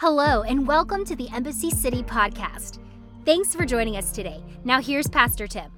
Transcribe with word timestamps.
Hello, 0.00 0.40
and 0.44 0.66
welcome 0.66 1.04
to 1.04 1.14
the 1.14 1.28
Embassy 1.28 1.68
City 1.68 2.02
podcast. 2.02 2.78
Thanks 3.26 3.54
for 3.54 3.66
joining 3.66 3.98
us 3.98 4.12
today. 4.12 4.42
Now, 4.64 4.80
here's 4.80 5.06
Pastor 5.06 5.46
Tim. 5.46 5.70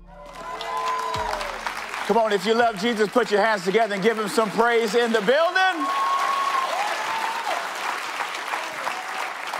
Come 2.06 2.18
on, 2.18 2.32
if 2.32 2.46
you 2.46 2.54
love 2.54 2.78
Jesus, 2.78 3.08
put 3.08 3.32
your 3.32 3.44
hands 3.44 3.64
together 3.64 3.94
and 3.94 4.00
give 4.00 4.16
him 4.16 4.28
some 4.28 4.48
praise 4.52 4.94
in 4.94 5.10
the 5.10 5.18
building. 5.22 5.86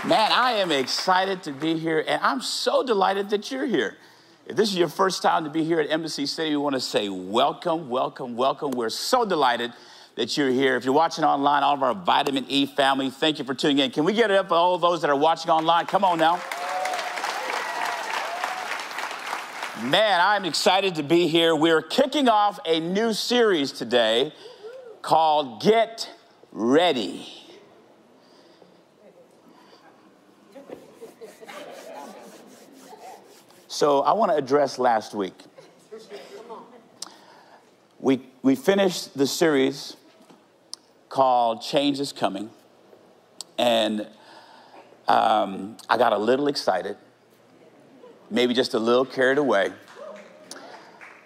Man, 0.07 0.31
I 0.31 0.53
am 0.59 0.71
excited 0.71 1.43
to 1.43 1.51
be 1.51 1.77
here, 1.77 2.01
and 2.07 2.21
I'm 2.23 2.39
so 2.39 2.85
delighted 2.85 3.31
that 3.31 3.51
you're 3.51 3.65
here. 3.65 3.97
If 4.45 4.55
this 4.55 4.69
is 4.69 4.77
your 4.77 4.87
first 4.87 5.21
time 5.21 5.43
to 5.43 5.49
be 5.49 5.65
here 5.65 5.81
at 5.81 5.91
Embassy 5.91 6.25
City, 6.25 6.51
we 6.51 6.55
want 6.55 6.75
to 6.75 6.79
say 6.79 7.09
welcome, 7.09 7.89
welcome, 7.89 8.37
welcome. 8.37 8.71
We're 8.71 8.89
so 8.89 9.25
delighted 9.25 9.73
that 10.15 10.37
you're 10.37 10.49
here. 10.49 10.75
If 10.75 10.85
you're 10.85 10.93
watching 10.93 11.23
online, 11.23 11.63
all 11.63 11.73
of 11.73 11.83
our 11.83 11.95
Vitamin 11.95 12.45
E 12.47 12.65
family, 12.65 13.09
thank 13.09 13.39
you 13.39 13.45
for 13.45 13.53
tuning 13.53 13.79
in. 13.79 13.91
Can 13.91 14.03
we 14.03 14.13
get 14.13 14.29
it 14.29 14.37
up 14.37 14.49
for 14.49 14.55
all 14.55 14.77
those 14.77 15.01
that 15.01 15.09
are 15.09 15.15
watching 15.15 15.49
online? 15.49 15.85
Come 15.85 16.03
on 16.03 16.19
now. 16.19 16.41
Man, 19.81 20.21
I'm 20.21 20.45
excited 20.45 20.95
to 20.95 21.03
be 21.03 21.27
here. 21.27 21.55
We're 21.55 21.81
kicking 21.81 22.29
off 22.29 22.59
a 22.65 22.79
new 22.79 23.11
series 23.11 23.71
today 23.71 24.31
called 25.01 25.61
Get 25.61 26.09
Ready. 26.51 27.27
So 33.67 34.01
I 34.01 34.13
want 34.13 34.31
to 34.31 34.37
address 34.37 34.77
last 34.77 35.15
week. 35.15 35.33
We, 37.99 38.21
we 38.43 38.55
finished 38.55 39.17
the 39.17 39.25
series 39.25 39.97
called 41.13 41.61
Change 41.61 41.99
is 41.99 42.11
Coming, 42.11 42.49
and 43.59 44.07
um, 45.07 45.77
I 45.87 45.95
got 45.95 46.11
a 46.11 46.17
little 46.17 46.47
excited, 46.47 46.97
maybe 48.31 48.55
just 48.55 48.73
a 48.73 48.79
little 48.79 49.05
carried 49.05 49.37
away. 49.37 49.71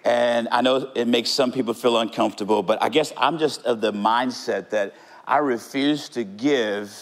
And 0.03 0.49
I 0.51 0.59
know 0.59 0.91
it 0.93 1.07
makes 1.07 1.29
some 1.29 1.53
people 1.53 1.73
feel 1.73 1.97
uncomfortable, 1.99 2.63
but 2.63 2.83
I 2.83 2.89
guess 2.89 3.13
I'm 3.15 3.37
just 3.37 3.63
of 3.63 3.79
the 3.79 3.93
mindset 3.93 4.71
that 4.71 4.93
I 5.25 5.37
refuse 5.37 6.09
to 6.09 6.25
give 6.25 6.93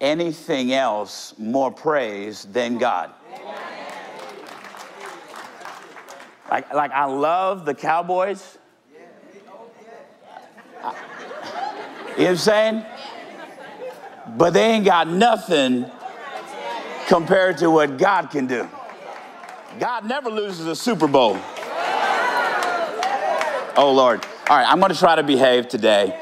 anything 0.00 0.72
else 0.72 1.34
more 1.36 1.70
praise 1.70 2.46
than 2.46 2.78
God. 2.78 3.10
Like, 6.50 6.72
like 6.72 6.90
I 6.92 7.04
love 7.04 7.66
the 7.66 7.74
Cowboys. 7.74 8.56
I, 10.82 10.94
you 12.16 12.24
know 12.24 12.24
what 12.24 12.30
I'm 12.30 12.36
saying? 12.36 12.84
But 14.36 14.50
they 14.52 14.72
ain't 14.72 14.84
got 14.84 15.08
nothing 15.08 15.90
compared 17.08 17.58
to 17.58 17.70
what 17.70 17.98
God 17.98 18.30
can 18.30 18.46
do. 18.46 18.68
God 19.78 20.06
never 20.06 20.30
loses 20.30 20.66
a 20.66 20.76
Super 20.76 21.08
Bowl. 21.08 21.36
Oh, 23.76 23.92
Lord. 23.92 24.24
All 24.48 24.56
right, 24.56 24.66
I'm 24.68 24.78
going 24.78 24.92
to 24.92 24.98
try 24.98 25.16
to 25.16 25.22
behave 25.22 25.68
today. 25.68 26.20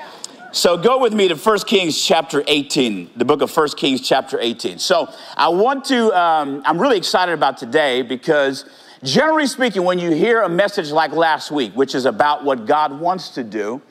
So 0.53 0.77
go 0.77 0.99
with 0.99 1.13
me 1.13 1.29
to 1.29 1.35
1 1.35 1.59
Kings 1.61 2.03
chapter 2.03 2.43
18, 2.47 3.11
the 3.17 3.25
book 3.25 3.43
of 3.43 3.55
1 3.55 3.69
Kings 3.71 4.01
chapter 4.01 4.39
18. 4.41 4.79
So 4.79 5.13
I 5.37 5.49
want 5.49 5.85
to, 5.87 6.13
um, 6.19 6.63
I'm 6.65 6.79
really 6.79 6.97
excited 6.97 7.33
about 7.33 7.59
today 7.59 8.03
because 8.03 8.65
Generally 9.03 9.49
speaking, 9.49 9.83
when 9.83 9.99
you 9.99 10.13
hear 10.13 10.43
a 10.43 10.49
message 10.49 10.93
like 10.93 11.11
last 11.11 11.51
week, 11.51 11.73
which 11.73 11.97
is 11.97 12.07
about 12.07 12.45
what 12.45 12.67
God 12.67 13.01
wants 13.01 13.31
to 13.31 13.43
do, 13.43 13.83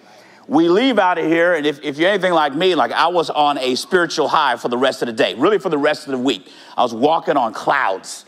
we 0.47 0.67
leave 0.67 1.00
out 1.00 1.17
of 1.17 1.25
here, 1.25 1.53
and 1.53 1.66
if, 1.66 1.81
if 1.84 1.97
you're 1.97 2.09
anything 2.09 2.34
like 2.34 2.53
me, 2.53 2.75
like 2.75 2.92
I 2.92 3.08
was 3.08 3.30
on 3.30 3.58
a 3.58 3.75
spiritual 3.75 4.28
high 4.28 4.56
for 4.58 4.67
the 4.67 4.78
rest 4.78 5.02
of 5.02 5.08
the 5.08 5.14
day, 5.14 5.36
really 5.36 5.59
for 5.59 5.70
the 5.70 5.78
rest 5.78 6.08
of 6.08 6.11
the 6.11 6.17
week. 6.17 6.50
I 6.75 6.84
was 6.84 6.94
walking 6.94 7.38
on 7.38 7.53
clouds. 7.53 8.25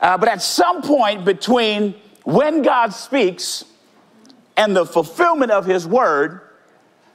Uh, 0.00 0.18
but 0.18 0.28
at 0.28 0.42
some 0.42 0.82
point 0.82 1.24
between 1.24 1.94
when 2.24 2.62
God 2.62 2.90
speaks 2.92 3.64
and 4.56 4.76
the 4.76 4.84
fulfillment 4.84 5.50
of 5.50 5.64
his 5.64 5.86
word, 5.86 6.40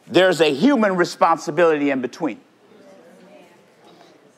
there's 0.08 0.42
a 0.42 0.54
human 0.54 0.96
responsibility 0.96 1.92
in 1.92 2.02
between. 2.02 2.40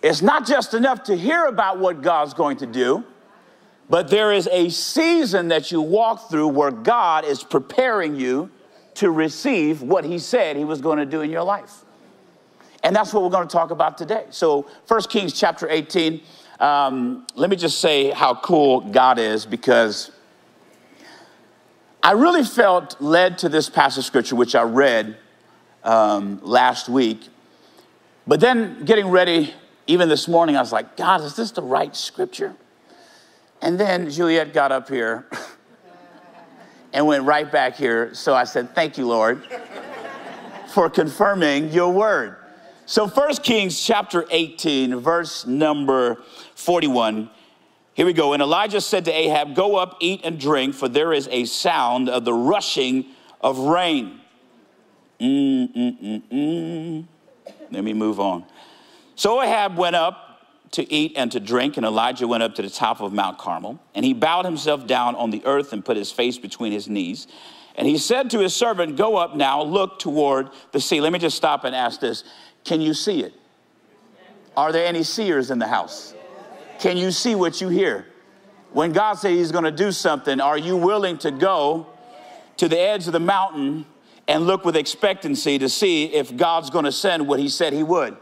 It's 0.01 0.21
not 0.21 0.47
just 0.47 0.73
enough 0.73 1.03
to 1.03 1.15
hear 1.15 1.45
about 1.45 1.79
what 1.79 2.01
God's 2.01 2.33
going 2.33 2.57
to 2.57 2.65
do 2.65 3.03
but 3.89 4.09
there 4.09 4.31
is 4.31 4.47
a 4.51 4.69
season 4.69 5.47
that 5.47 5.71
you 5.71 5.81
walk 5.81 6.29
through 6.29 6.49
where 6.49 6.71
God 6.71 7.25
is 7.25 7.43
preparing 7.43 8.15
you 8.15 8.51
to 8.99 9.11
receive 9.11 9.81
what 9.81 10.03
He 10.03 10.19
said 10.19 10.55
He 10.55 10.65
was 10.65 10.81
going 10.81 10.99
to 10.99 11.05
do 11.05 11.21
in 11.21 11.29
your 11.29 11.43
life. 11.43 11.83
And 12.83 12.95
that's 12.95 13.13
what 13.13 13.23
we're 13.23 13.29
going 13.29 13.47
to 13.47 13.51
talk 13.51 13.71
about 13.71 13.97
today. 13.97 14.25
So, 14.29 14.65
1 14.87 15.01
Kings 15.03 15.33
chapter 15.33 15.69
18, 15.69 16.21
um, 16.59 17.25
let 17.35 17.49
me 17.49 17.55
just 17.55 17.79
say 17.79 18.11
how 18.11 18.35
cool 18.35 18.81
God 18.81 19.17
is 19.19 19.45
because 19.45 20.11
I 22.03 22.11
really 22.11 22.43
felt 22.43 22.99
led 23.01 23.37
to 23.39 23.49
this 23.49 23.69
passage 23.69 23.99
of 23.99 24.05
scripture, 24.05 24.35
which 24.35 24.55
I 24.55 24.63
read 24.63 25.17
um, 25.83 26.39
last 26.43 26.89
week. 26.89 27.27
But 28.27 28.39
then 28.39 28.85
getting 28.85 29.07
ready, 29.07 29.53
even 29.87 30.07
this 30.09 30.27
morning, 30.27 30.55
I 30.55 30.61
was 30.61 30.71
like, 30.71 30.97
God, 30.97 31.21
is 31.21 31.35
this 31.35 31.51
the 31.51 31.61
right 31.61 31.95
scripture? 31.95 32.55
And 33.61 33.79
then 33.79 34.09
Juliet 34.09 34.53
got 34.53 34.71
up 34.71 34.89
here 34.89 35.25
and 36.93 37.05
went 37.05 37.23
right 37.23 37.49
back 37.51 37.75
here. 37.75 38.13
So 38.13 38.33
I 38.33 38.43
said, 38.43 38.73
Thank 38.75 38.97
you, 38.97 39.07
Lord, 39.07 39.43
for 40.73 40.89
confirming 40.89 41.71
your 41.71 41.91
word. 41.91 42.37
So 42.85 43.07
1 43.07 43.35
Kings 43.37 43.79
chapter 43.79 44.25
18, 44.29 44.99
verse 44.99 45.45
number 45.45 46.23
41. 46.55 47.29
Here 47.93 48.05
we 48.05 48.13
go. 48.13 48.33
And 48.33 48.41
Elijah 48.41 48.81
said 48.81 49.05
to 49.05 49.11
Ahab, 49.11 49.55
Go 49.55 49.75
up, 49.75 49.97
eat 49.99 50.21
and 50.23 50.39
drink, 50.39 50.73
for 50.73 50.87
there 50.87 51.13
is 51.13 51.27
a 51.31 51.45
sound 51.45 52.09
of 52.09 52.25
the 52.25 52.33
rushing 52.33 53.05
of 53.41 53.59
rain. 53.59 54.21
Mm, 55.19 55.75
mm, 55.75 56.01
mm, 56.01 56.29
mm. 56.31 57.05
Let 57.71 57.83
me 57.83 57.93
move 57.93 58.19
on. 58.19 58.45
So 59.15 59.41
Ahab 59.41 59.77
went 59.77 59.95
up 59.95 60.28
to 60.71 60.91
eat 60.91 61.13
and 61.15 61.31
to 61.31 61.39
drink, 61.39 61.77
and 61.77 61.85
Elijah 61.85 62.27
went 62.27 62.43
up 62.43 62.55
to 62.55 62.61
the 62.61 62.69
top 62.69 63.01
of 63.01 63.11
Mount 63.11 63.37
Carmel, 63.37 63.79
and 63.95 64.05
he 64.05 64.13
bowed 64.13 64.45
himself 64.45 64.85
down 64.85 65.15
on 65.15 65.31
the 65.31 65.43
earth 65.45 65.73
and 65.73 65.83
put 65.83 65.97
his 65.97 66.11
face 66.11 66.37
between 66.37 66.71
his 66.71 66.87
knees. 66.87 67.27
And 67.75 67.87
he 67.87 67.97
said 67.97 68.29
to 68.31 68.39
his 68.39 68.53
servant, 68.53 68.97
Go 68.97 69.15
up 69.15 69.35
now, 69.35 69.63
look 69.63 69.99
toward 69.99 70.49
the 70.71 70.79
sea. 70.79 71.01
Let 71.01 71.13
me 71.13 71.19
just 71.19 71.37
stop 71.37 71.63
and 71.63 71.75
ask 71.75 71.99
this 71.99 72.23
Can 72.63 72.81
you 72.81 72.93
see 72.93 73.23
it? 73.23 73.33
Are 74.55 74.71
there 74.71 74.85
any 74.85 75.03
seers 75.03 75.51
in 75.51 75.59
the 75.59 75.67
house? 75.67 76.13
Can 76.79 76.97
you 76.97 77.11
see 77.11 77.35
what 77.35 77.61
you 77.61 77.69
hear? 77.69 78.05
When 78.71 78.91
God 78.91 79.13
says 79.13 79.37
he's 79.37 79.51
going 79.51 79.63
to 79.63 79.71
do 79.71 79.91
something, 79.91 80.39
are 80.39 80.57
you 80.57 80.77
willing 80.77 81.17
to 81.19 81.31
go 81.31 81.87
to 82.57 82.67
the 82.67 82.79
edge 82.79 83.07
of 83.07 83.13
the 83.13 83.19
mountain 83.19 83.85
and 84.27 84.45
look 84.45 84.63
with 84.63 84.75
expectancy 84.75 85.57
to 85.57 85.69
see 85.69 86.05
if 86.05 86.35
God's 86.35 86.69
going 86.69 86.85
to 86.85 86.91
send 86.91 87.27
what 87.27 87.39
he 87.39 87.49
said 87.49 87.73
he 87.73 87.83
would? 87.83 88.15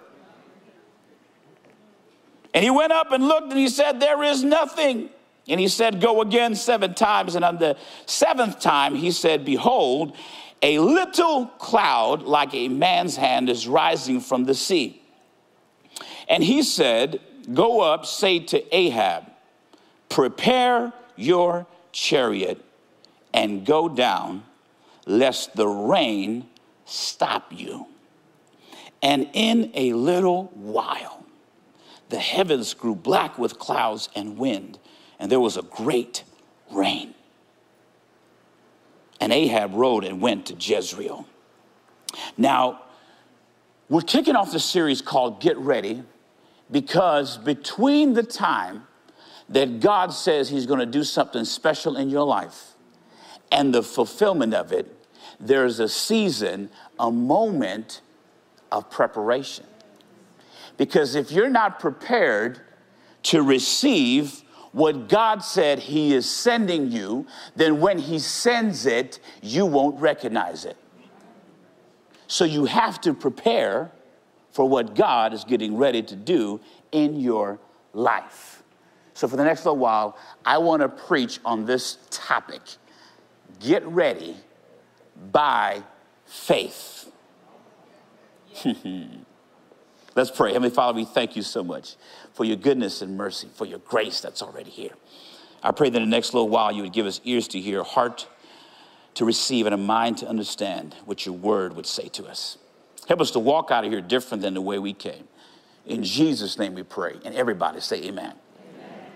And 2.58 2.64
he 2.64 2.72
went 2.72 2.92
up 2.92 3.12
and 3.12 3.28
looked 3.28 3.52
and 3.52 3.60
he 3.60 3.70
said, 3.70 4.00
There 4.00 4.24
is 4.24 4.44
nothing. 4.44 5.12
And 5.48 5.60
he 5.60 5.68
said, 5.68 6.02
Go 6.02 6.22
again 6.22 6.56
seven 6.56 6.96
times. 6.96 7.36
And 7.36 7.46
on 7.46 7.60
the 7.60 7.78
seventh 8.08 8.60
time, 8.60 8.96
he 8.96 9.12
said, 9.12 9.46
Behold, 9.46 10.18
a 10.64 10.80
little 10.80 11.46
cloud 11.60 12.24
like 12.24 12.56
a 12.56 12.68
man's 12.68 13.16
hand 13.16 13.48
is 13.48 13.68
rising 13.68 14.20
from 14.20 14.46
the 14.46 14.56
sea. 14.56 15.04
And 16.28 16.44
he 16.44 16.64
said, 16.64 17.20
Go 17.54 17.82
up, 17.82 18.08
say 18.08 18.40
to 18.40 18.76
Ahab, 18.76 19.26
Prepare 20.10 20.94
your 21.16 21.68
chariot 21.92 22.66
and 23.36 23.68
go 23.68 23.88
down, 23.88 24.44
lest 25.06 25.56
the 25.56 25.68
rain 25.68 26.50
stop 26.86 27.54
you. 27.54 27.86
And 29.04 29.30
in 29.34 29.70
a 29.76 29.94
little 29.94 30.46
while, 30.56 31.17
the 32.10 32.20
heavens 32.20 32.74
grew 32.74 32.96
black 32.96 33.38
with 33.38 33.60
clouds 33.60 34.10
and 34.16 34.38
wind, 34.38 34.80
and 35.20 35.32
there 35.32 35.40
was 35.40 35.58
a 35.58 35.62
great 35.62 36.24
rain. 36.72 37.14
And 39.20 39.34
Ahab 39.34 39.74
rode 39.74 40.04
and 40.04 40.22
went 40.22 40.46
to 40.48 40.54
Jezreel. 40.54 41.28
Now, 42.38 42.82
we're 43.90 44.02
kicking 44.02 44.36
off 44.36 44.52
the 44.52 44.60
series 44.60 45.02
called 45.02 45.42
Get 45.42 45.58
Ready 45.58 46.04
because 46.70 47.38
between 47.38 48.14
the 48.14 48.24
time 48.24 48.84
that 49.50 49.80
God 49.80 50.14
says 50.14 50.50
He's 50.50 50.66
going 50.66 50.80
to 50.80 50.86
do 50.86 51.04
something 51.04 51.46
special 51.46 51.96
in 51.96 52.10
your 52.10 52.26
life 52.26 52.74
and 53.52 53.74
the 53.74 53.82
fulfillment 53.82 54.54
of 54.54 54.72
it, 54.72 54.94
there's 55.40 55.80
a 55.80 55.88
season, 55.88 56.70
a 57.00 57.12
moment 57.12 58.02
of 58.72 58.90
preparation. 58.90 59.66
Because 60.78 61.16
if 61.16 61.32
you're 61.32 61.50
not 61.50 61.80
prepared 61.80 62.62
to 63.24 63.42
receive 63.42 64.44
what 64.72 65.10
God 65.10 65.40
said 65.40 65.80
He 65.80 66.14
is 66.14 66.30
sending 66.30 66.92
you, 66.92 67.26
then 67.56 67.80
when 67.80 67.98
He 67.98 68.20
sends 68.20 68.86
it, 68.86 69.20
you 69.42 69.66
won't 69.66 70.00
recognize 70.00 70.66
it. 70.66 70.78
So 72.28 72.46
you 72.46 72.66
have 72.66 73.02
to 73.02 73.14
prepare 73.14 73.92
for 74.52 74.68
what 74.68 74.96
God 74.96 75.34
is 75.34 75.44
getting 75.44 75.78
ready 75.78 76.02
to 76.04 76.16
do 76.16 76.60
in 76.92 77.20
your 77.20 77.60
life. 77.94 78.64
So, 79.14 79.28
for 79.28 79.36
the 79.36 79.44
next 79.44 79.66
little 79.66 79.80
while, 79.80 80.18
I 80.46 80.60
want 80.60 80.82
to 80.84 80.90
preach 80.90 81.40
on 81.44 81.66
this 81.66 81.98
topic 82.12 82.62
get 83.60 83.86
ready 83.88 84.38
by 85.32 85.82
faith. 86.26 87.12
Let's 90.18 90.32
pray. 90.32 90.52
Heavenly 90.52 90.72
Father, 90.72 90.96
we 90.96 91.06
thank 91.06 91.36
you 91.36 91.44
so 91.44 91.64
much 91.64 91.96
for 92.34 92.44
your 92.44 92.56
goodness 92.56 93.04
and 93.04 93.16
mercy, 93.16 93.50
for 93.54 93.68
your 93.68 93.78
grace 93.78 94.20
that's 94.20 94.42
already 94.42 94.72
here. 94.72 94.94
I 95.62 95.70
pray 95.70 95.92
that 95.92 95.96
in 95.96 96.10
the 96.10 96.16
next 96.16 96.34
little 96.34 96.50
while 96.50 96.72
you 96.72 96.82
would 96.82 96.92
give 96.92 97.06
us 97.06 97.22
ears 97.24 97.48
to 97.50 97.60
hear, 97.60 97.84
heart 97.84 98.28
to 99.14 99.26
receive, 99.26 99.68
and 99.68 99.76
a 99.76 99.78
mind 99.78 100.18
to 100.18 100.28
understand 100.28 100.96
what 101.06 101.28
your 101.28 101.36
word 101.36 101.76
would 101.76 101.86
say 101.86 102.08
to 102.08 102.26
us. 102.26 102.58
Help 103.08 103.22
us 103.22 103.30
to 103.30 103.40
walk 103.40 103.70
out 103.70 103.86
of 103.86 103.92
here 103.92 104.02
different 104.02 104.42
than 104.42 104.56
the 104.56 104.62
way 104.62 104.80
we 104.80 104.92
came. 104.92 105.28
In 105.86 106.02
Jesus' 106.02 106.58
name 106.58 106.74
we 106.74 106.82
pray. 106.82 107.18
And 107.24 107.36
everybody 107.36 107.80
say 107.80 107.98
amen. 107.98 108.34
amen. 108.74 109.12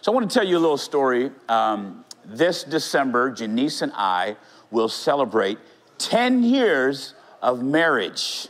So 0.00 0.10
I 0.10 0.14
want 0.14 0.30
to 0.30 0.32
tell 0.32 0.48
you 0.48 0.56
a 0.56 0.58
little 0.58 0.78
story. 0.78 1.32
Um, 1.50 2.02
this 2.24 2.64
December, 2.64 3.30
Janice 3.30 3.82
and 3.82 3.92
I 3.94 4.38
will 4.70 4.88
celebrate 4.88 5.58
10 5.98 6.42
years 6.42 7.12
of 7.42 7.62
marriage. 7.62 8.48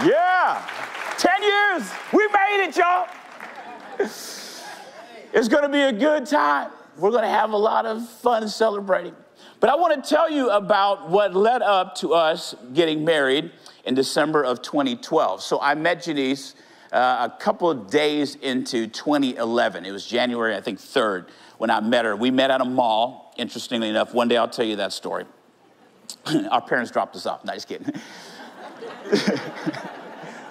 Yeah, 0.00 0.66
10 1.18 1.42
years. 1.42 1.90
We 2.12 2.26
made 2.28 2.66
it, 2.66 2.76
y'all. 2.76 3.06
It's 5.32 5.48
going 5.48 5.62
to 5.62 5.68
be 5.68 5.80
a 5.80 5.92
good 5.92 6.26
time. 6.26 6.70
We're 6.96 7.10
going 7.10 7.22
to 7.22 7.28
have 7.28 7.52
a 7.52 7.56
lot 7.56 7.86
of 7.86 8.08
fun 8.08 8.48
celebrating. 8.48 9.14
But 9.60 9.70
I 9.70 9.76
want 9.76 10.02
to 10.02 10.08
tell 10.08 10.28
you 10.30 10.50
about 10.50 11.08
what 11.08 11.34
led 11.34 11.62
up 11.62 11.94
to 11.96 12.14
us 12.14 12.54
getting 12.74 13.04
married 13.04 13.52
in 13.84 13.94
December 13.94 14.42
of 14.42 14.60
2012. 14.62 15.42
So 15.42 15.60
I 15.60 15.74
met 15.74 16.02
Janice 16.02 16.54
uh, 16.90 17.28
a 17.30 17.36
couple 17.40 17.70
of 17.70 17.90
days 17.90 18.34
into 18.36 18.86
2011. 18.86 19.86
It 19.86 19.92
was 19.92 20.04
January, 20.04 20.56
I 20.56 20.60
think, 20.60 20.78
3rd 20.78 21.28
when 21.58 21.70
I 21.70 21.80
met 21.80 22.04
her. 22.04 22.16
We 22.16 22.30
met 22.30 22.50
at 22.50 22.60
a 22.60 22.64
mall, 22.64 23.32
interestingly 23.36 23.88
enough. 23.88 24.14
One 24.14 24.28
day 24.28 24.36
I'll 24.36 24.48
tell 24.48 24.66
you 24.66 24.76
that 24.76 24.92
story. 24.92 25.26
Our 26.50 26.60
parents 26.60 26.90
dropped 26.90 27.14
us 27.16 27.26
off. 27.26 27.44
No, 27.44 27.54
just 27.54 27.68
kidding. 27.68 27.92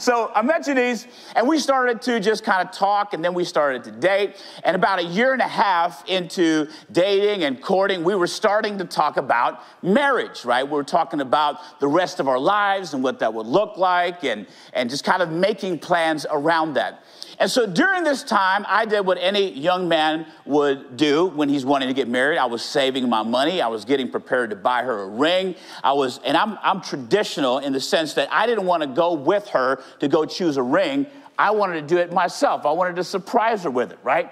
So 0.02 0.32
I 0.34 0.42
met 0.42 0.66
Janice, 0.66 1.06
and 1.36 1.48
we 1.48 1.60
started 1.60 2.02
to 2.02 2.20
just 2.20 2.44
kind 2.44 2.68
of 2.68 2.74
talk, 2.74 3.14
and 3.14 3.24
then 3.24 3.36
we 3.36 3.44
started 3.44 3.84
to 3.84 3.92
date. 3.92 4.44
And 4.64 4.76
about 4.76 4.98
a 4.98 5.04
year 5.04 5.32
and 5.32 5.42
a 5.44 5.48
half 5.48 6.04
into 6.10 6.68
dating 6.92 7.44
and 7.44 7.62
courting, 7.62 8.04
we 8.04 8.16
were 8.16 8.26
starting 8.26 8.80
to 8.80 8.86
talk 8.86 9.18
about 9.18 9.62
marriage, 9.84 10.44
right? 10.44 10.64
We 10.64 10.72
were 10.72 10.84
talking 10.84 11.22
about 11.22 11.80
the 11.80 11.88
rest 11.88 12.20
of 12.20 12.28
our 12.28 12.40
lives 12.40 12.96
and 12.96 13.04
what 13.04 13.20
that 13.20 13.32
would 13.32 13.46
look 13.46 13.78
like, 13.78 14.24
and, 14.24 14.48
and 14.74 14.90
just 14.90 15.04
kind 15.04 15.22
of 15.22 15.30
making 15.30 15.78
plans 15.78 16.26
around 16.32 16.74
that. 16.74 17.04
And 17.42 17.50
so 17.50 17.66
during 17.66 18.04
this 18.04 18.22
time, 18.22 18.68
I 18.70 18.86
did 18.86 19.04
what 19.04 19.18
any 19.20 19.52
young 19.52 19.88
man 19.90 20.28
would 20.46 20.96
do 20.96 21.26
when 21.26 21.50
he's 21.50 21.66
wanting 21.66 21.88
to 21.88 21.94
get 21.96 22.08
married. 22.08 22.38
I 22.38 22.46
was 22.46 22.62
saving 22.62 23.10
my 23.10 23.24
money. 23.24 23.64
I 23.64 23.68
was 23.68 23.84
getting 23.84 24.12
prepared 24.12 24.52
to 24.52 24.56
buy 24.56 24.84
her 24.84 25.00
a 25.00 25.08
ring. 25.08 25.56
I 25.84 25.94
was, 25.94 26.20
and 26.24 26.38
I'm, 26.38 26.60
I'm 26.62 26.82
traditional 26.82 27.58
in 27.58 27.74
the 27.74 27.80
sense 27.80 28.14
that 28.14 28.32
I 28.32 28.46
didn't 28.46 28.68
want 28.68 28.84
to 28.84 28.88
go 28.88 29.14
with 29.14 29.48
her 29.48 29.82
to 30.02 30.08
go 30.08 30.24
choose 30.24 30.58
a 30.58 30.62
ring. 30.62 31.08
I 31.36 31.50
wanted 31.50 31.82
to 31.82 31.96
do 31.96 31.98
it 31.98 32.14
myself. 32.14 32.64
I 32.68 32.74
wanted 32.74 32.98
to 32.98 33.04
surprise 33.04 33.64
her 33.64 33.72
with 33.72 33.92
it, 33.92 33.98
right? 34.04 34.30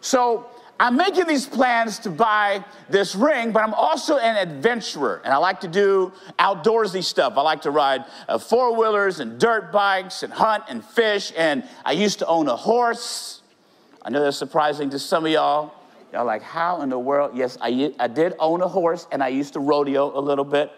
So 0.00 0.46
I'm 0.82 0.96
making 0.96 1.28
these 1.28 1.46
plans 1.46 2.00
to 2.00 2.10
buy 2.10 2.64
this 2.90 3.14
ring, 3.14 3.52
but 3.52 3.62
I'm 3.62 3.72
also 3.72 4.18
an 4.18 4.36
adventurer, 4.36 5.22
and 5.24 5.32
I 5.32 5.36
like 5.36 5.60
to 5.60 5.68
do 5.68 6.12
outdoorsy 6.40 7.04
stuff. 7.04 7.34
I 7.36 7.42
like 7.42 7.62
to 7.62 7.70
ride 7.70 8.04
uh, 8.28 8.36
four 8.36 8.76
wheelers 8.76 9.20
and 9.20 9.38
dirt 9.38 9.70
bikes 9.70 10.24
and 10.24 10.32
hunt 10.32 10.64
and 10.68 10.84
fish, 10.84 11.32
and 11.36 11.62
I 11.84 11.92
used 11.92 12.18
to 12.18 12.26
own 12.26 12.48
a 12.48 12.56
horse. 12.56 13.42
I 14.04 14.10
know 14.10 14.24
that's 14.24 14.36
surprising 14.36 14.90
to 14.90 14.98
some 14.98 15.24
of 15.24 15.30
y'all. 15.30 15.72
Y'all 16.12 16.24
like, 16.24 16.42
how 16.42 16.82
in 16.82 16.88
the 16.88 16.98
world? 16.98 17.30
Yes, 17.36 17.56
I, 17.60 17.94
I 18.00 18.08
did 18.08 18.34
own 18.40 18.60
a 18.60 18.66
horse, 18.66 19.06
and 19.12 19.22
I 19.22 19.28
used 19.28 19.52
to 19.52 19.60
rodeo 19.60 20.18
a 20.18 20.20
little 20.20 20.44
bit. 20.44 20.72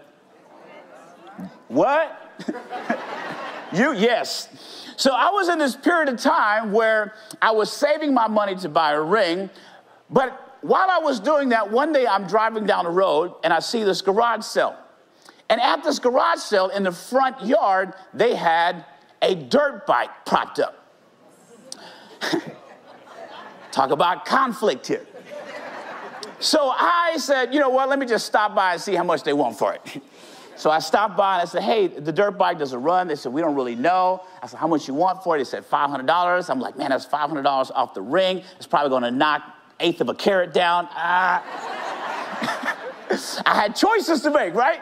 What? 1.68 2.44
you, 3.72 3.94
yes. 3.94 4.50
So 4.98 5.12
I 5.14 5.30
was 5.30 5.48
in 5.48 5.58
this 5.58 5.74
period 5.74 6.10
of 6.10 6.20
time 6.20 6.72
where 6.72 7.14
I 7.40 7.52
was 7.52 7.72
saving 7.72 8.12
my 8.12 8.28
money 8.28 8.54
to 8.56 8.68
buy 8.68 8.92
a 8.92 9.00
ring, 9.00 9.48
but 10.14 10.58
while 10.60 10.88
I 10.88 10.98
was 10.98 11.18
doing 11.18 11.48
that, 11.50 11.70
one 11.70 11.92
day 11.92 12.06
I'm 12.06 12.26
driving 12.26 12.64
down 12.64 12.84
the 12.84 12.90
road 12.90 13.34
and 13.42 13.52
I 13.52 13.58
see 13.58 13.82
this 13.82 14.00
garage 14.00 14.44
sale. 14.44 14.76
And 15.50 15.60
at 15.60 15.82
this 15.82 15.98
garage 15.98 16.38
sale 16.38 16.68
in 16.68 16.84
the 16.84 16.92
front 16.92 17.44
yard, 17.44 17.92
they 18.14 18.34
had 18.34 18.84
a 19.20 19.34
dirt 19.34 19.86
bike 19.86 20.10
propped 20.24 20.60
up. 20.60 20.88
Talk 23.72 23.90
about 23.90 24.24
conflict 24.24 24.86
here. 24.86 25.04
So 26.38 26.70
I 26.70 27.16
said, 27.18 27.52
you 27.52 27.58
know 27.58 27.70
what, 27.70 27.88
let 27.88 27.98
me 27.98 28.06
just 28.06 28.24
stop 28.24 28.54
by 28.54 28.74
and 28.74 28.80
see 28.80 28.94
how 28.94 29.04
much 29.04 29.24
they 29.24 29.32
want 29.32 29.58
for 29.58 29.74
it. 29.74 30.02
So 30.56 30.70
I 30.70 30.78
stopped 30.78 31.16
by 31.16 31.34
and 31.34 31.42
I 31.42 31.44
said, 31.46 31.62
hey, 31.64 31.88
the 31.88 32.12
dirt 32.12 32.38
bike 32.38 32.60
doesn't 32.60 32.80
run. 32.80 33.08
They 33.08 33.16
said, 33.16 33.32
we 33.32 33.40
don't 33.40 33.56
really 33.56 33.74
know. 33.74 34.22
I 34.40 34.46
said, 34.46 34.60
how 34.60 34.68
much 34.68 34.86
you 34.86 34.94
want 34.94 35.24
for 35.24 35.34
it? 35.34 35.38
They 35.40 35.44
said, 35.44 35.68
$500. 35.68 36.48
I'm 36.48 36.60
like, 36.60 36.78
man, 36.78 36.90
that's 36.90 37.06
$500 37.06 37.44
off 37.74 37.92
the 37.92 38.00
ring. 38.00 38.40
It's 38.56 38.66
probably 38.66 38.90
gonna 38.90 39.10
knock 39.10 39.42
eighth 39.84 40.00
of 40.00 40.08
a 40.08 40.14
carat 40.14 40.54
down. 40.54 40.88
I 40.96 41.42
had 43.44 43.76
choices 43.76 44.22
to 44.22 44.30
make, 44.30 44.54
right? 44.54 44.80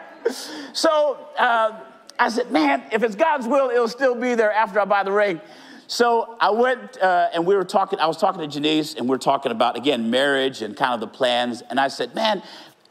So 0.71 1.27
uh, 1.37 1.81
I 2.17 2.29
said, 2.29 2.51
man, 2.51 2.83
if 2.91 3.03
it's 3.03 3.15
God's 3.15 3.47
will, 3.47 3.69
it'll 3.69 3.89
still 3.89 4.15
be 4.15 4.33
there 4.35 4.51
after 4.51 4.79
I 4.79 4.85
buy 4.85 5.03
the 5.03 5.11
ring. 5.11 5.41
So 5.87 6.37
I 6.39 6.49
went 6.51 6.97
uh, 7.01 7.29
and 7.33 7.45
we 7.45 7.55
were 7.55 7.65
talking, 7.65 7.99
I 7.99 8.07
was 8.07 8.17
talking 8.17 8.39
to 8.41 8.47
Janice 8.47 8.95
and 8.95 9.09
we 9.09 9.15
are 9.15 9.19
talking 9.19 9.51
about, 9.51 9.75
again, 9.75 10.09
marriage 10.09 10.61
and 10.61 10.75
kind 10.75 10.93
of 10.93 11.01
the 11.01 11.07
plans. 11.07 11.61
And 11.69 11.79
I 11.79 11.89
said, 11.89 12.15
man, 12.15 12.41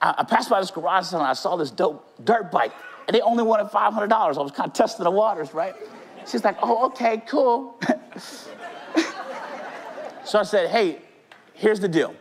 I, 0.01 0.15
I 0.19 0.25
passed 0.25 0.51
by 0.51 0.61
this 0.61 0.71
garage 0.71 1.07
sale 1.07 1.21
and 1.21 1.27
I 1.29 1.33
saw 1.33 1.57
this 1.57 1.71
dope 1.71 2.07
dirt 2.25 2.53
bike 2.53 2.73
and 3.09 3.15
they 3.15 3.23
only 3.23 3.43
wanted 3.43 3.69
$500. 3.69 4.13
I 4.13 4.43
was 4.43 4.53
kind 4.53 4.69
of 4.69 4.75
testing 4.75 5.05
the 5.05 5.11
waters, 5.11 5.55
right? 5.55 5.75
She's 6.27 6.45
like, 6.45 6.59
oh, 6.63 6.87
okay, 6.87 7.23
cool. 7.27 7.81
so 10.25 10.39
I 10.39 10.43
said, 10.45 10.71
hey, 10.71 11.01
here's 11.63 11.81
the 11.81 11.89
deal. 11.89 12.15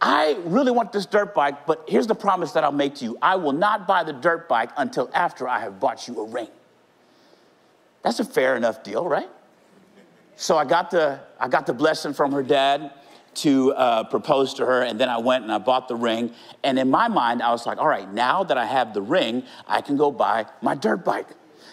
I 0.00 0.38
really 0.44 0.70
want 0.70 0.92
this 0.92 1.06
dirt 1.06 1.34
bike, 1.34 1.66
but 1.66 1.84
here's 1.88 2.06
the 2.06 2.14
promise 2.14 2.52
that 2.52 2.62
I'll 2.62 2.72
make 2.72 2.94
to 2.96 3.04
you 3.04 3.18
I 3.20 3.36
will 3.36 3.52
not 3.52 3.86
buy 3.86 4.04
the 4.04 4.12
dirt 4.12 4.48
bike 4.48 4.70
until 4.76 5.10
after 5.12 5.48
I 5.48 5.60
have 5.60 5.80
bought 5.80 6.06
you 6.06 6.20
a 6.20 6.26
ring. 6.26 6.48
That's 8.02 8.20
a 8.20 8.24
fair 8.24 8.56
enough 8.56 8.82
deal, 8.82 9.06
right? 9.06 9.28
So 10.36 10.56
I 10.56 10.64
got 10.64 10.90
the, 10.90 11.20
I 11.40 11.48
got 11.48 11.66
the 11.66 11.72
blessing 11.72 12.12
from 12.12 12.32
her 12.32 12.42
dad 12.42 12.92
to 13.36 13.72
uh, 13.72 14.04
propose 14.04 14.54
to 14.54 14.66
her, 14.66 14.82
and 14.82 15.00
then 15.00 15.08
I 15.08 15.18
went 15.18 15.42
and 15.42 15.52
I 15.52 15.58
bought 15.58 15.88
the 15.88 15.96
ring. 15.96 16.32
And 16.62 16.78
in 16.78 16.90
my 16.90 17.08
mind, 17.08 17.42
I 17.42 17.50
was 17.50 17.66
like, 17.66 17.78
all 17.78 17.88
right, 17.88 18.10
now 18.12 18.44
that 18.44 18.58
I 18.58 18.66
have 18.66 18.94
the 18.94 19.02
ring, 19.02 19.42
I 19.66 19.80
can 19.80 19.96
go 19.96 20.12
buy 20.12 20.46
my 20.60 20.74
dirt 20.74 21.04
bike. 21.04 21.28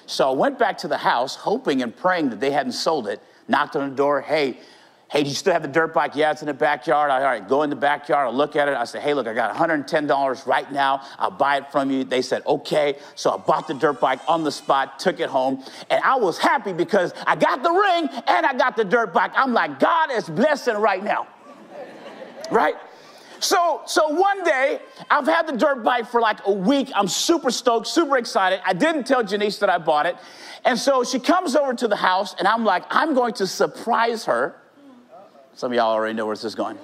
So 0.05 0.29
I 0.29 0.33
went 0.33 0.57
back 0.57 0.77
to 0.79 0.87
the 0.87 0.97
house, 0.97 1.35
hoping 1.35 1.81
and 1.83 1.95
praying 1.95 2.29
that 2.29 2.39
they 2.39 2.51
hadn't 2.51 2.71
sold 2.73 3.07
it, 3.07 3.21
knocked 3.47 3.75
on 3.75 3.89
the 3.89 3.95
door, 3.95 4.21
hey, 4.21 4.57
Hey, 5.11 5.23
do 5.23 5.29
you 5.29 5.35
still 5.35 5.51
have 5.51 5.61
the 5.61 5.67
dirt 5.67 5.93
bike? 5.93 6.15
Yeah, 6.15 6.31
it's 6.31 6.41
in 6.41 6.45
the 6.45 6.53
backyard. 6.53 7.11
All 7.11 7.19
right, 7.19 7.45
go 7.45 7.63
in 7.63 7.69
the 7.69 7.75
backyard. 7.75 8.27
I'll 8.27 8.33
look 8.33 8.55
at 8.55 8.69
it. 8.69 8.77
I 8.77 8.85
say, 8.85 9.01
Hey, 9.01 9.13
look, 9.13 9.27
I 9.27 9.33
got 9.33 9.53
$110 9.53 10.47
right 10.47 10.71
now. 10.71 11.05
I'll 11.19 11.29
buy 11.29 11.57
it 11.57 11.69
from 11.69 11.91
you. 11.91 12.05
They 12.05 12.21
said, 12.21 12.43
Okay. 12.47 12.97
So 13.15 13.31
I 13.31 13.37
bought 13.37 13.67
the 13.67 13.73
dirt 13.73 13.99
bike 13.99 14.21
on 14.29 14.45
the 14.45 14.51
spot, 14.53 14.99
took 14.99 15.19
it 15.19 15.27
home, 15.27 15.65
and 15.89 16.01
I 16.01 16.15
was 16.15 16.37
happy 16.37 16.71
because 16.71 17.13
I 17.27 17.35
got 17.35 17.61
the 17.61 17.71
ring 17.71 18.07
and 18.25 18.45
I 18.45 18.53
got 18.53 18.77
the 18.77 18.85
dirt 18.85 19.11
bike. 19.11 19.31
I'm 19.35 19.51
like, 19.51 19.81
God 19.81 20.11
is 20.11 20.29
blessing 20.29 20.77
right 20.77 21.03
now. 21.03 21.27
right? 22.49 22.75
So, 23.41 23.81
so 23.87 24.07
one 24.07 24.45
day, 24.45 24.79
I've 25.09 25.25
had 25.25 25.45
the 25.45 25.57
dirt 25.57 25.83
bike 25.83 26.07
for 26.07 26.21
like 26.21 26.39
a 26.45 26.53
week. 26.53 26.89
I'm 26.95 27.09
super 27.09 27.51
stoked, 27.51 27.87
super 27.87 28.17
excited. 28.17 28.61
I 28.65 28.71
didn't 28.71 29.03
tell 29.07 29.25
Janice 29.25 29.57
that 29.57 29.69
I 29.69 29.77
bought 29.77 30.05
it. 30.05 30.15
And 30.63 30.79
so 30.79 31.03
she 31.03 31.19
comes 31.19 31.57
over 31.57 31.73
to 31.73 31.87
the 31.89 31.97
house, 31.97 32.33
and 32.39 32.47
I'm 32.47 32.63
like, 32.63 32.85
I'm 32.89 33.13
going 33.13 33.33
to 33.33 33.47
surprise 33.47 34.23
her 34.23 34.60
some 35.53 35.71
of 35.71 35.75
y'all 35.75 35.91
already 35.91 36.13
know 36.13 36.25
where 36.25 36.35
this 36.35 36.43
is 36.43 36.55
going. 36.55 36.77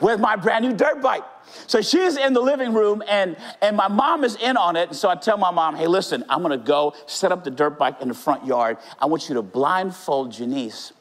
With 0.00 0.20
my 0.20 0.36
brand 0.36 0.64
new 0.64 0.74
dirt 0.74 1.00
bike. 1.00 1.24
So 1.66 1.80
she's 1.80 2.16
in 2.16 2.32
the 2.32 2.40
living 2.40 2.74
room 2.74 3.02
and, 3.08 3.36
and 3.62 3.76
my 3.76 3.88
mom 3.88 4.24
is 4.24 4.36
in 4.36 4.56
on 4.56 4.76
it. 4.76 4.88
And 4.88 4.96
so 4.96 5.08
I 5.08 5.14
tell 5.14 5.38
my 5.38 5.50
mom, 5.50 5.76
hey, 5.76 5.86
listen, 5.86 6.24
I'm 6.28 6.42
gonna 6.42 6.58
go 6.58 6.94
set 7.06 7.32
up 7.32 7.44
the 7.44 7.50
dirt 7.50 7.78
bike 7.78 8.00
in 8.00 8.08
the 8.08 8.14
front 8.14 8.44
yard. 8.46 8.78
I 8.98 9.06
want 9.06 9.28
you 9.28 9.34
to 9.36 9.42
blindfold 9.42 10.32
Janice. 10.32 10.92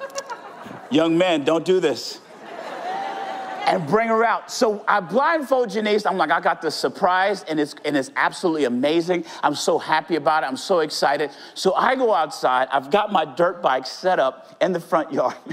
Young 0.90 1.18
men, 1.18 1.44
don't 1.44 1.64
do 1.64 1.80
this. 1.80 2.20
And 3.66 3.86
bring 3.86 4.08
her 4.08 4.24
out. 4.24 4.50
So 4.50 4.84
I 4.88 5.00
blindfold 5.00 5.70
Janice. 5.70 6.04
I'm 6.04 6.16
like, 6.16 6.30
I 6.30 6.40
got 6.40 6.60
this 6.60 6.74
surprise, 6.74 7.44
and 7.44 7.60
it's, 7.60 7.74
and 7.84 7.96
it's 7.96 8.10
absolutely 8.16 8.64
amazing. 8.64 9.24
I'm 9.42 9.54
so 9.54 9.78
happy 9.78 10.16
about 10.16 10.42
it. 10.42 10.46
I'm 10.46 10.56
so 10.56 10.80
excited. 10.80 11.30
So 11.54 11.74
I 11.74 11.94
go 11.94 12.12
outside. 12.12 12.68
I've 12.72 12.90
got 12.90 13.12
my 13.12 13.24
dirt 13.24 13.62
bike 13.62 13.86
set 13.86 14.18
up 14.18 14.56
in 14.60 14.72
the 14.72 14.80
front 14.80 15.12
yard. 15.12 15.36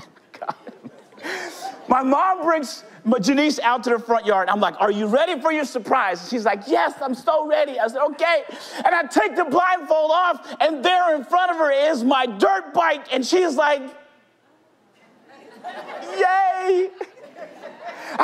My 1.88 2.04
mom 2.04 2.44
brings 2.44 2.84
Janice 3.22 3.60
out 3.60 3.84
to 3.86 3.92
the 3.92 4.00
front 4.00 4.26
yard. 4.26 4.50
I'm 4.50 4.60
like, 4.60 4.76
Are 4.80 4.92
you 4.92 5.08
ready 5.08 5.40
for 5.40 5.52
your 5.52 5.66
surprise? 5.66 6.28
She's 6.30 6.46
like, 6.46 6.64
Yes, 6.68 6.94
I'm 7.02 7.16
so 7.16 7.48
ready. 7.48 7.80
I 7.80 7.88
said, 7.88 8.02
Okay. 8.02 8.44
And 8.84 8.94
I 8.94 9.04
take 9.04 9.36
the 9.36 9.46
blindfold 9.46 10.12
off, 10.12 10.56
and 10.60 10.84
there 10.84 11.16
in 11.16 11.24
front 11.24 11.52
of 11.52 11.58
her 11.58 11.72
is 11.72 12.04
my 12.04 12.26
dirt 12.26 12.74
bike. 12.74 13.14
And 13.14 13.26
she's 13.26 13.56
like. 13.56 13.82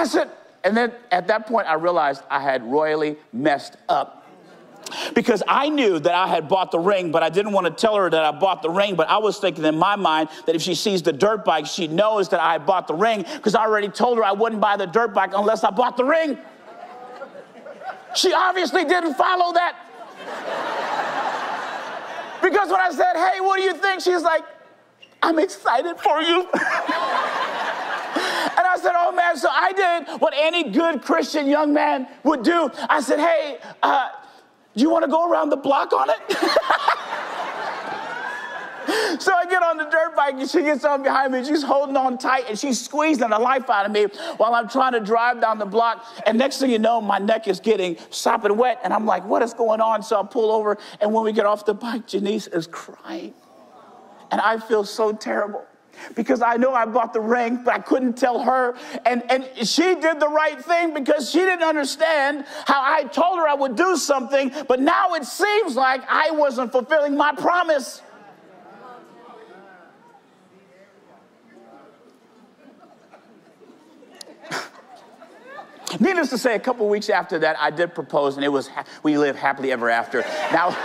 I 0.04 0.06
said, 0.06 0.30
and 0.66 0.76
then 0.76 0.92
at 1.12 1.28
that 1.28 1.48
point, 1.48 1.66
I 1.66 1.76
realized 1.76 2.24
I 2.30 2.42
had 2.42 2.62
royally 2.62 3.16
messed 3.32 3.78
up 3.88 4.28
because 5.16 5.42
I 5.48 5.70
knew 5.70 5.98
that 5.98 6.14
I 6.14 6.28
had 6.28 6.50
bought 6.50 6.72
the 6.72 6.80
ring, 6.80 7.10
but 7.10 7.24
I 7.24 7.30
didn't 7.30 7.54
want 7.54 7.68
to 7.68 7.72
tell 7.72 7.96
her 7.96 8.10
that 8.10 8.26
I 8.26 8.32
bought 8.32 8.62
the 8.62 8.70
ring. 8.70 8.96
But 8.96 9.08
I 9.08 9.18
was 9.20 9.40
thinking 9.40 9.64
in 9.64 9.78
my 9.78 9.96
mind 9.96 10.28
that 10.46 10.56
if 10.56 10.62
she 10.62 10.76
sees 10.76 11.02
the 11.02 11.14
dirt 11.14 11.46
bike, 11.46 11.66
she 11.66 11.88
knows 11.88 12.28
that 12.30 12.42
I 12.42 12.58
bought 12.58 12.90
the 12.90 12.94
ring 12.94 13.24
because 13.36 13.56
I 13.56 13.62
already 13.62 13.88
told 13.88 14.18
her 14.18 14.26
I 14.26 14.34
wouldn't 14.34 14.60
buy 14.60 14.76
the 14.76 14.88
dirt 14.88 15.14
bike 15.14 15.32
unless 15.34 15.64
I 15.64 15.70
bought 15.70 15.96
the 15.96 16.04
ring. 16.04 16.38
She 18.14 18.34
obviously 18.34 18.84
didn't 18.84 19.14
follow 19.14 19.54
that. 19.54 19.78
Because 22.42 22.68
when 22.68 22.82
I 22.82 22.92
said, 22.92 23.14
hey, 23.14 23.40
what 23.40 23.56
do 23.56 23.64
you 23.64 23.74
think? 23.74 24.02
She's 24.02 24.22
like, 24.22 24.44
I'm 25.22 25.40
excited 25.40 25.98
for 25.98 26.22
you. 26.22 26.50
said, 28.84 28.94
oh 28.96 29.12
man, 29.12 29.38
so 29.38 29.50
I 29.50 29.72
did 29.72 30.22
what 30.22 30.34
any 30.36 30.70
good 30.70 31.02
Christian 31.02 31.48
young 31.48 31.74
man 31.74 32.08
would 32.24 32.44
do. 32.44 32.70
I 32.90 33.02
said, 33.02 33.20
hey, 33.20 33.58
uh, 33.82 34.10
do 34.76 34.82
you 34.82 34.90
want 34.90 35.06
to 35.06 35.12
go 35.12 35.30
around 35.30 35.50
the 35.50 35.58
block 35.58 35.94
on 35.94 36.10
it? 36.10 36.18
so 39.22 39.34
I 39.34 39.46
get 39.50 39.64
on 39.64 39.78
the 39.78 39.86
dirt 39.86 40.16
bike 40.16 40.36
and 40.36 40.50
she 40.50 40.62
gets 40.62 40.84
on 40.84 41.04
behind 41.04 41.32
me. 41.32 41.46
She's 41.46 41.64
holding 41.64 41.96
on 41.96 42.18
tight 42.18 42.46
and 42.50 42.60
she's 42.60 42.84
squeezing 42.84 43.30
the 43.30 43.40
life 43.40 43.70
out 43.70 43.86
of 43.86 43.92
me 43.92 44.06
while 44.38 44.54
I'm 44.54 44.68
trying 44.68 44.94
to 44.94 45.00
drive 45.00 45.40
down 45.40 45.60
the 45.60 45.66
block. 45.66 46.06
And 46.26 46.38
next 46.38 46.60
thing 46.60 46.72
you 46.72 46.80
know, 46.80 47.00
my 47.00 47.20
neck 47.20 47.48
is 47.48 47.60
getting 47.60 47.98
sopping 48.10 48.58
wet. 48.58 48.80
And 48.84 48.94
I'm 48.94 49.06
like, 49.06 49.26
what 49.26 49.42
is 49.42 49.54
going 49.54 49.80
on? 49.80 50.04
So 50.04 50.20
I 50.20 50.26
pull 50.26 50.52
over. 50.52 50.78
And 51.00 51.14
when 51.14 51.24
we 51.24 51.32
get 51.32 51.46
off 51.46 51.66
the 51.66 51.74
bike, 51.74 52.08
Janice 52.08 52.48
is 52.48 52.68
crying. 52.68 53.34
And 54.32 54.42
I 54.42 54.60
feel 54.60 54.84
so 54.84 55.14
terrible 55.14 55.66
because 56.16 56.42
I 56.42 56.58
know 56.58 56.74
I 56.74 56.86
bought 56.86 57.14
the 57.14 57.22
ring, 57.22 57.62
but 57.64 57.74
I 57.74 57.80
couldn't 57.80 58.14
tell 58.14 58.42
her. 58.44 58.76
And, 59.06 59.24
and 59.32 59.48
she 59.68 59.96
did 59.96 60.20
the 60.20 60.28
right 60.28 60.60
thing 60.64 60.94
because 60.94 61.30
she 61.30 61.40
didn't 61.40 61.64
understand 61.64 62.46
how 62.66 62.82
I 62.82 63.04
told 63.06 63.40
her 63.40 63.48
I 63.48 63.54
would 63.54 63.76
do 63.76 63.96
something, 63.98 64.52
but 64.68 64.80
now 64.80 65.14
it 65.14 65.26
seems 65.26 65.76
like 65.76 66.02
I 66.08 66.32
wasn't 66.32 66.72
fulfilling 66.72 67.16
my 67.16 67.34
promise. 67.34 68.02
Needless 76.00 76.30
to 76.32 76.38
say, 76.38 76.56
a 76.56 76.60
couple 76.60 76.88
weeks 76.90 77.10
after 77.10 77.40
that, 77.40 77.58
I 77.60 77.70
did 77.70 77.94
propose, 77.94 78.36
and 78.36 78.46
it 78.46 78.50
was 78.50 78.70
we 79.04 79.18
live 79.18 79.36
happily 79.36 79.72
ever 79.72 79.90
after. 79.90 80.22
Now, 80.52 80.70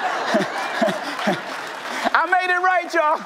I 2.10 2.26
made 2.30 2.54
it 2.54 2.58
right, 2.62 2.92
y'all. 2.92 3.24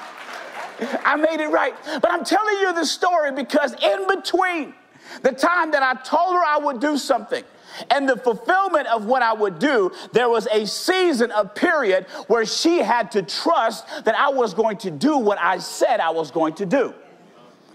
I 1.04 1.16
made 1.16 1.40
it 1.40 1.48
right. 1.48 1.74
But 1.84 2.10
I'm 2.10 2.24
telling 2.24 2.58
you 2.58 2.72
the 2.72 2.84
story 2.84 3.32
because 3.32 3.74
in 3.82 4.06
between 4.08 4.74
the 5.22 5.32
time 5.32 5.70
that 5.72 5.82
I 5.82 5.94
told 6.02 6.34
her 6.34 6.42
I 6.44 6.58
would 6.58 6.80
do 6.80 6.96
something 6.96 7.44
and 7.90 8.08
the 8.08 8.16
fulfillment 8.16 8.86
of 8.88 9.06
what 9.06 9.22
I 9.22 9.32
would 9.32 9.58
do, 9.58 9.92
there 10.12 10.28
was 10.28 10.46
a 10.48 10.66
season, 10.66 11.30
a 11.30 11.44
period 11.44 12.06
where 12.26 12.44
she 12.44 12.78
had 12.78 13.10
to 13.12 13.22
trust 13.22 13.86
that 14.04 14.14
I 14.14 14.28
was 14.28 14.54
going 14.54 14.76
to 14.78 14.90
do 14.90 15.16
what 15.16 15.38
I 15.38 15.58
said 15.58 16.00
I 16.00 16.10
was 16.10 16.30
going 16.30 16.54
to 16.54 16.66
do. 16.66 16.94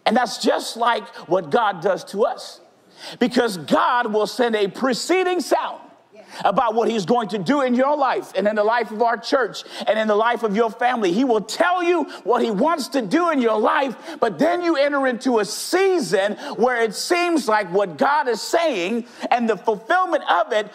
And 0.05 0.15
that's 0.15 0.37
just 0.37 0.77
like 0.77 1.05
what 1.27 1.49
God 1.49 1.81
does 1.81 2.03
to 2.05 2.25
us. 2.25 2.61
Because 3.19 3.57
God 3.57 4.11
will 4.11 4.27
send 4.27 4.55
a 4.55 4.67
preceding 4.67 5.41
sound 5.41 5.81
about 6.43 6.75
what 6.75 6.89
he's 6.89 7.05
going 7.05 7.29
to 7.29 7.37
do 7.37 7.61
in 7.61 7.73
your 7.73 7.95
life 7.97 8.31
and 8.35 8.47
in 8.47 8.55
the 8.55 8.63
life 8.63 8.91
of 8.91 9.01
our 9.01 9.17
church 9.17 9.63
and 9.87 9.97
in 9.97 10.07
the 10.07 10.15
life 10.15 10.43
of 10.43 10.55
your 10.55 10.69
family. 10.69 11.11
He 11.11 11.23
will 11.23 11.41
tell 11.41 11.83
you 11.83 12.03
what 12.23 12.43
he 12.43 12.51
wants 12.51 12.89
to 12.89 13.01
do 13.01 13.31
in 13.31 13.41
your 13.41 13.59
life, 13.59 13.95
but 14.19 14.39
then 14.39 14.61
you 14.61 14.75
enter 14.75 15.07
into 15.07 15.39
a 15.39 15.45
season 15.45 16.33
where 16.55 16.81
it 16.81 16.95
seems 16.95 17.47
like 17.47 17.71
what 17.71 17.97
God 17.97 18.27
is 18.27 18.41
saying 18.41 19.05
and 19.31 19.49
the 19.49 19.57
fulfillment 19.57 20.23
of 20.29 20.51
it, 20.53 20.71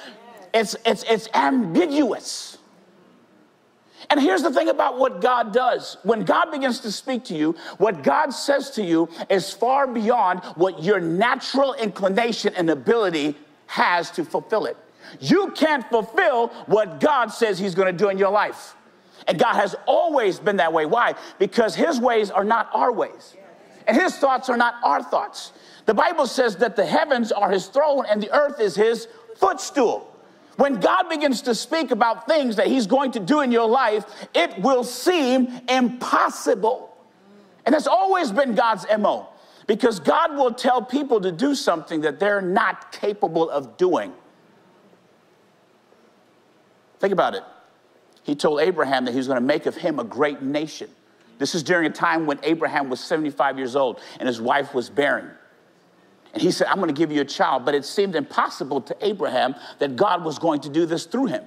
it's, 0.54 0.76
it's, 0.84 1.02
it's 1.04 1.28
ambiguous. 1.34 2.58
And 4.10 4.20
here's 4.20 4.42
the 4.42 4.52
thing 4.52 4.68
about 4.68 4.98
what 4.98 5.20
God 5.20 5.52
does. 5.52 5.96
When 6.02 6.24
God 6.24 6.50
begins 6.50 6.80
to 6.80 6.92
speak 6.92 7.24
to 7.24 7.34
you, 7.34 7.56
what 7.78 8.02
God 8.02 8.30
says 8.30 8.70
to 8.72 8.82
you 8.82 9.08
is 9.30 9.52
far 9.52 9.86
beyond 9.86 10.40
what 10.56 10.82
your 10.82 11.00
natural 11.00 11.72
inclination 11.74 12.52
and 12.54 12.68
ability 12.68 13.36
has 13.68 14.10
to 14.10 14.24
fulfill 14.24 14.66
it. 14.66 14.76
You 15.20 15.50
can't 15.52 15.84
fulfill 15.88 16.48
what 16.66 17.00
God 17.00 17.26
says 17.28 17.58
He's 17.58 17.74
going 17.74 17.86
to 17.86 17.96
do 17.96 18.08
in 18.08 18.18
your 18.18 18.30
life. 18.30 18.74
And 19.26 19.38
God 19.38 19.54
has 19.54 19.74
always 19.86 20.38
been 20.38 20.56
that 20.56 20.72
way. 20.72 20.86
Why? 20.86 21.14
Because 21.38 21.74
His 21.74 22.00
ways 22.00 22.30
are 22.30 22.44
not 22.44 22.68
our 22.72 22.92
ways, 22.92 23.36
and 23.86 23.96
His 23.96 24.16
thoughts 24.16 24.48
are 24.48 24.56
not 24.56 24.76
our 24.82 25.02
thoughts. 25.02 25.52
The 25.86 25.94
Bible 25.94 26.26
says 26.26 26.56
that 26.56 26.76
the 26.76 26.86
heavens 26.86 27.32
are 27.32 27.50
His 27.50 27.66
throne 27.66 28.04
and 28.08 28.22
the 28.22 28.32
earth 28.32 28.60
is 28.60 28.74
His 28.74 29.08
footstool. 29.36 30.08
When 30.56 30.80
God 30.80 31.08
begins 31.08 31.42
to 31.42 31.54
speak 31.54 31.90
about 31.90 32.26
things 32.26 32.56
that 32.56 32.66
He's 32.66 32.86
going 32.86 33.12
to 33.12 33.20
do 33.20 33.40
in 33.40 33.50
your 33.50 33.68
life, 33.68 34.04
it 34.34 34.60
will 34.60 34.84
seem 34.84 35.48
impossible. 35.68 36.94
And 37.64 37.74
that's 37.74 37.86
always 37.86 38.30
been 38.30 38.54
God's 38.54 38.86
MO 38.98 39.28
because 39.66 40.00
God 40.00 40.36
will 40.36 40.52
tell 40.52 40.82
people 40.82 41.20
to 41.20 41.32
do 41.32 41.54
something 41.54 42.02
that 42.02 42.18
they're 42.18 42.42
not 42.42 42.92
capable 42.92 43.48
of 43.48 43.76
doing. 43.76 44.12
Think 47.02 47.12
about 47.12 47.34
it. 47.34 47.42
He 48.22 48.36
told 48.36 48.60
Abraham 48.60 49.06
that 49.06 49.10
he 49.10 49.16
was 49.16 49.26
going 49.26 49.40
to 49.40 49.44
make 49.44 49.66
of 49.66 49.74
him 49.74 49.98
a 49.98 50.04
great 50.04 50.40
nation. 50.40 50.88
This 51.38 51.56
is 51.56 51.64
during 51.64 51.84
a 51.84 51.90
time 51.90 52.26
when 52.26 52.38
Abraham 52.44 52.88
was 52.88 53.00
75 53.00 53.58
years 53.58 53.74
old 53.74 54.00
and 54.20 54.28
his 54.28 54.40
wife 54.40 54.72
was 54.72 54.88
barren. 54.88 55.28
And 56.32 56.40
he 56.40 56.52
said, 56.52 56.68
I'm 56.68 56.76
going 56.76 56.94
to 56.94 56.94
give 56.94 57.10
you 57.10 57.20
a 57.20 57.24
child. 57.24 57.64
But 57.64 57.74
it 57.74 57.84
seemed 57.84 58.14
impossible 58.14 58.82
to 58.82 58.96
Abraham 59.00 59.56
that 59.80 59.96
God 59.96 60.24
was 60.24 60.38
going 60.38 60.60
to 60.60 60.68
do 60.68 60.86
this 60.86 61.04
through 61.04 61.26
him. 61.26 61.42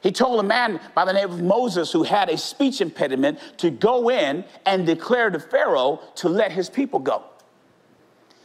He 0.00 0.10
told 0.10 0.40
a 0.40 0.42
man 0.42 0.80
by 0.94 1.04
the 1.04 1.12
name 1.12 1.30
of 1.30 1.42
Moses 1.42 1.92
who 1.92 2.02
had 2.02 2.30
a 2.30 2.38
speech 2.38 2.80
impediment 2.80 3.38
to 3.58 3.70
go 3.70 4.08
in 4.08 4.46
and 4.64 4.86
declare 4.86 5.28
to 5.28 5.38
Pharaoh 5.38 6.00
to 6.14 6.30
let 6.30 6.52
his 6.52 6.70
people 6.70 7.00
go. 7.00 7.22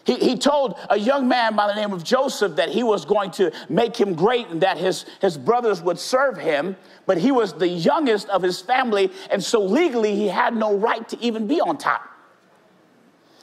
He, 0.08 0.16
he 0.16 0.38
told 0.38 0.80
a 0.90 0.98
young 0.98 1.28
man 1.28 1.58
by 1.58 1.68
the 1.68 1.76
name 1.76 1.92
of 1.92 2.02
Joseph 2.02 2.56
that 2.56 2.70
he 2.70 2.82
was 2.82 3.04
going 3.04 3.30
to 3.32 3.52
make 3.68 3.98
him 3.98 4.16
great 4.16 4.48
and 4.48 4.62
that 4.62 4.78
his, 4.78 5.06
his 5.20 5.38
brothers 5.38 5.82
would 5.82 6.00
serve 6.00 6.38
him, 6.38 6.78
but 7.06 7.18
he 7.18 7.34
was 7.34 7.52
the 7.52 7.68
youngest 7.68 8.30
of 8.30 8.42
his 8.42 8.62
family, 8.62 9.12
and 9.30 9.44
so 9.44 9.62
legally 9.62 10.16
he 10.16 10.30
had 10.30 10.56
no 10.56 10.78
right 10.78 11.08
to 11.10 11.20
even 11.20 11.46
be 11.46 11.60
on 11.60 11.78
top. 11.78 12.10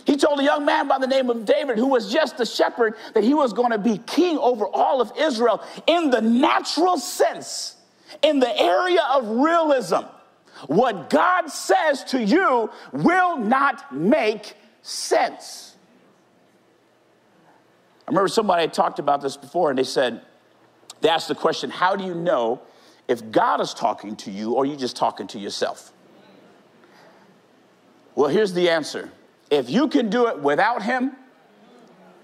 He 0.06 0.16
told 0.16 0.40
a 0.40 0.42
young 0.42 0.64
man 0.64 0.88
by 0.88 0.98
the 0.98 1.06
name 1.06 1.28
of 1.28 1.44
David, 1.44 1.76
who 1.76 1.88
was 1.88 2.10
just 2.10 2.40
a 2.40 2.46
shepherd, 2.46 2.94
that 3.12 3.22
he 3.22 3.34
was 3.34 3.52
going 3.52 3.70
to 3.70 3.78
be 3.78 3.98
king 3.98 4.38
over 4.38 4.66
all 4.66 5.02
of 5.02 5.12
Israel 5.18 5.62
in 5.86 6.08
the 6.08 6.22
natural 6.22 6.96
sense, 6.96 7.76
in 8.22 8.38
the 8.38 8.58
area 8.58 9.02
of 9.12 9.28
realism. 9.28 10.04
What 10.68 11.10
God 11.10 11.48
says 11.48 12.04
to 12.04 12.22
you 12.22 12.70
will 12.92 13.36
not 13.36 13.94
make 13.94 14.56
sense. 14.80 15.73
I 18.06 18.10
remember 18.10 18.28
somebody 18.28 18.62
had 18.62 18.74
talked 18.74 18.98
about 18.98 19.20
this 19.20 19.36
before, 19.36 19.70
and 19.70 19.78
they 19.78 19.84
said, 19.84 20.20
they 21.00 21.08
asked 21.08 21.28
the 21.28 21.34
question, 21.34 21.70
How 21.70 21.96
do 21.96 22.04
you 22.04 22.14
know 22.14 22.60
if 23.08 23.30
God 23.30 23.60
is 23.60 23.74
talking 23.74 24.16
to 24.16 24.30
you 24.30 24.54
or 24.54 24.66
you 24.66 24.76
just 24.76 24.96
talking 24.96 25.26
to 25.28 25.38
yourself? 25.38 25.92
Well, 28.14 28.28
here's 28.28 28.52
the 28.52 28.70
answer 28.70 29.10
if 29.50 29.70
you 29.70 29.88
can 29.88 30.10
do 30.10 30.28
it 30.28 30.38
without 30.38 30.82
Him, 30.82 31.12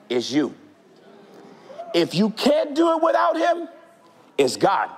it's 0.09 0.31
you. 0.31 0.55
If 1.95 2.15
you 2.15 2.31
can't 2.31 2.75
do 2.75 2.97
it 2.97 3.03
without 3.03 3.37
Him, 3.37 3.69
it's 4.39 4.57
God. 4.57 4.91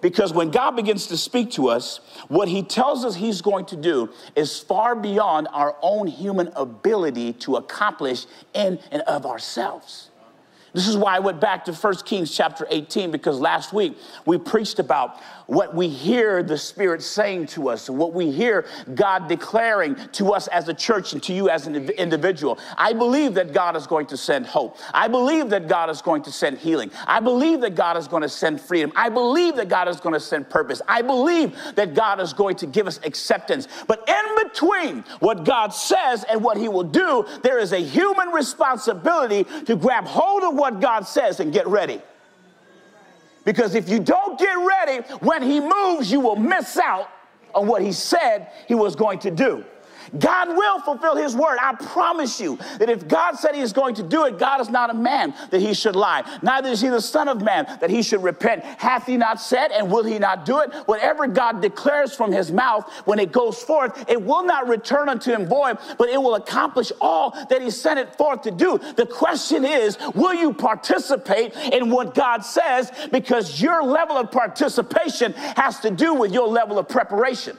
Because 0.00 0.32
when 0.32 0.50
God 0.50 0.72
begins 0.72 1.06
to 1.08 1.16
speak 1.16 1.50
to 1.52 1.68
us, 1.68 2.00
what 2.28 2.48
He 2.48 2.62
tells 2.62 3.04
us 3.04 3.16
He's 3.16 3.42
going 3.42 3.66
to 3.66 3.76
do 3.76 4.10
is 4.36 4.58
far 4.58 4.94
beyond 4.94 5.48
our 5.52 5.76
own 5.82 6.06
human 6.06 6.48
ability 6.54 7.32
to 7.34 7.56
accomplish 7.56 8.26
in 8.54 8.78
and 8.90 9.02
of 9.02 9.26
ourselves. 9.26 10.07
This 10.78 10.86
is 10.86 10.96
why 10.96 11.16
I 11.16 11.18
went 11.18 11.40
back 11.40 11.64
to 11.64 11.72
1 11.72 11.96
Kings 12.04 12.30
chapter 12.30 12.64
18 12.70 13.10
because 13.10 13.40
last 13.40 13.72
week 13.72 13.98
we 14.26 14.38
preached 14.38 14.78
about 14.78 15.18
what 15.48 15.74
we 15.74 15.88
hear 15.88 16.42
the 16.42 16.58
Spirit 16.58 17.02
saying 17.02 17.46
to 17.46 17.70
us, 17.70 17.88
and 17.88 17.96
what 17.96 18.12
we 18.12 18.30
hear 18.30 18.66
God 18.94 19.28
declaring 19.28 19.96
to 20.12 20.34
us 20.34 20.46
as 20.48 20.68
a 20.68 20.74
church 20.74 21.14
and 21.14 21.22
to 21.22 21.32
you 21.32 21.48
as 21.48 21.66
an 21.66 21.88
individual. 21.90 22.58
I 22.76 22.92
believe 22.92 23.32
that 23.34 23.54
God 23.54 23.74
is 23.74 23.86
going 23.86 24.06
to 24.08 24.16
send 24.16 24.44
hope. 24.44 24.76
I 24.92 25.08
believe 25.08 25.48
that 25.48 25.66
God 25.66 25.88
is 25.88 26.02
going 26.02 26.22
to 26.24 26.30
send 26.30 26.58
healing. 26.58 26.90
I 27.06 27.20
believe 27.20 27.62
that 27.62 27.74
God 27.74 27.96
is 27.96 28.06
going 28.06 28.22
to 28.22 28.28
send 28.28 28.60
freedom. 28.60 28.92
I 28.94 29.08
believe 29.08 29.56
that 29.56 29.70
God 29.70 29.88
is 29.88 30.00
going 30.00 30.12
to 30.12 30.20
send 30.20 30.50
purpose. 30.50 30.82
I 30.86 31.00
believe 31.00 31.56
that 31.76 31.94
God 31.94 32.20
is 32.20 32.34
going 32.34 32.56
to 32.56 32.66
give 32.66 32.86
us 32.86 33.00
acceptance. 33.02 33.68
But 33.86 34.06
in 34.06 34.48
between 34.48 35.02
what 35.20 35.46
God 35.46 35.68
says 35.68 36.24
and 36.24 36.44
what 36.44 36.58
He 36.58 36.68
will 36.68 36.84
do, 36.84 37.24
there 37.42 37.58
is 37.58 37.72
a 37.72 37.78
human 37.78 38.28
responsibility 38.28 39.44
to 39.64 39.76
grab 39.76 40.04
hold 40.04 40.42
of 40.42 40.54
what 40.54 40.67
God 40.70 41.06
says 41.06 41.40
and 41.40 41.52
get 41.52 41.66
ready. 41.66 42.00
Because 43.44 43.74
if 43.74 43.88
you 43.88 43.98
don't 43.98 44.38
get 44.38 44.52
ready, 44.52 44.98
when 45.20 45.42
he 45.42 45.60
moves, 45.60 46.12
you 46.12 46.20
will 46.20 46.36
miss 46.36 46.76
out 46.76 47.08
on 47.54 47.66
what 47.66 47.82
he 47.82 47.92
said 47.92 48.50
he 48.66 48.74
was 48.74 48.94
going 48.94 49.18
to 49.20 49.30
do. 49.30 49.64
God 50.18 50.48
will 50.56 50.80
fulfill 50.80 51.16
his 51.16 51.34
word. 51.34 51.58
I 51.60 51.74
promise 51.74 52.40
you 52.40 52.56
that 52.78 52.88
if 52.88 53.08
God 53.08 53.32
said 53.36 53.54
he 53.54 53.60
is 53.60 53.72
going 53.72 53.94
to 53.96 54.02
do 54.02 54.24
it, 54.26 54.38
God 54.38 54.60
is 54.60 54.70
not 54.70 54.90
a 54.90 54.94
man 54.94 55.34
that 55.50 55.60
he 55.60 55.74
should 55.74 55.96
lie. 55.96 56.22
Neither 56.42 56.70
is 56.70 56.80
he 56.80 56.88
the 56.88 57.00
son 57.00 57.28
of 57.28 57.42
man 57.42 57.66
that 57.80 57.90
he 57.90 58.02
should 58.02 58.22
repent. 58.22 58.64
Hath 58.64 59.06
he 59.06 59.16
not 59.16 59.40
said 59.40 59.70
and 59.72 59.90
will 59.90 60.04
he 60.04 60.18
not 60.18 60.44
do 60.44 60.58
it? 60.60 60.72
Whatever 60.86 61.26
God 61.26 61.60
declares 61.60 62.14
from 62.14 62.32
his 62.32 62.50
mouth 62.52 62.90
when 63.04 63.18
it 63.18 63.32
goes 63.32 63.62
forth, 63.62 64.08
it 64.08 64.22
will 64.22 64.44
not 64.44 64.68
return 64.68 65.08
unto 65.08 65.32
him 65.32 65.46
void, 65.46 65.78
but 65.98 66.08
it 66.08 66.20
will 66.20 66.34
accomplish 66.36 66.92
all 67.00 67.30
that 67.48 67.62
he 67.62 67.70
sent 67.70 67.98
it 67.98 68.14
forth 68.16 68.42
to 68.42 68.50
do. 68.50 68.78
The 68.96 69.06
question 69.06 69.64
is, 69.64 69.98
will 70.14 70.34
you 70.34 70.52
participate 70.52 71.54
in 71.72 71.90
what 71.90 72.14
God 72.14 72.44
says? 72.44 72.90
Because 73.10 73.60
your 73.60 73.82
level 73.82 74.16
of 74.16 74.30
participation 74.30 75.32
has 75.32 75.80
to 75.80 75.90
do 75.90 76.14
with 76.14 76.32
your 76.32 76.48
level 76.48 76.78
of 76.78 76.88
preparation. 76.88 77.56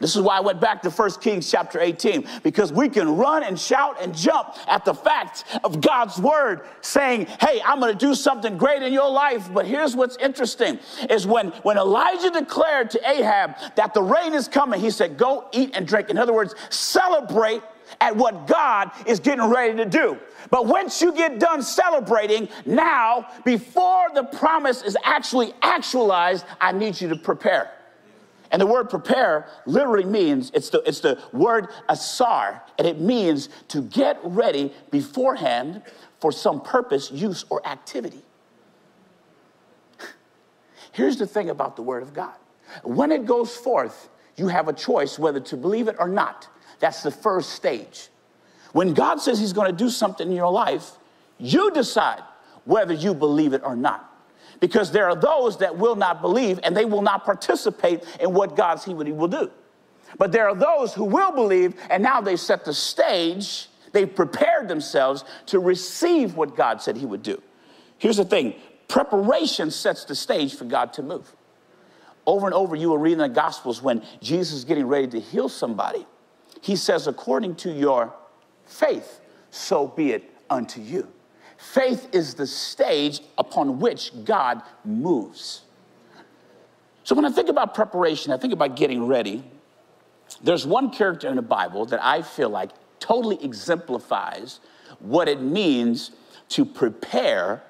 This 0.00 0.14
is 0.14 0.22
why 0.22 0.36
I 0.36 0.40
went 0.40 0.60
back 0.60 0.82
to 0.82 0.90
1 0.90 1.10
Kings 1.20 1.50
chapter 1.50 1.80
18, 1.80 2.26
because 2.42 2.72
we 2.72 2.88
can 2.88 3.16
run 3.16 3.42
and 3.42 3.58
shout 3.58 3.96
and 4.00 4.14
jump 4.14 4.54
at 4.68 4.84
the 4.84 4.94
fact 4.94 5.44
of 5.64 5.80
God's 5.80 6.18
word 6.18 6.62
saying, 6.80 7.26
Hey, 7.40 7.60
I'm 7.64 7.80
going 7.80 7.96
to 7.96 8.06
do 8.06 8.14
something 8.14 8.58
great 8.58 8.82
in 8.82 8.92
your 8.92 9.10
life. 9.10 9.52
But 9.52 9.66
here's 9.66 9.96
what's 9.96 10.16
interesting 10.18 10.78
is 11.08 11.26
when, 11.26 11.48
when 11.62 11.78
Elijah 11.78 12.30
declared 12.30 12.90
to 12.90 13.10
Ahab 13.10 13.56
that 13.76 13.94
the 13.94 14.02
rain 14.02 14.34
is 14.34 14.48
coming, 14.48 14.80
he 14.80 14.90
said, 14.90 15.16
Go 15.16 15.48
eat 15.52 15.70
and 15.74 15.86
drink. 15.86 16.10
In 16.10 16.18
other 16.18 16.34
words, 16.34 16.54
celebrate 16.70 17.62
at 18.00 18.16
what 18.16 18.46
God 18.46 18.90
is 19.06 19.20
getting 19.20 19.44
ready 19.44 19.76
to 19.76 19.84
do. 19.84 20.18
But 20.50 20.66
once 20.66 21.00
you 21.00 21.12
get 21.12 21.38
done 21.38 21.62
celebrating, 21.62 22.48
now, 22.64 23.28
before 23.44 24.08
the 24.14 24.24
promise 24.24 24.82
is 24.82 24.96
actually 25.04 25.52
actualized, 25.62 26.44
I 26.60 26.72
need 26.72 27.00
you 27.00 27.08
to 27.08 27.16
prepare. 27.16 27.70
And 28.50 28.60
the 28.60 28.66
word 28.66 28.90
prepare 28.90 29.48
literally 29.66 30.04
means 30.04 30.50
it's 30.54 30.70
the, 30.70 30.82
it's 30.86 31.00
the 31.00 31.22
word 31.32 31.68
asar, 31.88 32.62
and 32.78 32.86
it 32.86 33.00
means 33.00 33.48
to 33.68 33.82
get 33.82 34.18
ready 34.22 34.72
beforehand 34.90 35.82
for 36.20 36.32
some 36.32 36.60
purpose, 36.60 37.10
use, 37.10 37.44
or 37.50 37.66
activity. 37.66 38.22
Here's 40.92 41.16
the 41.16 41.26
thing 41.26 41.50
about 41.50 41.76
the 41.76 41.82
word 41.82 42.02
of 42.02 42.14
God 42.14 42.34
when 42.82 43.12
it 43.12 43.26
goes 43.26 43.56
forth, 43.56 44.08
you 44.36 44.48
have 44.48 44.68
a 44.68 44.72
choice 44.72 45.18
whether 45.18 45.40
to 45.40 45.56
believe 45.56 45.88
it 45.88 45.96
or 45.98 46.08
not. 46.08 46.48
That's 46.78 47.02
the 47.02 47.10
first 47.10 47.50
stage. 47.50 48.08
When 48.72 48.92
God 48.92 49.20
says 49.20 49.38
He's 49.38 49.52
going 49.52 49.70
to 49.70 49.76
do 49.76 49.88
something 49.88 50.28
in 50.28 50.36
your 50.36 50.50
life, 50.50 50.92
you 51.38 51.70
decide 51.70 52.22
whether 52.64 52.92
you 52.92 53.14
believe 53.14 53.52
it 53.52 53.62
or 53.64 53.76
not 53.76 54.15
because 54.60 54.90
there 54.90 55.08
are 55.08 55.16
those 55.16 55.58
that 55.58 55.76
will 55.76 55.96
not 55.96 56.20
believe 56.20 56.60
and 56.62 56.76
they 56.76 56.84
will 56.84 57.02
not 57.02 57.24
participate 57.24 58.04
in 58.20 58.32
what 58.32 58.56
God's 58.56 58.84
He 58.84 58.94
will 58.94 59.28
do. 59.28 59.50
But 60.18 60.32
there 60.32 60.48
are 60.48 60.54
those 60.54 60.94
who 60.94 61.04
will 61.04 61.32
believe 61.32 61.74
and 61.90 62.02
now 62.02 62.20
they've 62.20 62.40
set 62.40 62.64
the 62.64 62.74
stage, 62.74 63.68
they've 63.92 64.12
prepared 64.12 64.68
themselves 64.68 65.24
to 65.46 65.58
receive 65.58 66.34
what 66.36 66.56
God 66.56 66.80
said 66.80 66.96
He 66.96 67.06
would 67.06 67.22
do. 67.22 67.42
Here's 67.98 68.16
the 68.16 68.24
thing 68.24 68.54
preparation 68.88 69.70
sets 69.70 70.04
the 70.04 70.14
stage 70.14 70.54
for 70.54 70.64
God 70.64 70.92
to 70.94 71.02
move. 71.02 71.34
Over 72.26 72.46
and 72.46 72.54
over, 72.54 72.74
you 72.74 72.88
will 72.88 72.98
read 72.98 73.12
in 73.12 73.18
the 73.18 73.28
Gospels 73.28 73.80
when 73.82 74.02
Jesus 74.20 74.58
is 74.58 74.64
getting 74.64 74.86
ready 74.86 75.06
to 75.08 75.20
heal 75.20 75.48
somebody, 75.48 76.06
He 76.60 76.76
says, 76.76 77.06
according 77.06 77.56
to 77.56 77.72
your 77.72 78.12
faith, 78.64 79.20
so 79.50 79.86
be 79.86 80.12
it 80.12 80.24
unto 80.50 80.80
you. 80.80 81.08
Faith 81.72 82.08
is 82.12 82.34
the 82.34 82.46
stage 82.46 83.20
upon 83.36 83.80
which 83.80 84.12
God 84.24 84.62
moves. 84.84 85.62
So 87.04 87.14
when 87.14 87.24
I 87.24 87.30
think 87.30 87.48
about 87.48 87.74
preparation, 87.74 88.32
I 88.32 88.36
think 88.36 88.52
about 88.52 88.76
getting 88.76 89.06
ready. 89.06 89.44
There's 90.42 90.66
one 90.66 90.90
character 90.90 91.28
in 91.28 91.36
the 91.36 91.42
Bible 91.42 91.84
that 91.86 92.02
I 92.02 92.22
feel 92.22 92.48
like 92.48 92.70
totally 92.98 93.42
exemplifies 93.44 94.60
what 95.00 95.28
it 95.28 95.42
means 95.42 96.12
to 96.50 96.64
prepare 96.64 97.62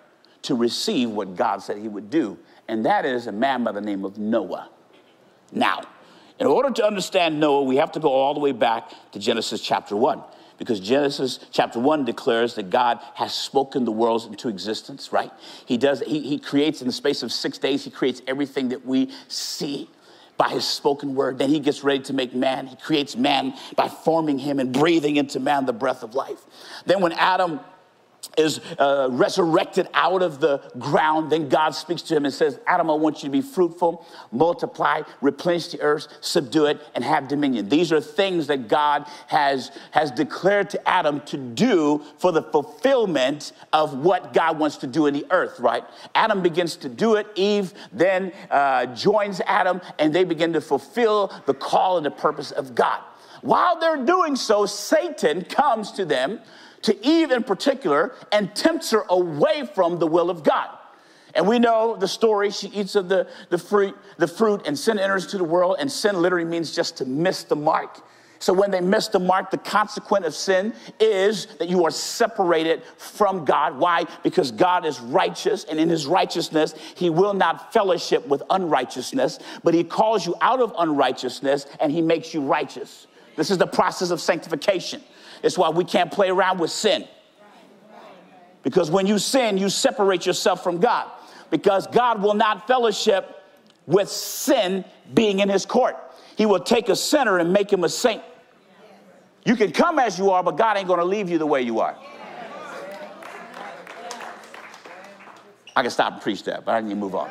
to 0.43 0.55
receive 0.55 1.11
what 1.11 1.35
God 1.35 1.63
said 1.63 1.79
he 1.79 1.89
would 1.89 2.09
do, 2.09 2.39
and 2.69 2.85
that 2.87 3.05
is 3.05 3.27
a 3.27 3.33
man 3.33 3.65
by 3.65 3.73
the 3.73 3.81
name 3.81 4.05
of 4.05 4.19
Noah. 4.19 4.69
Now, 5.51 5.83
in 6.39 6.47
order 6.47 6.71
to 6.71 6.87
understand 6.87 7.41
Noah, 7.41 7.63
we 7.63 7.77
have 7.77 7.93
to 7.93 8.01
go 8.01 8.13
all 8.13 8.35
the 8.35 8.41
way 8.41 8.53
back 8.53 8.93
to 9.13 9.19
Genesis 9.19 9.61
chapter 9.61 9.97
1 9.97 10.23
because 10.59 10.81
Genesis 10.81 11.39
chapter 11.51 11.79
1 11.79 12.05
declares 12.05 12.55
that 12.55 12.71
God 12.71 12.99
has 13.15 13.35
spoken 13.35 13.85
the 13.85 13.93
worlds 13.93 14.25
into 14.25 14.49
existence, 14.49 15.13
right? 15.13 15.31
He 15.67 15.77
does, 15.77 16.01
he, 16.01 16.21
he 16.21 16.39
creates 16.39 16.81
in 16.81 16.87
the 16.87 16.93
space 16.93 17.23
of 17.23 17.33
six 17.33 17.59
days, 17.59 17.85
he 17.85 17.91
creates 17.91 18.23
everything 18.27 18.69
that 18.69 18.87
we 18.87 19.11
see 19.29 19.89
by 20.37 20.49
his 20.49 20.67
spoken 20.67 21.15
word. 21.15 21.39
Then 21.39 21.49
he 21.51 21.61
gets 21.61 21.83
ready 21.83 22.03
to 22.05 22.13
make 22.13 22.35
man. 22.35 22.67
He 22.67 22.77
creates 22.77 23.17
man 23.17 23.55
by 23.75 23.89
forming 23.89 24.39
him 24.39 24.59
and 24.59 24.73
breathing 24.73 25.17
into 25.17 25.41
man 25.41 25.67
the 25.67 25.73
breath 25.73 26.03
of 26.03 26.15
life. 26.15 26.41
Then 26.85 27.01
when 27.01 27.13
Adam 27.13 27.61
is 28.37 28.61
uh, 28.79 29.09
resurrected 29.11 29.89
out 29.95 30.23
of 30.23 30.41
the 30.41 30.59
ground, 30.79 31.33
then 31.33 31.49
God 31.49 31.71
speaks 31.71 32.03
to 32.03 32.17
him 32.17 32.25
and 32.25 32.35
says, 32.35 32.61
Adam, 32.67 32.91
I 32.91 32.95
want 32.95 33.23
you 33.23 33.29
to 33.29 33.33
be 33.33 33.41
fruitful, 33.41 34.07
multiply, 34.31 35.03
replenish 35.21 35.69
the 35.69 35.81
earth, 35.81 36.09
subdue 36.21 36.67
it, 36.67 36.81
and 36.95 37.03
have 37.05 37.29
dominion. 37.29 37.69
These 37.69 37.93
are 37.93 38.01
things 38.01 38.47
that 38.49 38.69
God 38.69 39.07
has, 39.29 39.71
has 39.93 40.11
declared 40.11 40.71
to 40.71 40.89
Adam 40.89 41.21
to 41.23 41.37
do 41.37 42.03
for 42.19 42.33
the 42.33 42.43
fulfillment 42.43 43.53
of 43.73 43.99
what 43.99 44.33
God 44.33 44.59
wants 44.59 44.77
to 44.79 44.87
do 44.87 45.07
in 45.07 45.15
the 45.15 45.27
earth, 45.31 45.59
right? 45.59 45.85
Adam 46.15 46.43
begins 46.43 46.77
to 46.77 46.89
do 46.89 47.15
it. 47.15 47.27
Eve 47.35 47.73
then 47.93 48.33
uh, 48.51 48.87
joins 48.87 49.41
Adam, 49.47 49.81
and 49.99 50.15
they 50.15 50.25
begin 50.25 50.53
to 50.53 50.61
fulfill 50.61 51.33
the 51.47 51.55
call 51.55 51.97
and 51.97 52.07
the 52.07 52.11
purpose 52.11 52.51
of 52.51 52.75
God. 52.75 53.01
While 53.43 53.79
they're 53.79 54.05
doing 54.05 54.35
so, 54.37 54.67
Satan 54.67 55.45
comes 55.45 55.93
to 55.93 56.05
them 56.05 56.41
to 56.83 57.07
Eve 57.07 57.31
in 57.31 57.43
particular 57.43 58.15
and 58.33 58.55
tempts 58.55 58.91
her 58.91 59.05
away 59.09 59.69
from 59.75 59.99
the 59.99 60.07
will 60.07 60.31
of 60.31 60.43
God. 60.43 60.71
And 61.35 61.47
we 61.47 61.59
know 61.59 61.97
the 61.97 62.09
story. 62.09 62.51
She 62.51 62.69
eats 62.69 62.95
of 62.95 63.09
the, 63.09 63.29
the, 63.51 63.59
fruit, 63.59 63.97
the 64.17 64.27
fruit, 64.27 64.63
and 64.67 64.79
sin 64.79 64.99
enters 64.99 65.25
into 65.25 65.39
the 65.39 65.45
world. 65.45 65.77
And 65.79 65.93
sin 65.93 66.23
literally 66.23 66.47
means 66.47 66.75
just 66.75 66.97
to 66.99 67.05
miss 67.05 67.45
the 67.45 67.57
mark. 67.57 68.01
So 68.39 68.53
when 68.53 68.71
they 68.71 68.81
miss 68.81 69.09
the 69.09 69.19
mark, 69.19 69.51
the 69.51 69.59
consequence 69.59 70.27
of 70.27 70.35
sin 70.35 70.75
is 71.01 71.47
that 71.59 71.69
you 71.69 71.85
are 71.85 71.91
separated 71.91 72.83
from 72.97 73.45
God. 73.45 73.79
Why? 73.79 74.05
Because 74.23 74.51
God 74.51 74.85
is 74.85 75.01
righteous, 75.01 75.65
and 75.65 75.79
in 75.79 75.89
his 75.89 76.07
righteousness, 76.07 76.75
he 76.95 77.11
will 77.11 77.35
not 77.35 77.73
fellowship 77.73 78.27
with 78.29 78.43
unrighteousness, 78.51 79.39
but 79.65 79.75
he 79.75 79.85
calls 79.85 80.27
you 80.27 80.35
out 80.41 80.61
of 80.61 80.75
unrighteousness 80.79 81.67
and 81.81 81.91
he 81.91 82.03
makes 82.03 82.35
you 82.35 82.43
righteous. 82.43 83.07
This 83.37 83.51
is 83.51 83.59
the 83.59 83.67
process 83.67 84.11
of 84.11 84.21
sanctification. 84.21 85.03
It's 85.47 85.57
why 85.57 85.69
we 85.69 85.85
can't 85.85 86.11
play 86.11 86.29
around 86.29 86.59
with 86.59 86.73
sin. 86.73 87.07
Because 88.65 88.91
when 88.91 89.07
you 89.07 89.17
sin, 89.17 89.59
you 89.59 89.71
separate 89.71 90.27
yourself 90.27 90.65
from 90.65 90.79
God. 90.79 91.09
Because 91.51 91.87
God 91.87 92.21
will 92.21 92.35
not 92.35 92.67
fellowship 92.67 93.45
with 93.87 94.09
sin 94.09 94.85
being 95.15 95.39
in 95.39 95.49
his 95.49 95.65
court. 95.65 95.97
He 96.37 96.47
will 96.47 96.59
take 96.59 96.89
a 96.89 96.97
sinner 96.97 97.39
and 97.39 97.53
make 97.53 97.73
him 97.73 97.85
a 97.85 97.89
saint. 97.89 98.25
You 99.45 99.55
can 99.55 99.71
come 99.71 100.01
as 100.01 100.19
you 100.19 100.31
are, 100.31 100.43
but 100.43 100.57
God 100.57 100.79
ain't 100.79 100.89
going 100.89 100.99
to 100.99 101.05
leave 101.05 101.31
you 101.31 101.39
the 101.39 101.47
way 101.47 101.63
you 101.63 101.79
are. 101.79 101.97
I 105.77 105.83
can 105.83 105.91
stop 105.93 106.15
and 106.15 106.23
preach 106.23 106.43
that, 106.43 106.65
but 106.65 106.73
I 106.73 106.81
need 106.81 106.91
to 106.91 106.97
move 106.97 107.15
on. 107.15 107.31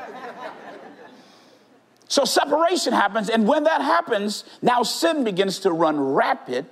So 2.07 2.23
separation 2.23 2.93
happens, 2.93 3.29
and 3.29 3.45
when 3.45 3.65
that 3.65 3.81
happens, 3.81 4.45
now 4.61 4.83
sin 4.83 5.25
begins 5.25 5.59
to 5.59 5.71
run 5.71 5.99
rapid 5.99 6.65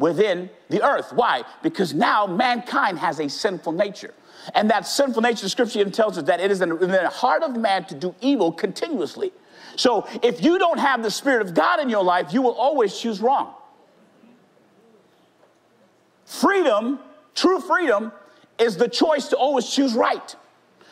within 0.00 0.50
the 0.70 0.82
earth. 0.82 1.12
Why? 1.12 1.44
Because 1.62 1.94
now 1.94 2.26
mankind 2.26 2.98
has 2.98 3.20
a 3.20 3.28
sinful 3.28 3.72
nature. 3.72 4.14
And 4.54 4.70
that 4.70 4.86
sinful 4.86 5.22
nature, 5.22 5.42
the 5.42 5.50
scripture 5.50 5.78
even 5.78 5.92
tells 5.92 6.16
us 6.16 6.24
that 6.24 6.40
it 6.40 6.50
is 6.50 6.62
in 6.62 6.70
the 6.70 7.08
heart 7.10 7.42
of 7.42 7.54
man 7.54 7.84
to 7.84 7.94
do 7.94 8.14
evil 8.20 8.50
continuously. 8.50 9.30
So 9.76 10.08
if 10.22 10.42
you 10.42 10.58
don't 10.58 10.80
have 10.80 11.02
the 11.02 11.10
Spirit 11.10 11.46
of 11.46 11.54
God 11.54 11.80
in 11.80 11.90
your 11.90 12.02
life, 12.02 12.32
you 12.32 12.40
will 12.40 12.54
always 12.54 12.98
choose 12.98 13.20
wrong. 13.20 13.54
Freedom, 16.24 16.98
true 17.34 17.60
freedom, 17.60 18.10
is 18.58 18.76
the 18.76 18.88
choice 18.88 19.28
to 19.28 19.36
always 19.36 19.68
choose 19.68 19.94
right. 19.94 20.34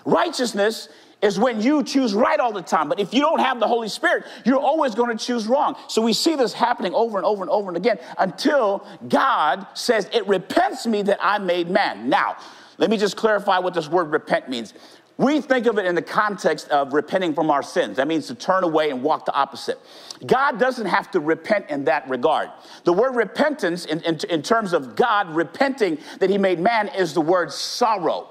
Righteousness 0.04 0.88
is 1.20 1.38
when 1.38 1.60
you 1.60 1.82
choose 1.82 2.14
right 2.14 2.38
all 2.38 2.52
the 2.52 2.62
time. 2.62 2.88
But 2.88 3.00
if 3.00 3.12
you 3.12 3.20
don't 3.20 3.40
have 3.40 3.58
the 3.60 3.66
Holy 3.66 3.88
Spirit, 3.88 4.24
you're 4.44 4.60
always 4.60 4.94
going 4.94 5.16
to 5.16 5.24
choose 5.24 5.46
wrong. 5.46 5.76
So 5.88 6.00
we 6.00 6.12
see 6.12 6.36
this 6.36 6.52
happening 6.52 6.94
over 6.94 7.18
and 7.18 7.26
over 7.26 7.42
and 7.42 7.50
over 7.50 7.68
and 7.68 7.76
again 7.76 7.98
until 8.18 8.86
God 9.08 9.66
says, 9.74 10.08
It 10.12 10.26
repents 10.28 10.86
me 10.86 11.02
that 11.02 11.18
I 11.20 11.38
made 11.38 11.68
man. 11.68 12.08
Now, 12.08 12.36
let 12.78 12.90
me 12.90 12.96
just 12.96 13.16
clarify 13.16 13.58
what 13.58 13.74
this 13.74 13.88
word 13.88 14.12
repent 14.12 14.48
means. 14.48 14.74
We 15.16 15.40
think 15.40 15.66
of 15.66 15.78
it 15.78 15.84
in 15.84 15.96
the 15.96 16.02
context 16.02 16.68
of 16.68 16.92
repenting 16.92 17.34
from 17.34 17.50
our 17.50 17.62
sins. 17.62 17.96
That 17.96 18.06
means 18.06 18.28
to 18.28 18.36
turn 18.36 18.62
away 18.62 18.90
and 18.90 19.02
walk 19.02 19.24
the 19.24 19.34
opposite. 19.34 19.80
God 20.24 20.60
doesn't 20.60 20.86
have 20.86 21.10
to 21.10 21.20
repent 21.20 21.66
in 21.70 21.86
that 21.86 22.08
regard. 22.08 22.50
The 22.84 22.92
word 22.92 23.16
repentance, 23.16 23.84
in, 23.84 24.00
in, 24.02 24.20
in 24.30 24.42
terms 24.42 24.72
of 24.72 24.94
God 24.94 25.28
repenting 25.34 25.98
that 26.20 26.30
he 26.30 26.38
made 26.38 26.60
man, 26.60 26.86
is 26.86 27.14
the 27.14 27.20
word 27.20 27.52
sorrow. 27.52 28.28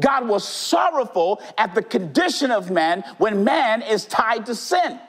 God 0.00 0.28
was 0.28 0.46
sorrowful 0.46 1.42
at 1.56 1.74
the 1.74 1.82
condition 1.82 2.50
of 2.50 2.70
man 2.70 3.02
when 3.18 3.44
man 3.44 3.82
is 3.82 4.04
tied 4.04 4.46
to 4.46 4.54
sin. 4.54 5.00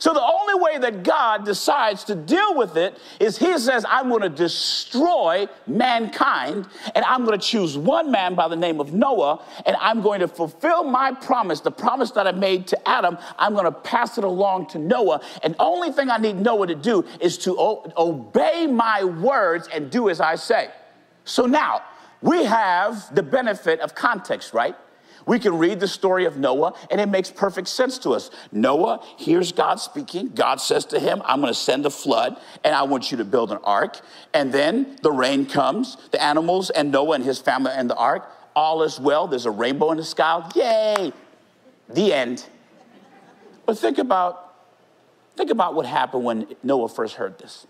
So 0.00 0.14
the 0.14 0.22
only 0.22 0.54
way 0.54 0.78
that 0.78 1.02
God 1.02 1.44
decides 1.44 2.04
to 2.04 2.14
deal 2.14 2.56
with 2.56 2.78
it 2.78 2.98
is 3.20 3.36
He 3.36 3.58
says, 3.58 3.84
I'm 3.86 4.08
going 4.08 4.22
to 4.22 4.30
destroy 4.30 5.46
mankind, 5.66 6.66
and 6.94 7.04
I'm 7.04 7.26
going 7.26 7.38
to 7.38 7.46
choose 7.46 7.76
one 7.76 8.10
man 8.10 8.34
by 8.34 8.48
the 8.48 8.56
name 8.56 8.80
of 8.80 8.94
Noah, 8.94 9.44
and 9.66 9.76
I'm 9.78 10.00
going 10.00 10.20
to 10.20 10.28
fulfill 10.28 10.84
my 10.84 11.12
promise, 11.12 11.60
the 11.60 11.70
promise 11.70 12.12
that 12.12 12.26
I 12.26 12.32
made 12.32 12.66
to 12.68 12.88
Adam. 12.88 13.18
I'm 13.38 13.52
going 13.52 13.66
to 13.66 13.72
pass 13.72 14.16
it 14.16 14.24
along 14.24 14.68
to 14.68 14.78
Noah. 14.78 15.20
And 15.42 15.54
only 15.58 15.92
thing 15.92 16.08
I 16.08 16.16
need 16.16 16.36
Noah 16.36 16.68
to 16.68 16.74
do 16.74 17.04
is 17.20 17.36
to 17.38 17.60
o- 17.60 17.92
obey 17.98 18.66
my 18.66 19.04
words 19.04 19.68
and 19.68 19.90
do 19.90 20.08
as 20.08 20.18
I 20.18 20.36
say. 20.36 20.70
So 21.24 21.44
now, 21.44 21.82
we 22.22 22.44
have 22.44 23.14
the 23.14 23.22
benefit 23.22 23.80
of 23.80 23.94
context, 23.94 24.52
right? 24.52 24.76
We 25.26 25.38
can 25.38 25.58
read 25.58 25.80
the 25.80 25.88
story 25.88 26.24
of 26.24 26.38
Noah 26.38 26.74
and 26.90 27.00
it 27.00 27.08
makes 27.08 27.30
perfect 27.30 27.68
sense 27.68 27.98
to 27.98 28.10
us. 28.10 28.30
Noah 28.52 29.00
hears 29.16 29.52
God 29.52 29.76
speaking. 29.76 30.28
God 30.28 30.60
says 30.60 30.84
to 30.86 30.98
him, 30.98 31.22
I'm 31.24 31.40
going 31.40 31.52
to 31.52 31.58
send 31.58 31.86
a 31.86 31.90
flood 31.90 32.40
and 32.64 32.74
I 32.74 32.82
want 32.82 33.10
you 33.10 33.18
to 33.18 33.24
build 33.24 33.52
an 33.52 33.58
ark. 33.62 34.00
And 34.34 34.52
then 34.52 34.96
the 35.02 35.12
rain 35.12 35.46
comes, 35.46 35.96
the 36.10 36.22
animals 36.22 36.70
and 36.70 36.90
Noah 36.90 37.16
and 37.16 37.24
his 37.24 37.38
family 37.38 37.72
and 37.74 37.88
the 37.88 37.96
ark. 37.96 38.30
All 38.56 38.82
is 38.82 38.98
well. 38.98 39.28
There's 39.28 39.46
a 39.46 39.50
rainbow 39.50 39.90
in 39.92 39.98
the 39.98 40.04
sky. 40.04 40.48
Yay! 40.54 41.12
The 41.88 42.12
end. 42.12 42.46
But 43.66 43.78
think 43.78 43.98
about, 43.98 44.54
think 45.36 45.50
about 45.50 45.74
what 45.74 45.86
happened 45.86 46.24
when 46.24 46.46
Noah 46.62 46.88
first 46.88 47.14
heard 47.14 47.38
this. 47.38 47.66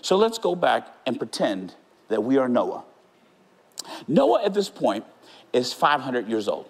So 0.00 0.16
let's 0.16 0.38
go 0.38 0.54
back 0.54 0.88
and 1.06 1.18
pretend 1.18 1.74
that 2.08 2.22
we 2.22 2.38
are 2.38 2.48
Noah. 2.48 2.84
Noah 4.06 4.44
at 4.44 4.54
this 4.54 4.68
point 4.68 5.04
is 5.52 5.72
500 5.72 6.28
years 6.28 6.48
old. 6.48 6.68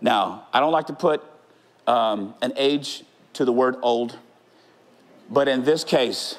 Now, 0.00 0.46
I 0.52 0.60
don't 0.60 0.72
like 0.72 0.88
to 0.88 0.92
put 0.92 1.22
um, 1.86 2.34
an 2.42 2.52
age 2.56 3.04
to 3.34 3.44
the 3.44 3.52
word 3.52 3.76
old, 3.82 4.18
but 5.30 5.48
in 5.48 5.64
this 5.64 5.84
case, 5.84 6.36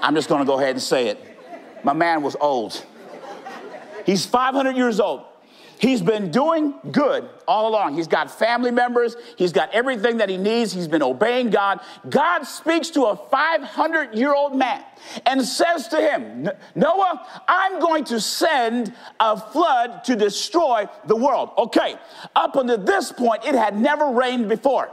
I'm 0.00 0.14
just 0.14 0.28
gonna 0.28 0.44
go 0.44 0.58
ahead 0.58 0.70
and 0.70 0.82
say 0.82 1.08
it. 1.08 1.18
My 1.82 1.92
man 1.92 2.22
was 2.22 2.36
old. 2.40 2.84
He's 4.06 4.24
500 4.26 4.76
years 4.76 5.00
old. 5.00 5.24
He's 5.80 6.02
been 6.02 6.30
doing 6.30 6.74
good 6.92 7.26
all 7.48 7.66
along. 7.66 7.94
He's 7.94 8.06
got 8.06 8.30
family 8.30 8.70
members, 8.70 9.16
he's 9.36 9.50
got 9.50 9.72
everything 9.72 10.18
that 10.18 10.28
he 10.28 10.36
needs, 10.36 10.74
he's 10.74 10.86
been 10.86 11.02
obeying 11.02 11.48
God. 11.48 11.80
God 12.10 12.42
speaks 12.42 12.90
to 12.90 13.06
a 13.06 13.16
500 13.16 14.14
year 14.14 14.34
old 14.34 14.54
man 14.54 14.84
and 15.24 15.42
says 15.42 15.88
to 15.88 15.98
him, 15.98 16.50
Noah, 16.74 17.26
I'm 17.48 17.80
going 17.80 18.04
to 18.04 18.20
send 18.20 18.94
a 19.20 19.40
flood 19.40 20.04
to 20.04 20.16
destroy 20.16 20.86
the 21.06 21.16
world. 21.16 21.48
Okay, 21.56 21.96
up 22.36 22.56
until 22.56 22.76
this 22.76 23.10
point, 23.10 23.46
it 23.46 23.54
had 23.54 23.80
never 23.80 24.10
rained 24.10 24.50
before. 24.50 24.90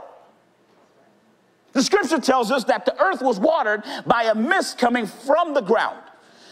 The 1.74 1.82
scripture 1.82 2.18
tells 2.18 2.50
us 2.50 2.64
that 2.64 2.86
the 2.86 2.98
earth 2.98 3.20
was 3.20 3.38
watered 3.38 3.84
by 4.06 4.24
a 4.24 4.34
mist 4.34 4.78
coming 4.78 5.06
from 5.06 5.52
the 5.52 5.60
ground. 5.60 6.02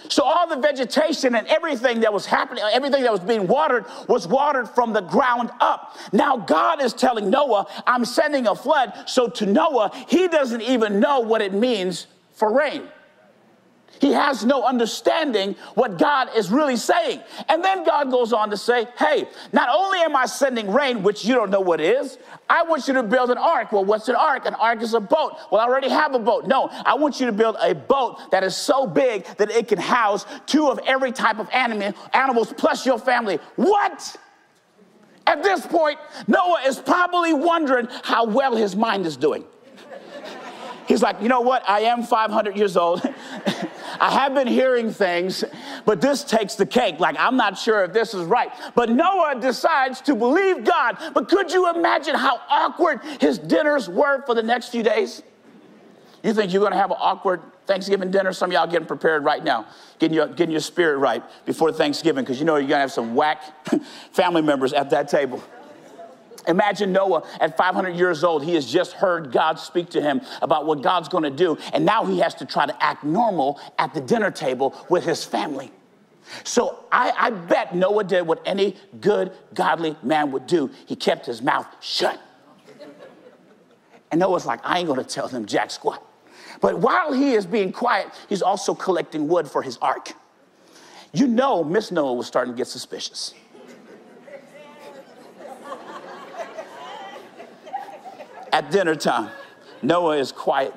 So 0.08 0.24
all 0.24 0.48
the 0.48 0.56
vegetation 0.56 1.34
and 1.34 1.46
everything 1.48 2.00
that 2.00 2.12
was 2.12 2.26
happening, 2.26 2.64
everything 2.72 3.02
that 3.02 3.12
was 3.12 3.20
being 3.20 3.46
watered 3.46 3.86
was 4.08 4.26
watered 4.26 4.68
from 4.68 4.92
the 4.92 5.02
ground 5.02 5.50
up. 5.60 5.96
Now 6.12 6.36
God 6.36 6.82
is 6.82 6.92
telling 6.92 7.30
Noah, 7.30 7.66
I'm 7.86 8.04
sending 8.04 8.46
a 8.46 8.54
flood. 8.54 8.92
So 9.06 9.28
to 9.28 9.46
Noah, 9.46 9.90
he 10.08 10.28
doesn't 10.28 10.62
even 10.62 11.00
know 11.00 11.20
what 11.20 11.42
it 11.42 11.52
means 11.52 12.06
for 12.32 12.52
rain. 12.52 12.88
He 14.00 14.12
has 14.12 14.44
no 14.44 14.64
understanding 14.64 15.56
what 15.74 15.98
God 15.98 16.28
is 16.36 16.50
really 16.50 16.76
saying. 16.76 17.20
And 17.48 17.64
then 17.64 17.84
God 17.84 18.10
goes 18.10 18.32
on 18.32 18.50
to 18.50 18.56
say, 18.56 18.86
Hey, 18.98 19.28
not 19.52 19.68
only 19.68 20.00
am 20.00 20.14
I 20.16 20.26
sending 20.26 20.70
rain, 20.70 21.02
which 21.02 21.24
you 21.24 21.34
don't 21.34 21.50
know 21.50 21.60
what 21.60 21.80
is, 21.80 22.18
I 22.48 22.62
want 22.62 22.86
you 22.88 22.94
to 22.94 23.02
build 23.02 23.30
an 23.30 23.38
ark. 23.38 23.72
Well, 23.72 23.84
what's 23.84 24.08
an 24.08 24.16
ark? 24.16 24.46
An 24.46 24.54
ark 24.54 24.82
is 24.82 24.94
a 24.94 25.00
boat. 25.00 25.36
Well, 25.50 25.60
I 25.60 25.64
already 25.64 25.88
have 25.88 26.14
a 26.14 26.18
boat. 26.18 26.46
No, 26.46 26.68
I 26.68 26.94
want 26.94 27.20
you 27.20 27.26
to 27.26 27.32
build 27.32 27.56
a 27.60 27.74
boat 27.74 28.30
that 28.30 28.44
is 28.44 28.56
so 28.56 28.86
big 28.86 29.24
that 29.36 29.50
it 29.50 29.68
can 29.68 29.78
house 29.78 30.26
two 30.46 30.68
of 30.68 30.78
every 30.86 31.12
type 31.12 31.38
of 31.38 31.48
animal, 31.52 31.94
animals 32.12 32.52
plus 32.56 32.86
your 32.86 32.98
family. 32.98 33.38
What? 33.56 34.16
At 35.26 35.42
this 35.42 35.66
point, 35.66 35.98
Noah 36.28 36.62
is 36.66 36.78
probably 36.78 37.32
wondering 37.32 37.88
how 38.04 38.26
well 38.26 38.54
his 38.54 38.76
mind 38.76 39.06
is 39.06 39.16
doing. 39.16 39.44
He's 40.86 41.02
like, 41.02 41.20
you 41.20 41.28
know 41.28 41.40
what? 41.40 41.68
I 41.68 41.80
am 41.80 42.04
500 42.04 42.56
years 42.56 42.76
old. 42.76 43.02
I 44.00 44.10
have 44.10 44.34
been 44.34 44.46
hearing 44.46 44.90
things, 44.90 45.44
but 45.84 46.00
this 46.00 46.24
takes 46.24 46.54
the 46.54 46.66
cake. 46.66 47.00
Like, 47.00 47.16
I'm 47.18 47.36
not 47.36 47.58
sure 47.58 47.84
if 47.84 47.92
this 47.92 48.14
is 48.14 48.24
right. 48.24 48.50
But 48.74 48.90
Noah 48.90 49.38
decides 49.40 50.00
to 50.02 50.14
believe 50.14 50.64
God. 50.64 50.98
But 51.14 51.28
could 51.28 51.52
you 51.52 51.70
imagine 51.74 52.14
how 52.14 52.40
awkward 52.48 53.00
his 53.20 53.38
dinners 53.38 53.88
were 53.88 54.22
for 54.26 54.34
the 54.34 54.42
next 54.42 54.68
few 54.68 54.82
days? 54.82 55.22
You 56.22 56.34
think 56.34 56.52
you're 56.52 56.60
going 56.60 56.72
to 56.72 56.78
have 56.78 56.90
an 56.90 56.96
awkward 56.98 57.40
Thanksgiving 57.66 58.10
dinner? 58.10 58.32
Some 58.32 58.50
of 58.50 58.54
y'all 58.54 58.66
getting 58.66 58.86
prepared 58.86 59.24
right 59.24 59.42
now, 59.44 59.66
getting 59.98 60.14
your, 60.14 60.26
getting 60.26 60.50
your 60.50 60.60
spirit 60.60 60.98
right 60.98 61.22
before 61.44 61.72
Thanksgiving, 61.72 62.24
because 62.24 62.38
you 62.38 62.44
know 62.44 62.56
you're 62.56 62.68
going 62.68 62.78
to 62.78 62.80
have 62.80 62.92
some 62.92 63.14
whack 63.14 63.42
family 64.12 64.42
members 64.42 64.72
at 64.72 64.90
that 64.90 65.08
table. 65.08 65.42
Imagine 66.46 66.92
Noah 66.92 67.26
at 67.40 67.56
500 67.56 67.96
years 67.96 68.24
old. 68.24 68.44
He 68.44 68.54
has 68.54 68.70
just 68.70 68.92
heard 68.92 69.32
God 69.32 69.58
speak 69.58 69.90
to 69.90 70.00
him 70.00 70.20
about 70.42 70.66
what 70.66 70.82
God's 70.82 71.08
going 71.08 71.24
to 71.24 71.30
do, 71.30 71.58
and 71.72 71.84
now 71.84 72.04
he 72.04 72.18
has 72.20 72.34
to 72.36 72.46
try 72.46 72.66
to 72.66 72.84
act 72.84 73.04
normal 73.04 73.60
at 73.78 73.94
the 73.94 74.00
dinner 74.00 74.30
table 74.30 74.74
with 74.88 75.04
his 75.04 75.24
family. 75.24 75.72
So 76.44 76.84
I, 76.90 77.12
I, 77.16 77.30
bet 77.30 77.74
Noah 77.74 78.04
did 78.04 78.26
what 78.26 78.42
any 78.44 78.76
good, 79.00 79.32
godly 79.54 79.96
man 80.02 80.32
would 80.32 80.46
do. 80.46 80.70
He 80.86 80.96
kept 80.96 81.26
his 81.26 81.40
mouth 81.40 81.66
shut. 81.80 82.20
And 84.10 84.20
Noah's 84.20 84.46
like, 84.46 84.60
I 84.64 84.78
ain't 84.78 84.88
gonna 84.88 85.04
tell 85.04 85.28
them 85.28 85.46
jack 85.46 85.70
squat. 85.70 86.02
But 86.60 86.78
while 86.78 87.12
he 87.12 87.32
is 87.32 87.46
being 87.46 87.72
quiet, 87.72 88.08
he's 88.28 88.42
also 88.42 88.74
collecting 88.74 89.28
wood 89.28 89.48
for 89.48 89.62
his 89.62 89.76
ark. 89.78 90.12
You 91.12 91.26
know, 91.26 91.62
Miss 91.64 91.90
Noah 91.90 92.14
was 92.14 92.26
starting 92.26 92.54
to 92.54 92.56
get 92.56 92.66
suspicious. 92.66 93.34
At 98.56 98.70
dinner 98.70 98.94
time, 98.94 99.28
Noah 99.82 100.16
is 100.16 100.32
quiet. 100.32 100.72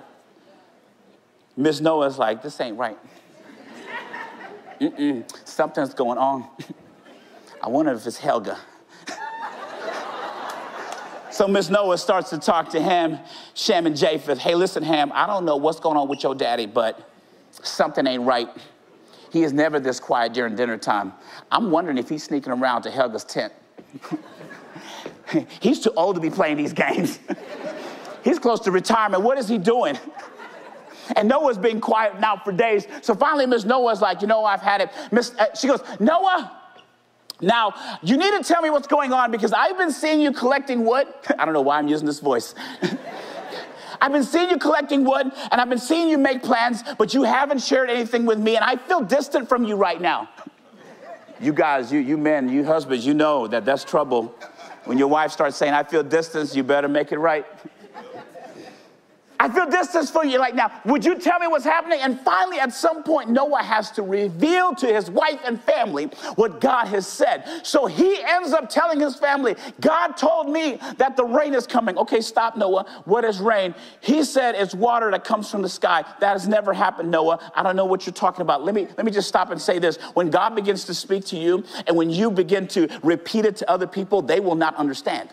Miss 1.56 1.80
Noah 1.80 2.08
is 2.08 2.18
like, 2.18 2.44
this 2.44 2.60
ain't 2.60 2.78
right. 2.78 2.98
Mm-mm, 4.82 5.24
something's 5.48 5.94
going 5.94 6.18
on. 6.18 6.46
I 7.64 7.70
wonder 7.70 7.94
if 7.94 8.06
it's 8.06 8.18
Helga. 8.18 8.60
so 11.32 11.48
Miss 11.48 11.70
Noah 11.70 11.98
starts 11.98 12.32
to 12.32 12.38
talk 12.38 12.68
to 12.72 12.82
Ham, 12.82 13.18
Shem, 13.54 13.86
and 13.86 13.96
Japheth. 13.96 14.40
Hey, 14.40 14.56
listen, 14.56 14.84
Ham, 14.84 15.10
I 15.14 15.26
don't 15.26 15.46
know 15.46 15.56
what's 15.56 15.80
going 15.80 15.96
on 15.96 16.10
with 16.10 16.22
your 16.22 16.36
daddy, 16.36 16.66
but 16.66 17.10
something 17.52 18.06
ain't 18.06 18.24
right. 18.24 18.50
He 19.32 19.44
is 19.44 19.54
never 19.54 19.80
this 19.80 20.02
quiet 20.02 20.34
during 20.34 20.58
dinner 20.58 20.78
time. 20.78 21.14
I'm 21.50 21.72
wondering 21.72 21.98
if 21.98 22.10
he's 22.10 22.26
sneaking 22.26 22.52
around 22.52 22.82
to 22.82 22.90
Helga's 22.90 23.24
tent. 23.24 23.54
he's 25.60 25.80
too 25.80 25.92
old 25.96 26.16
to 26.16 26.22
be 26.22 26.30
playing 26.30 26.58
these 26.58 26.74
games. 26.74 27.20
He's 28.22 28.38
close 28.38 28.60
to 28.62 28.72
retirement. 28.72 29.24
What 29.24 29.38
is 29.38 29.48
he 29.48 29.58
doing? 29.58 29.98
And 31.16 31.28
Noah's 31.28 31.58
been 31.58 31.82
quiet 31.82 32.20
now 32.20 32.38
for 32.38 32.52
days. 32.52 32.86
So 33.02 33.16
finally, 33.16 33.48
Miss 33.48 33.66
Noah's 33.66 34.00
like, 34.00 34.22
you 34.22 34.28
know, 34.28 34.46
I've 34.46 34.62
had 34.62 34.80
it. 34.80 34.92
Miss, 35.12 35.34
uh, 35.40 35.48
she 35.56 35.68
goes, 35.68 35.82
Noah, 36.00 36.56
now 37.42 37.74
you 38.04 38.16
need 38.16 38.30
to 38.38 38.44
tell 38.44 38.62
me 38.62 38.70
what's 38.70 38.86
going 38.86 39.12
on 39.12 39.32
because 39.32 39.52
I've 39.52 39.76
been 39.76 39.92
seeing 39.92 40.22
you 40.22 40.32
collecting 40.32 40.86
wood. 40.86 41.08
I 41.40 41.46
don't 41.46 41.56
know 41.56 41.64
why 41.64 41.80
I'm 41.80 41.88
using 41.88 42.06
this 42.06 42.20
voice. 42.20 42.54
I've 44.00 44.12
been 44.12 44.24
seeing 44.24 44.52
you 44.52 44.60
collecting 44.60 45.04
wood 45.04 45.32
and 45.52 45.60
I've 45.60 45.70
been 45.70 45.80
seeing 45.80 46.10
you 46.10 46.20
make 46.20 46.44
plans, 46.44 46.84
but 47.00 47.16
you 47.16 47.24
haven't 47.24 47.64
shared 47.64 47.90
anything 47.90 48.28
with 48.28 48.38
me, 48.38 48.56
and 48.56 48.64
I 48.64 48.76
feel 48.76 49.02
distant 49.02 49.50
from 49.50 49.64
you 49.64 49.78
right 49.78 50.00
now. 50.00 50.30
You 51.42 51.54
guys, 51.54 51.92
you, 51.92 52.00
you 52.00 52.18
men, 52.18 52.50
you 52.50 52.66
husbands, 52.66 53.06
you 53.06 53.14
know 53.14 53.48
that 53.48 53.66
that's 53.66 53.84
trouble. 53.84 54.36
When 54.90 54.98
your 54.98 55.08
wife 55.08 55.30
starts 55.30 55.56
saying, 55.56 55.76
I 55.76 55.84
feel 55.84 56.02
distance, 56.02 56.56
you 56.56 56.64
better 56.64 56.88
make 56.88 57.12
it 57.12 57.20
right. 57.20 57.46
I 59.42 59.48
feel 59.48 59.70
distance 59.70 60.12
for 60.12 60.26
you. 60.26 60.38
Like, 60.38 60.54
now, 60.54 60.70
would 60.84 61.06
you 61.06 61.16
tell 61.16 61.40
me 61.40 61.48
what's 61.48 61.64
happening? 61.64 62.00
And 62.02 62.20
finally, 62.20 62.60
at 62.60 62.74
some 62.74 63.04
point, 63.04 63.30
Noah 63.30 63.64
has 63.64 63.90
to 63.92 64.02
reveal 64.02 64.76
to 64.76 64.88
his 64.88 65.10
wife 65.10 65.40
and 65.46 65.62
family 65.64 66.06
what 66.36 66.60
God 66.60 66.88
has 66.88 67.08
said. 67.08 67.46
So 67.64 67.86
he 67.86 68.22
ends 68.22 68.52
up 68.52 68.70
telling 68.70 69.00
his 69.00 69.16
family, 69.16 69.56
God 69.80 70.18
told 70.18 70.50
me 70.50 70.80
that 70.98 71.16
the 71.16 71.24
rain 71.24 71.54
is 71.54 71.66
coming. 71.66 71.98
Okay, 71.98 72.20
stop, 72.20 72.58
Noah. 72.58 72.86
What 73.06 73.24
is 73.24 73.40
rain? 73.40 73.74
He 74.02 74.26
said 74.26 74.56
it's 74.56 74.76
water 74.76 75.10
that 75.12 75.24
comes 75.24 75.50
from 75.50 75.62
the 75.62 75.70
sky. 75.70 76.04
That 76.20 76.34
has 76.34 76.46
never 76.46 76.74
happened, 76.74 77.10
Noah. 77.10 77.52
I 77.56 77.64
don't 77.64 77.78
know 77.78 77.86
what 77.86 78.06
you're 78.06 78.14
talking 78.14 78.42
about. 78.42 78.66
Let 78.66 78.76
me, 78.76 78.88
let 78.98 79.06
me 79.06 79.12
just 79.12 79.30
stop 79.30 79.52
and 79.52 79.62
say 79.62 79.80
this. 79.80 79.96
When 80.16 80.30
God 80.30 80.54
begins 80.54 80.84
to 80.86 80.94
speak 80.94 81.24
to 81.28 81.38
you 81.38 81.64
and 81.88 81.96
when 81.96 82.10
you 82.10 82.30
begin 82.30 82.68
to 82.70 82.90
repeat 83.04 83.46
it 83.46 83.56
to 83.58 83.72
other 83.72 83.88
people, 83.88 84.22
they 84.22 84.42
will 84.42 84.56
not 84.56 84.76
understand. 84.76 85.30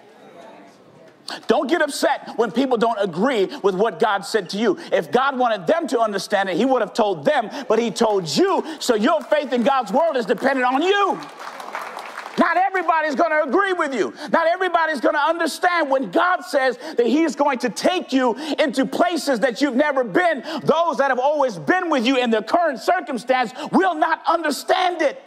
Don't 1.46 1.68
get 1.68 1.82
upset 1.82 2.32
when 2.36 2.50
people 2.50 2.76
don't 2.76 2.98
agree 3.00 3.46
with 3.62 3.74
what 3.74 3.98
God 3.98 4.24
said 4.24 4.50
to 4.50 4.58
you. 4.58 4.78
If 4.92 5.10
God 5.10 5.38
wanted 5.38 5.66
them 5.66 5.86
to 5.88 6.00
understand 6.00 6.48
it, 6.48 6.56
He 6.56 6.64
would 6.64 6.82
have 6.82 6.94
told 6.94 7.24
them, 7.24 7.50
but 7.68 7.78
He 7.78 7.90
told 7.90 8.28
you. 8.28 8.64
So 8.80 8.94
your 8.94 9.20
faith 9.22 9.52
in 9.52 9.62
God's 9.62 9.92
word 9.92 10.16
is 10.16 10.26
dependent 10.26 10.66
on 10.66 10.82
you. 10.82 11.20
Not 12.38 12.56
everybody's 12.56 13.14
going 13.14 13.30
to 13.30 13.44
agree 13.44 13.72
with 13.72 13.94
you. 13.94 14.12
Not 14.30 14.46
everybody's 14.46 15.00
going 15.00 15.14
to 15.14 15.20
understand 15.20 15.90
when 15.90 16.10
God 16.10 16.42
says 16.42 16.76
that 16.96 17.06
He's 17.06 17.34
going 17.34 17.58
to 17.60 17.70
take 17.70 18.12
you 18.12 18.36
into 18.58 18.84
places 18.84 19.40
that 19.40 19.60
you've 19.60 19.76
never 19.76 20.04
been. 20.04 20.42
Those 20.62 20.98
that 20.98 21.08
have 21.08 21.18
always 21.18 21.58
been 21.58 21.88
with 21.90 22.06
you 22.06 22.18
in 22.18 22.30
the 22.30 22.42
current 22.42 22.78
circumstance 22.78 23.52
will 23.72 23.94
not 23.94 24.22
understand 24.26 25.00
it. 25.02 25.22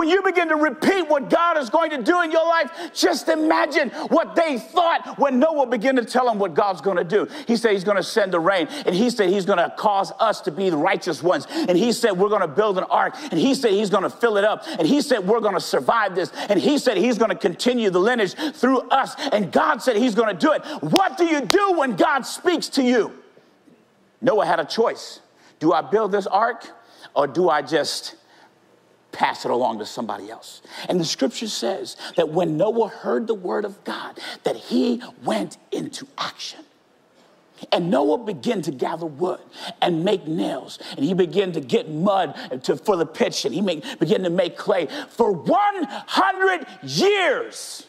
When 0.00 0.08
you 0.08 0.22
begin 0.22 0.48
to 0.48 0.56
repeat 0.56 1.10
what 1.10 1.28
God 1.28 1.58
is 1.58 1.68
going 1.68 1.90
to 1.90 2.02
do 2.02 2.22
in 2.22 2.32
your 2.32 2.48
life, 2.48 2.70
just 2.94 3.28
imagine 3.28 3.90
what 4.08 4.34
they 4.34 4.58
thought 4.58 5.18
when 5.18 5.38
Noah 5.38 5.66
began 5.66 5.94
to 5.96 6.06
tell 6.06 6.24
them 6.24 6.38
what 6.38 6.54
God's 6.54 6.80
going 6.80 6.96
to 6.96 7.04
do. 7.04 7.28
He 7.46 7.54
said 7.54 7.72
he's 7.72 7.84
going 7.84 7.98
to 7.98 8.02
send 8.02 8.32
the 8.32 8.40
rain, 8.40 8.66
and 8.86 8.94
he 8.94 9.10
said 9.10 9.28
he's 9.28 9.44
going 9.44 9.58
to 9.58 9.68
cause 9.76 10.10
us 10.18 10.40
to 10.40 10.52
be 10.52 10.70
the 10.70 10.78
righteous 10.78 11.22
ones. 11.22 11.46
And 11.50 11.76
he 11.76 11.92
said 11.92 12.12
we're 12.12 12.30
going 12.30 12.40
to 12.40 12.48
build 12.48 12.78
an 12.78 12.84
ark, 12.84 13.14
and 13.30 13.38
he 13.38 13.54
said 13.54 13.72
he's 13.72 13.90
going 13.90 14.04
to 14.04 14.08
fill 14.08 14.38
it 14.38 14.44
up, 14.44 14.64
and 14.66 14.88
he 14.88 15.02
said 15.02 15.28
we're 15.28 15.40
going 15.40 15.52
to 15.52 15.60
survive 15.60 16.14
this, 16.14 16.32
and 16.48 16.58
he 16.58 16.78
said 16.78 16.96
he's 16.96 17.18
going 17.18 17.28
to 17.28 17.36
continue 17.36 17.90
the 17.90 18.00
lineage 18.00 18.32
through 18.54 18.78
us, 18.88 19.14
and 19.32 19.52
God 19.52 19.82
said 19.82 19.96
he's 19.96 20.14
going 20.14 20.34
to 20.34 20.40
do 20.40 20.52
it. 20.52 20.64
What 20.80 21.18
do 21.18 21.26
you 21.26 21.42
do 21.42 21.74
when 21.76 21.96
God 21.96 22.22
speaks 22.22 22.70
to 22.70 22.82
you? 22.82 23.22
Noah 24.22 24.46
had 24.46 24.60
a 24.60 24.64
choice. 24.64 25.20
Do 25.58 25.74
I 25.74 25.82
build 25.82 26.10
this 26.10 26.26
ark, 26.26 26.66
or 27.14 27.26
do 27.26 27.50
I 27.50 27.60
just 27.60 28.16
pass 29.12 29.44
it 29.44 29.50
along 29.50 29.78
to 29.78 29.86
somebody 29.86 30.30
else. 30.30 30.62
And 30.88 31.00
the 31.00 31.04
scripture 31.04 31.48
says 31.48 31.96
that 32.16 32.28
when 32.30 32.56
Noah 32.56 32.88
heard 32.88 33.26
the 33.26 33.34
word 33.34 33.64
of 33.64 33.82
God, 33.84 34.18
that 34.44 34.56
he 34.56 35.02
went 35.24 35.58
into 35.72 36.06
action. 36.18 36.64
And 37.72 37.90
Noah 37.90 38.18
began 38.18 38.62
to 38.62 38.70
gather 38.70 39.06
wood 39.06 39.40
and 39.82 40.04
make 40.04 40.26
nails. 40.26 40.78
And 40.96 41.04
he 41.04 41.14
began 41.14 41.52
to 41.52 41.60
get 41.60 41.90
mud 41.90 42.62
to, 42.64 42.76
for 42.76 42.96
the 42.96 43.06
pitch, 43.06 43.44
and 43.44 43.54
he 43.54 43.60
make, 43.60 43.98
began 43.98 44.22
to 44.22 44.30
make 44.30 44.56
clay. 44.56 44.88
For 45.10 45.30
100 45.32 46.66
years, 46.82 47.86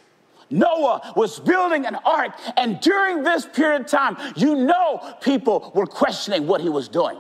Noah 0.50 1.14
was 1.16 1.40
building 1.40 1.86
an 1.86 1.96
ark. 1.96 2.34
And 2.58 2.80
during 2.82 3.24
this 3.24 3.46
period 3.46 3.82
of 3.82 3.88
time, 3.88 4.18
you 4.36 4.56
know 4.56 5.16
people 5.22 5.72
were 5.74 5.88
questioning 5.88 6.48
what 6.48 6.62
he 6.62 6.70
was 6.70 6.90
doing. 6.90 7.18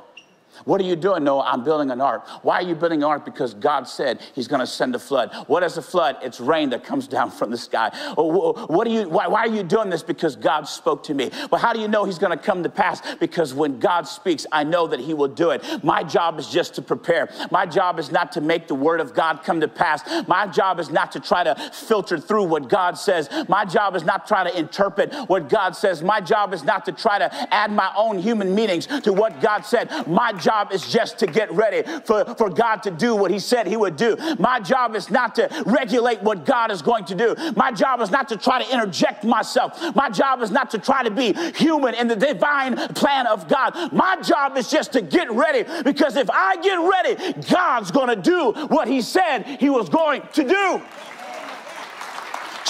What 0.65 0.81
are 0.81 0.83
you 0.83 0.95
doing, 0.95 1.23
Noah? 1.23 1.43
I'm 1.43 1.63
building 1.63 1.91
an 1.91 2.01
ark. 2.01 2.27
Why 2.43 2.55
are 2.55 2.61
you 2.61 2.75
building 2.75 2.99
an 2.99 3.09
ark? 3.09 3.25
Because 3.25 3.53
God 3.53 3.87
said 3.87 4.19
He's 4.33 4.47
going 4.47 4.59
to 4.59 4.67
send 4.67 4.95
a 4.95 4.99
flood. 4.99 5.33
What 5.47 5.63
is 5.63 5.77
a 5.77 5.81
flood? 5.81 6.17
It's 6.21 6.39
rain 6.39 6.69
that 6.71 6.83
comes 6.83 7.07
down 7.11 7.31
from 7.31 7.51
the 7.51 7.57
sky. 7.57 7.91
Oh, 8.17 8.53
what 8.67 8.87
are 8.87 8.89
you? 8.89 9.09
Why, 9.09 9.27
why, 9.27 9.41
are 9.41 9.47
you 9.47 9.63
doing 9.63 9.89
this? 9.89 10.03
Because 10.03 10.35
God 10.35 10.67
spoke 10.67 11.03
to 11.03 11.13
me. 11.13 11.31
Well, 11.51 11.61
how 11.61 11.73
do 11.73 11.79
you 11.79 11.87
know 11.87 12.05
He's 12.05 12.19
going 12.19 12.37
to 12.37 12.43
come 12.43 12.63
to 12.63 12.69
pass? 12.69 13.01
Because 13.15 13.53
when 13.53 13.79
God 13.79 14.07
speaks, 14.07 14.45
I 14.51 14.63
know 14.63 14.87
that 14.87 14.99
He 14.99 15.13
will 15.13 15.27
do 15.27 15.51
it. 15.51 15.63
My 15.83 16.03
job 16.03 16.39
is 16.39 16.47
just 16.47 16.75
to 16.75 16.81
prepare. 16.81 17.29
My 17.51 17.65
job 17.65 17.99
is 17.99 18.11
not 18.11 18.31
to 18.33 18.41
make 18.41 18.67
the 18.67 18.75
word 18.75 18.99
of 18.99 19.13
God 19.13 19.43
come 19.43 19.59
to 19.61 19.67
pass. 19.67 20.01
My 20.27 20.47
job 20.47 20.79
is 20.79 20.89
not 20.89 21.11
to 21.13 21.19
try 21.19 21.43
to 21.43 21.55
filter 21.73 22.17
through 22.19 22.43
what 22.45 22.69
God 22.69 22.97
says. 22.97 23.29
My 23.47 23.65
job 23.65 23.95
is 23.95 24.03
not 24.03 24.27
try 24.27 24.43
to 24.43 24.57
interpret 24.57 25.13
what 25.27 25.49
God 25.49 25.75
says. 25.75 26.01
My 26.01 26.21
job 26.21 26.53
is 26.53 26.63
not 26.63 26.85
to 26.85 26.91
try 26.91 27.19
to 27.19 27.53
add 27.53 27.71
my 27.71 27.91
own 27.95 28.19
human 28.19 28.53
meanings 28.53 28.87
to 28.87 29.13
what 29.13 29.41
God 29.41 29.61
said. 29.61 29.89
My 30.07 30.31
job 30.33 30.50
job 30.51 30.73
is 30.73 30.85
just 30.91 31.17
to 31.17 31.27
get 31.27 31.49
ready 31.51 31.81
for, 32.03 32.25
for 32.35 32.49
God 32.49 32.83
to 32.83 32.91
do 32.91 33.15
what 33.15 33.31
He 33.31 33.39
said 33.39 33.67
He 33.67 33.77
would 33.77 33.95
do. 33.95 34.17
My 34.37 34.59
job 34.59 34.95
is 34.95 35.09
not 35.09 35.33
to 35.35 35.47
regulate 35.65 36.21
what 36.21 36.45
God 36.45 36.71
is 36.71 36.81
going 36.81 37.05
to 37.05 37.15
do. 37.15 37.35
My 37.55 37.71
job 37.71 38.01
is 38.01 38.11
not 38.11 38.27
to 38.29 38.37
try 38.37 38.61
to 38.61 38.73
interject 38.73 39.23
myself. 39.23 39.79
My 39.95 40.09
job 40.09 40.41
is 40.41 40.51
not 40.51 40.69
to 40.71 40.77
try 40.77 41.03
to 41.03 41.11
be 41.11 41.31
human 41.53 41.95
in 41.95 42.09
the 42.09 42.17
divine 42.17 42.75
plan 42.89 43.27
of 43.27 43.47
God. 43.47 43.93
My 43.93 44.17
job 44.21 44.57
is 44.57 44.69
just 44.69 44.91
to 44.93 45.01
get 45.01 45.31
ready 45.31 45.63
because 45.83 46.17
if 46.17 46.29
I 46.29 46.57
get 46.57 46.75
ready, 46.95 47.33
God's 47.49 47.91
going 47.91 48.09
to 48.09 48.21
do 48.21 48.51
what 48.67 48.89
He 48.89 49.01
said 49.01 49.43
He 49.43 49.69
was 49.69 49.87
going 49.87 50.21
to 50.33 50.43
do. 50.43 50.81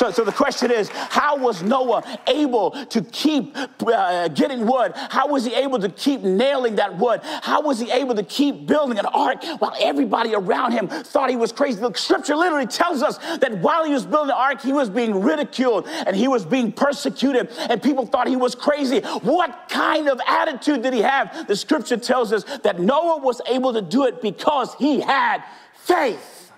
So, 0.02 0.10
so 0.10 0.24
the 0.24 0.32
question 0.32 0.72
is, 0.72 0.90
how 0.90 1.38
was 1.38 1.62
Noah 1.62 2.02
able 2.26 2.72
to 2.72 3.04
keep 3.04 3.56
uh, 3.56 4.30
getting 4.30 4.66
wood? 4.66 4.94
How 4.96 5.28
was 5.28 5.46
he 5.46 5.54
able 5.54 5.78
to 5.78 5.90
keep 5.90 6.22
nailing 6.22 6.78
that 6.78 6.98
wood? 6.98 7.22
How 7.24 7.62
was 7.62 7.80
he 7.80 7.92
able 7.92 8.16
to 8.16 8.24
keep 8.24 8.66
building 8.66 8.98
an 8.98 9.06
ark 9.06 9.44
while 9.60 9.76
everybody 9.80 10.34
around 10.34 10.72
him 10.72 10.88
thought 10.88 11.30
he 11.30 11.36
was 11.36 11.52
crazy? 11.52 11.80
The 11.80 11.94
scripture 11.94 12.36
literally 12.36 12.66
tells 12.66 13.04
us 13.04 13.20
that 13.38 13.60
while 13.60 13.86
he 13.86 13.94
was 13.94 14.04
building 14.04 14.30
the 14.30 14.36
ark, 14.36 14.64
he 14.64 14.74
was 14.74 14.90
being 14.90 15.22
ridiculed 15.22 15.86
and 15.88 16.16
he 16.16 16.28
was 16.28 16.46
being 16.46 16.72
persecuted, 16.72 17.52
and 17.70 17.80
people 17.84 18.08
thought 18.08 18.28
he 18.28 18.36
was 18.36 18.56
crazy. 18.56 19.02
What 19.02 19.70
kind 19.70 20.10
of 20.10 20.20
attitude 20.26 20.82
did 20.82 20.96
he 20.96 21.02
have? 21.02 21.46
The 21.48 21.56
scripture 21.56 21.98
tells 21.98 22.34
us 22.34 22.44
that 22.64 22.80
Noah 22.80 23.20
was 23.20 23.40
able 23.46 23.72
to 23.74 23.84
do 23.84 24.08
it 24.08 24.20
because 24.20 24.74
he 24.80 25.00
had 25.00 25.44
faith. 25.76 26.52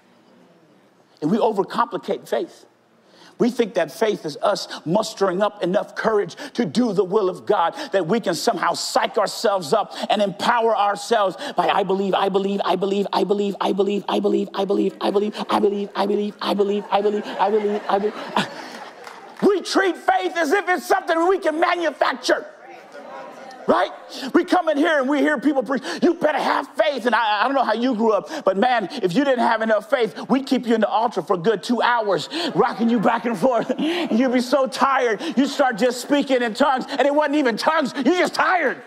And 1.22 1.30
we 1.30 1.40
overcomplicate 1.40 2.26
faith. 2.30 2.68
We 3.40 3.50
think 3.50 3.74
that 3.76 3.92
faith 3.92 4.26
is 4.26 4.38
us 4.42 4.68
mustering 4.86 5.42
up 5.42 5.64
enough 5.64 5.96
courage 5.96 6.36
to 6.54 6.66
do 6.66 6.94
the 6.94 7.04
will 7.04 7.30
of 7.30 7.46
God, 7.46 7.76
that 7.92 8.08
we 8.08 8.20
can 8.20 8.36
somehow 8.36 8.74
psych 8.74 9.18
ourselves 9.18 9.74
up 9.74 9.96
and 10.10 10.22
empower 10.22 10.76
ourselves 10.76 11.36
by 11.56 11.68
I 11.68 11.84
believe, 11.84 12.14
I 12.14 12.30
believe, 12.30 12.62
I 12.64 12.76
believe, 12.76 13.08
I 13.12 13.24
believe, 13.24 13.56
I 13.60 13.74
believe, 13.74 14.04
I 14.08 14.20
believe, 14.20 14.50
I 14.56 14.66
believe, 14.66 14.96
I 15.02 15.10
believe, 15.10 15.42
I 15.44 15.56
believe, 15.56 15.90
I 15.96 16.06
believe, 16.06 16.34
I 16.42 16.54
believe, 16.54 16.86
I 16.92 17.02
believe, 17.02 17.26
I 17.26 17.50
believe, 17.50 17.82
I 17.90 18.00
believe. 18.00 18.14
We 19.42 19.62
treat 19.62 19.98
faith 19.98 20.38
as 20.38 20.52
if 20.52 20.70
it's 20.70 20.86
something 20.86 21.28
we 21.28 21.40
can 21.40 21.60
manufacture 21.60 22.46
right? 23.68 23.92
We 24.34 24.46
come 24.46 24.70
in 24.70 24.78
here 24.78 25.00
and 25.00 25.10
we 25.10 25.20
hear 25.20 25.38
people 25.40 25.64
preach, 25.64 25.84
you 26.02 26.14
better 26.16 26.40
have 26.40 26.68
faith. 26.76 27.06
And 27.06 27.16
I, 27.16 27.42
I, 27.42 27.44
don't 27.46 27.56
know 27.56 27.64
how 27.64 27.74
you 27.74 27.96
grew 27.96 28.14
up, 28.14 28.30
but 28.46 28.58
man, 28.58 28.90
if 28.92 29.14
you 29.14 29.24
didn't 29.24 29.46
have 29.46 29.62
enough 29.62 29.90
faith, 29.90 30.30
we'd 30.30 30.46
keep 30.46 30.68
you 30.68 30.76
in 30.76 30.82
the 30.82 30.88
altar 30.88 31.22
for 31.22 31.38
good 31.38 31.64
two 31.64 31.82
hours, 31.82 32.30
rocking 32.56 32.90
you 32.90 33.00
back 33.00 33.26
and 33.26 33.38
forth. 33.38 33.72
And 33.72 34.20
you'd 34.20 34.34
be 34.34 34.42
so 34.42 34.68
tired, 34.68 35.22
you 35.38 35.48
start 35.48 35.78
just 35.78 36.02
speaking 36.02 36.42
in 36.42 36.54
tongues, 36.54 36.86
and 36.90 37.02
it 37.02 37.14
wasn't 37.14 37.36
even 37.36 37.58
tongues, 37.58 37.94
you're 37.96 38.18
just 38.18 38.36
tired. 38.36 38.82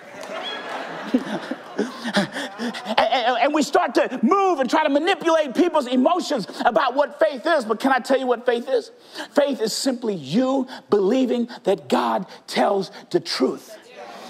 and, 1.77 3.55
we 3.55 3.63
start 3.63 3.95
to 3.95 4.21
move 4.23 4.61
and 4.61 4.69
try 4.69 4.83
to 4.83 4.89
manipulate 4.91 5.55
people's 5.55 5.87
emotions 5.87 6.47
about 6.65 6.95
what 6.95 7.19
faith 7.19 7.47
is. 7.47 7.65
But 7.65 7.81
can 7.81 7.93
I 7.93 7.99
tell 7.99 8.19
you 8.19 8.27
what 8.27 8.45
faith 8.45 8.69
is? 8.69 8.91
Faith 9.31 9.61
is 9.61 9.73
simply 9.73 10.15
you 10.15 10.67
believing 10.91 11.49
that 11.65 11.89
God 11.89 12.27
tells 12.47 12.91
the 13.11 13.21
truth. 13.21 13.77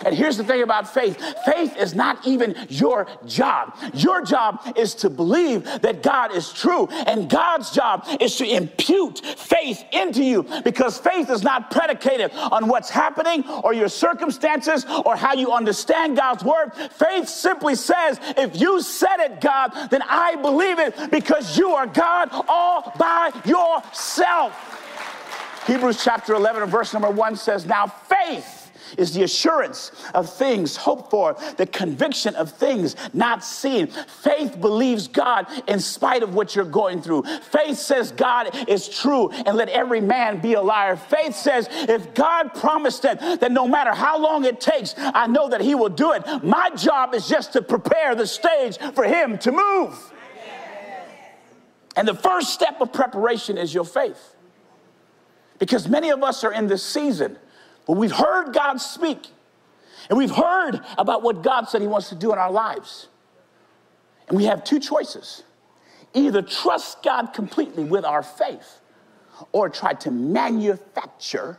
And 0.05 0.15
here's 0.15 0.37
the 0.37 0.45
thing 0.45 0.63
about 0.63 0.93
faith 0.93 1.23
faith 1.45 1.77
is 1.77 1.95
not 1.95 2.27
even 2.27 2.55
your 2.69 3.07
job. 3.27 3.77
Your 3.95 4.23
job 4.23 4.61
is 4.77 4.95
to 4.97 5.11
believe 5.11 5.65
that 5.83 6.03
God 6.03 6.35
is 6.35 6.53
true, 6.53 6.87
and 6.89 7.29
God's 7.29 7.71
job 7.71 8.07
is 8.21 8.37
to 8.37 8.47
impute 8.47 9.21
faith 9.21 9.85
into 9.93 10.23
you 10.23 10.47
because 10.65 10.99
faith 10.99 11.31
is 11.31 11.43
not 11.43 11.71
predicated 11.71 12.33
on 12.35 12.69
what's 12.69 12.91
happening 12.91 13.45
or 13.65 13.73
your 13.73 13.89
circumstances 13.89 14.85
or 15.05 15.17
how 15.17 15.35
you 15.35 15.53
understand 15.53 16.17
God's 16.17 16.45
word. 16.45 16.73
Faith 16.93 17.29
simply 17.29 17.75
says, 17.75 18.19
if 18.37 18.61
you 18.61 18.81
said 18.83 19.19
it, 19.19 19.41
God, 19.41 19.73
then 19.91 20.03
I 20.03 20.37
believe 20.37 20.79
it 20.79 21.11
because 21.11 21.57
you 21.57 21.71
are 21.71 21.87
God 21.87 22.29
all 22.49 22.93
by 22.99 23.31
yourself. 23.45 24.73
Hebrews 25.67 26.03
chapter 26.03 26.35
11 26.35 26.63
and 26.63 26.71
verse 26.71 26.93
number 26.93 27.11
1 27.11 27.37
says, 27.37 27.67
Now 27.67 27.87
faith 27.87 28.56
is 28.97 29.13
the 29.13 29.23
assurance 29.23 29.93
of 30.15 30.33
things 30.33 30.77
hoped 30.77 31.11
for, 31.11 31.37
the 31.57 31.67
conviction 31.67 32.35
of 32.37 32.51
things 32.51 32.97
not 33.13 33.45
seen. 33.45 33.87
Faith 33.87 34.61
believes 34.61 35.09
God 35.09 35.47
in 35.69 35.81
spite 35.81 36.23
of 36.23 36.35
what 36.35 36.55
you're 36.55 36.65
going 36.65 37.03
through. 37.03 37.23
Faith 37.23 37.79
says 37.79 38.13
God 38.13 38.69
is 38.69 38.89
true 38.89 39.31
and 39.31 39.57
let 39.57 39.69
every 39.69 40.01
man 40.01 40.41
be 40.41 40.55
a 40.55 40.63
liar. 40.63 40.97
Faith 40.97 41.35
says 41.35 41.69
if 41.71 42.15
God 42.15 42.55
promised 42.55 43.05
it, 43.05 43.19
then 43.41 43.55
no 43.55 43.67
matter 43.67 43.93
how 43.93 44.19
long 44.19 44.45
it 44.45 44.61
takes, 44.61 44.95
I 44.97 45.27
know 45.27 45.49
that 45.49 45.61
He 45.61 45.75
will 45.75 45.89
do 45.89 46.13
it. 46.13 46.25
My 46.43 46.71
job 46.71 47.15
is 47.15 47.29
just 47.29 47.53
to 47.55 47.63
prepare 47.63 48.15
the 48.15 48.27
stage 48.27 48.79
for 48.95 49.05
Him 49.05 49.39
to 49.39 49.53
move. 49.53 50.13
And 51.97 52.07
the 52.07 52.15
first 52.15 52.51
step 52.53 52.81
of 52.81 52.93
preparation 52.93 53.57
is 53.57 53.73
your 53.73 53.85
faith. 53.85 54.37
Because 55.59 55.89
many 55.89 56.11
of 56.11 56.23
us 56.23 56.45
are 56.45 56.53
in 56.53 56.67
this 56.67 56.83
season 56.83 57.39
but 57.87 57.97
we've 57.97 58.13
heard 58.13 58.53
God 58.53 58.79
speak. 58.79 59.29
And 60.09 60.19
we've 60.19 60.35
heard 60.35 60.81
about 60.99 61.23
what 61.23 61.43
God 61.43 61.69
said 61.69 61.81
He 61.81 61.89
wants 61.89 62.09
to 62.11 62.15
do 62.15 62.33
in 62.33 62.39
our 62.39 62.51
lives. 62.51 63.09
And 64.29 64.37
we 64.37 64.45
have 64.45 64.65
two 64.65 64.81
choices 64.81 65.43
either 66.15 66.41
trust 66.41 67.03
God 67.03 67.33
completely 67.35 67.85
with 67.85 68.05
our 68.05 68.23
faith 68.23 68.81
or 69.53 69.69
try 69.69 69.93
to 69.93 70.11
manufacture 70.11 71.59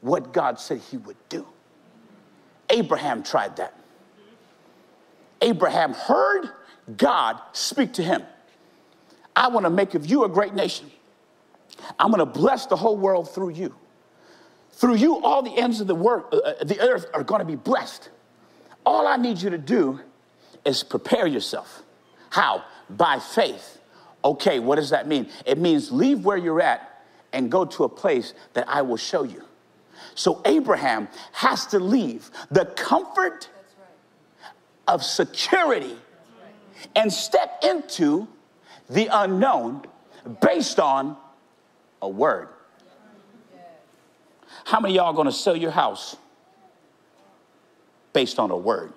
what 0.00 0.32
God 0.32 0.58
said 0.58 0.80
He 0.90 0.96
would 0.96 1.16
do. 1.28 1.46
Abraham 2.70 3.22
tried 3.22 3.56
that. 3.56 3.74
Abraham 5.40 5.92
heard 5.92 6.50
God 6.96 7.40
speak 7.52 7.94
to 7.94 8.02
him. 8.02 8.22
I 9.36 9.48
want 9.48 9.64
to 9.64 9.70
make 9.70 9.94
of 9.94 10.06
you 10.06 10.24
a 10.24 10.28
great 10.28 10.54
nation. 10.54 10.90
I'm 11.98 12.10
going 12.10 12.18
to 12.18 12.26
bless 12.26 12.66
the 12.66 12.76
whole 12.76 12.96
world 12.96 13.30
through 13.30 13.50
you. 13.50 13.74
Through 14.78 14.94
you, 14.94 15.20
all 15.24 15.42
the 15.42 15.56
ends 15.58 15.80
of 15.80 15.88
the, 15.88 15.94
world, 15.96 16.26
uh, 16.32 16.36
uh, 16.36 16.64
the 16.64 16.78
earth 16.78 17.06
are 17.12 17.24
going 17.24 17.40
to 17.40 17.44
be 17.44 17.56
blessed. 17.56 18.10
All 18.86 19.08
I 19.08 19.16
need 19.16 19.42
you 19.42 19.50
to 19.50 19.58
do 19.58 19.98
is 20.64 20.84
prepare 20.84 21.26
yourself. 21.26 21.82
How? 22.30 22.62
By 22.88 23.18
faith. 23.18 23.80
Okay, 24.24 24.60
what 24.60 24.76
does 24.76 24.90
that 24.90 25.08
mean? 25.08 25.30
It 25.44 25.58
means 25.58 25.90
leave 25.90 26.24
where 26.24 26.36
you're 26.36 26.60
at 26.60 27.02
and 27.32 27.50
go 27.50 27.64
to 27.64 27.82
a 27.82 27.88
place 27.88 28.34
that 28.52 28.68
I 28.68 28.82
will 28.82 28.96
show 28.96 29.24
you. 29.24 29.42
So 30.14 30.40
Abraham 30.44 31.08
has 31.32 31.66
to 31.66 31.80
leave 31.80 32.30
the 32.52 32.64
comfort 32.64 33.48
of 34.86 35.02
security 35.02 35.96
and 36.94 37.12
step 37.12 37.64
into 37.64 38.28
the 38.88 39.08
unknown 39.10 39.82
based 40.40 40.78
on 40.78 41.16
a 42.00 42.08
word. 42.08 42.50
How 44.68 44.80
many 44.80 44.96
y'all 44.96 45.14
gonna 45.14 45.32
sell 45.32 45.56
your 45.56 45.70
house 45.70 46.14
based 48.12 48.38
on 48.38 48.50
a 48.50 48.56
word? 48.56 48.92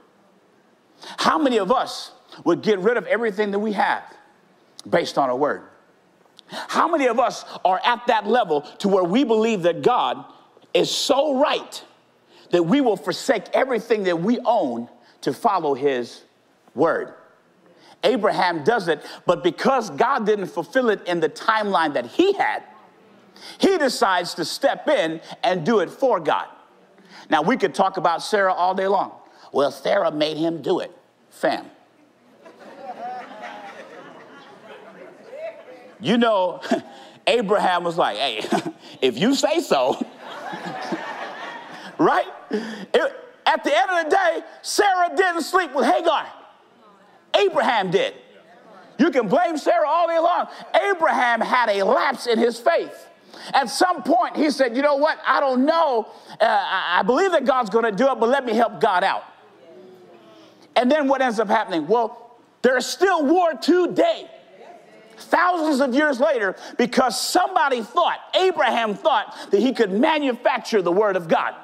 How 1.17 1.37
many 1.37 1.59
of 1.59 1.71
us 1.71 2.11
would 2.43 2.61
get 2.61 2.79
rid 2.79 2.97
of 2.97 3.05
everything 3.05 3.51
that 3.51 3.59
we 3.59 3.71
have 3.71 4.03
based 4.89 5.17
on 5.17 5.29
a 5.29 5.35
word? 5.35 5.61
How 6.47 6.89
many 6.89 7.07
of 7.07 7.21
us 7.21 7.45
are 7.63 7.79
at 7.85 8.05
that 8.07 8.27
level 8.27 8.63
to 8.79 8.89
where 8.89 9.05
we 9.05 9.23
believe 9.23 9.61
that 9.61 9.81
God 9.81 10.25
is 10.73 10.91
so 10.91 11.39
right 11.39 11.81
that 12.49 12.63
we 12.63 12.81
will 12.81 12.97
forsake 12.97 13.45
everything 13.53 14.03
that 14.03 14.19
we 14.19 14.39
own 14.43 14.89
to 15.21 15.31
follow 15.31 15.73
his 15.73 16.23
word? 16.75 17.13
Abraham 18.03 18.65
does 18.65 18.89
it, 18.89 19.01
but 19.25 19.41
because 19.41 19.89
God 19.89 20.25
didn't 20.25 20.47
fulfill 20.47 20.89
it 20.89 21.07
in 21.07 21.21
the 21.21 21.29
timeline 21.29 21.93
that 21.93 22.07
he 22.07 22.33
had, 22.33 22.63
he 23.57 23.77
decides 23.77 24.33
to 24.35 24.45
step 24.45 24.87
in 24.87 25.21
and 25.43 25.65
do 25.65 25.79
it 25.79 25.89
for 25.89 26.19
God. 26.19 26.47
Now, 27.29 27.41
we 27.41 27.57
could 27.57 27.73
talk 27.73 27.97
about 27.97 28.21
Sarah 28.21 28.53
all 28.53 28.75
day 28.75 28.87
long. 28.87 29.13
Well, 29.51 29.71
Sarah 29.71 30.11
made 30.11 30.37
him 30.37 30.61
do 30.61 30.79
it. 30.79 30.91
Fam. 31.29 31.65
You 36.01 36.17
know, 36.17 36.61
Abraham 37.27 37.83
was 37.83 37.97
like, 37.97 38.17
hey, 38.17 38.43
if 39.01 39.17
you 39.17 39.35
say 39.35 39.61
so, 39.61 40.03
right? 41.97 42.27
It, 42.49 43.15
at 43.45 43.63
the 43.63 43.77
end 43.77 43.91
of 43.91 44.03
the 44.05 44.15
day, 44.15 44.41
Sarah 44.61 45.09
didn't 45.15 45.43
sleep 45.43 45.73
with 45.73 45.85
Hagar. 45.85 46.25
Abraham 47.35 47.91
did. 47.91 48.15
You 48.97 49.09
can 49.09 49.27
blame 49.27 49.57
Sarah 49.57 49.87
all 49.87 50.07
day 50.07 50.19
long. 50.19 50.47
Abraham 50.89 51.41
had 51.41 51.69
a 51.69 51.83
lapse 51.83 52.27
in 52.27 52.37
his 52.37 52.59
faith. 52.59 53.07
At 53.53 53.69
some 53.69 54.03
point, 54.03 54.35
he 54.35 54.49
said, 54.51 54.75
You 54.75 54.81
know 54.81 54.95
what? 54.95 55.19
I 55.25 55.39
don't 55.39 55.65
know. 55.65 56.07
Uh, 56.39 56.45
I 56.45 57.03
believe 57.03 57.31
that 57.31 57.45
God's 57.45 57.69
going 57.69 57.85
to 57.85 57.91
do 57.91 58.11
it, 58.11 58.19
but 58.19 58.29
let 58.29 58.45
me 58.45 58.53
help 58.53 58.79
God 58.79 59.03
out. 59.03 59.23
And 60.75 60.89
then 60.89 61.07
what 61.07 61.21
ends 61.21 61.39
up 61.39 61.47
happening? 61.47 61.87
Well, 61.87 62.37
there's 62.61 62.85
still 62.85 63.25
war 63.25 63.53
today, 63.53 64.29
thousands 65.17 65.81
of 65.81 65.93
years 65.93 66.19
later, 66.19 66.55
because 66.77 67.19
somebody 67.19 67.81
thought, 67.81 68.19
Abraham 68.35 68.93
thought, 68.93 69.35
that 69.51 69.59
he 69.59 69.73
could 69.73 69.91
manufacture 69.91 70.81
the 70.81 70.91
word 70.91 71.15
of 71.15 71.27
God. 71.27 71.55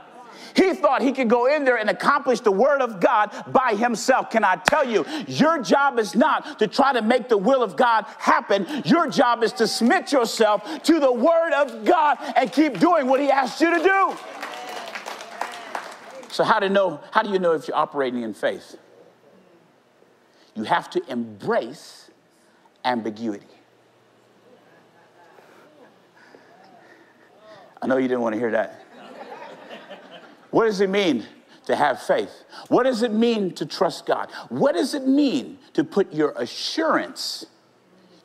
He 0.57 0.73
thought 0.73 1.03
he 1.03 1.11
could 1.11 1.29
go 1.29 1.45
in 1.45 1.65
there 1.65 1.77
and 1.77 1.87
accomplish 1.87 2.39
the 2.39 2.51
word 2.51 2.81
of 2.81 2.99
God 2.99 3.31
by 3.45 3.75
himself. 3.75 4.31
Can 4.31 4.43
I 4.43 4.55
tell 4.55 4.89
you, 4.89 5.05
your 5.27 5.61
job 5.61 5.99
is 5.99 6.15
not 6.15 6.57
to 6.57 6.67
try 6.67 6.93
to 6.93 7.03
make 7.03 7.29
the 7.29 7.37
will 7.37 7.61
of 7.61 7.75
God 7.75 8.05
happen. 8.17 8.65
Your 8.83 9.07
job 9.07 9.43
is 9.43 9.53
to 9.53 9.67
submit 9.67 10.11
yourself 10.11 10.81
to 10.81 10.99
the 10.99 11.11
word 11.11 11.53
of 11.53 11.85
God 11.85 12.17
and 12.35 12.51
keep 12.51 12.79
doing 12.79 13.05
what 13.05 13.19
he 13.19 13.29
asked 13.29 13.61
you 13.61 13.69
to 13.77 13.83
do. 13.83 14.17
So 16.29 16.43
how 16.43 16.59
do 16.59 16.65
you 16.65 16.73
know, 16.73 17.01
how 17.11 17.21
do 17.21 17.29
you 17.29 17.37
know 17.37 17.51
if 17.51 17.67
you're 17.67 17.77
operating 17.77 18.23
in 18.23 18.33
faith? 18.33 18.77
You 20.55 20.63
have 20.63 20.89
to 20.89 21.07
embrace 21.07 22.09
ambiguity. 22.83 23.45
I 27.79 27.85
know 27.85 27.97
you 27.97 28.07
didn't 28.07 28.21
want 28.21 28.33
to 28.33 28.39
hear 28.39 28.51
that. 28.51 28.86
What 30.51 30.65
does 30.65 30.81
it 30.81 30.89
mean 30.89 31.25
to 31.65 31.75
have 31.75 32.01
faith? 32.01 32.31
What 32.69 32.83
does 32.83 33.03
it 33.03 33.11
mean 33.11 33.53
to 33.55 33.65
trust 33.65 34.05
God? 34.05 34.29
What 34.49 34.75
does 34.75 34.93
it 34.93 35.05
mean 35.07 35.59
to 35.73 35.83
put 35.83 36.13
your 36.13 36.31
assurance, 36.37 37.45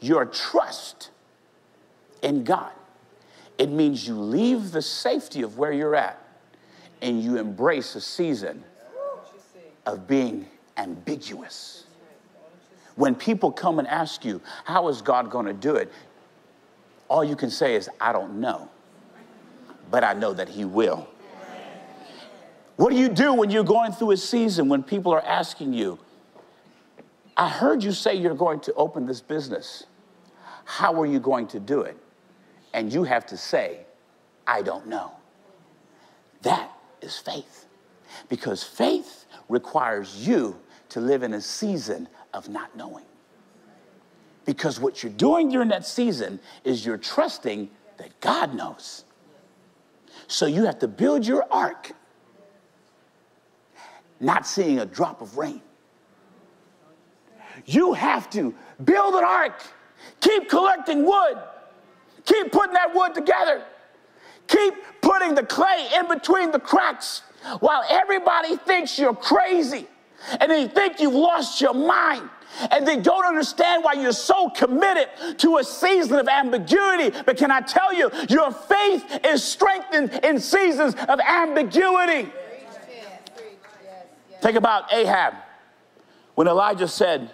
your 0.00 0.24
trust 0.24 1.10
in 2.22 2.44
God? 2.44 2.72
It 3.58 3.70
means 3.70 4.06
you 4.06 4.14
leave 4.14 4.72
the 4.72 4.82
safety 4.82 5.42
of 5.42 5.58
where 5.58 5.72
you're 5.72 5.94
at 5.96 6.18
and 7.00 7.22
you 7.22 7.36
embrace 7.36 7.94
a 7.96 8.00
season 8.00 8.64
of 9.86 10.06
being 10.06 10.46
ambiguous. 10.76 11.84
When 12.94 13.14
people 13.14 13.50
come 13.50 13.78
and 13.78 13.88
ask 13.88 14.24
you, 14.24 14.40
How 14.64 14.88
is 14.88 15.02
God 15.02 15.30
going 15.30 15.46
to 15.46 15.52
do 15.52 15.76
it? 15.76 15.90
All 17.08 17.24
you 17.24 17.36
can 17.36 17.50
say 17.50 17.74
is, 17.74 17.90
I 18.00 18.12
don't 18.12 18.40
know, 18.40 18.68
but 19.90 20.04
I 20.04 20.12
know 20.12 20.32
that 20.32 20.48
He 20.48 20.64
will. 20.64 21.08
What 22.76 22.90
do 22.90 22.96
you 22.96 23.08
do 23.08 23.34
when 23.34 23.50
you're 23.50 23.64
going 23.64 23.92
through 23.92 24.12
a 24.12 24.16
season 24.16 24.68
when 24.68 24.82
people 24.82 25.12
are 25.12 25.24
asking 25.24 25.72
you, 25.72 25.98
I 27.36 27.48
heard 27.48 27.82
you 27.82 27.92
say 27.92 28.14
you're 28.14 28.34
going 28.34 28.60
to 28.60 28.74
open 28.74 29.06
this 29.06 29.20
business. 29.20 29.84
How 30.64 31.00
are 31.00 31.06
you 31.06 31.20
going 31.20 31.46
to 31.48 31.60
do 31.60 31.82
it? 31.82 31.96
And 32.74 32.92
you 32.92 33.04
have 33.04 33.26
to 33.26 33.36
say, 33.36 33.80
I 34.46 34.62
don't 34.62 34.86
know. 34.86 35.12
That 36.42 36.70
is 37.00 37.18
faith. 37.18 37.66
Because 38.28 38.62
faith 38.62 39.26
requires 39.48 40.26
you 40.26 40.58
to 40.90 41.00
live 41.00 41.22
in 41.22 41.34
a 41.34 41.40
season 41.40 42.08
of 42.34 42.48
not 42.48 42.76
knowing. 42.76 43.04
Because 44.44 44.80
what 44.80 45.02
you're 45.02 45.12
doing 45.12 45.50
during 45.50 45.68
that 45.68 45.86
season 45.86 46.40
is 46.64 46.84
you're 46.84 46.98
trusting 46.98 47.70
that 47.98 48.18
God 48.20 48.54
knows. 48.54 49.04
So 50.26 50.46
you 50.46 50.64
have 50.64 50.78
to 50.80 50.88
build 50.88 51.26
your 51.26 51.46
ark 51.50 51.92
not 54.22 54.46
seeing 54.46 54.78
a 54.78 54.86
drop 54.86 55.20
of 55.20 55.36
rain. 55.36 55.60
You 57.66 57.92
have 57.92 58.30
to 58.30 58.54
build 58.84 59.14
an 59.14 59.24
ark, 59.24 59.62
keep 60.20 60.48
collecting 60.48 61.04
wood, 61.04 61.38
keep 62.24 62.50
putting 62.52 62.74
that 62.74 62.94
wood 62.94 63.14
together, 63.14 63.62
keep 64.46 64.74
putting 65.00 65.34
the 65.34 65.44
clay 65.44 65.88
in 65.96 66.08
between 66.08 66.50
the 66.50 66.60
cracks 66.60 67.22
while 67.60 67.84
everybody 67.88 68.56
thinks 68.56 68.98
you're 68.98 69.14
crazy 69.14 69.86
and 70.40 70.50
they 70.50 70.68
think 70.68 71.00
you've 71.00 71.14
lost 71.14 71.60
your 71.60 71.74
mind 71.74 72.28
and 72.70 72.86
they 72.86 72.96
don't 72.96 73.24
understand 73.24 73.82
why 73.82 73.94
you're 73.94 74.12
so 74.12 74.48
committed 74.50 75.08
to 75.38 75.56
a 75.56 75.64
season 75.64 76.18
of 76.18 76.28
ambiguity. 76.28 77.16
But 77.24 77.36
can 77.36 77.50
I 77.50 77.60
tell 77.60 77.92
you, 77.92 78.10
your 78.28 78.52
faith 78.52 79.20
is 79.24 79.42
strengthened 79.42 80.20
in 80.22 80.38
seasons 80.38 80.94
of 81.08 81.18
ambiguity. 81.20 82.30
Think 84.42 84.56
about 84.56 84.92
Ahab. 84.92 85.34
When 86.34 86.48
Elijah 86.48 86.88
said 86.88 87.30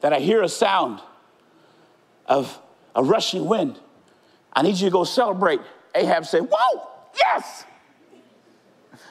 that 0.00 0.12
I 0.12 0.20
hear 0.20 0.42
a 0.42 0.48
sound 0.48 1.00
of 2.26 2.56
a 2.94 3.02
rushing 3.02 3.46
wind, 3.46 3.80
I 4.52 4.62
need 4.62 4.76
you 4.76 4.86
to 4.86 4.92
go 4.92 5.02
celebrate. 5.02 5.60
Ahab 5.92 6.24
said, 6.24 6.42
Whoa, 6.48 6.88
yes, 7.16 7.64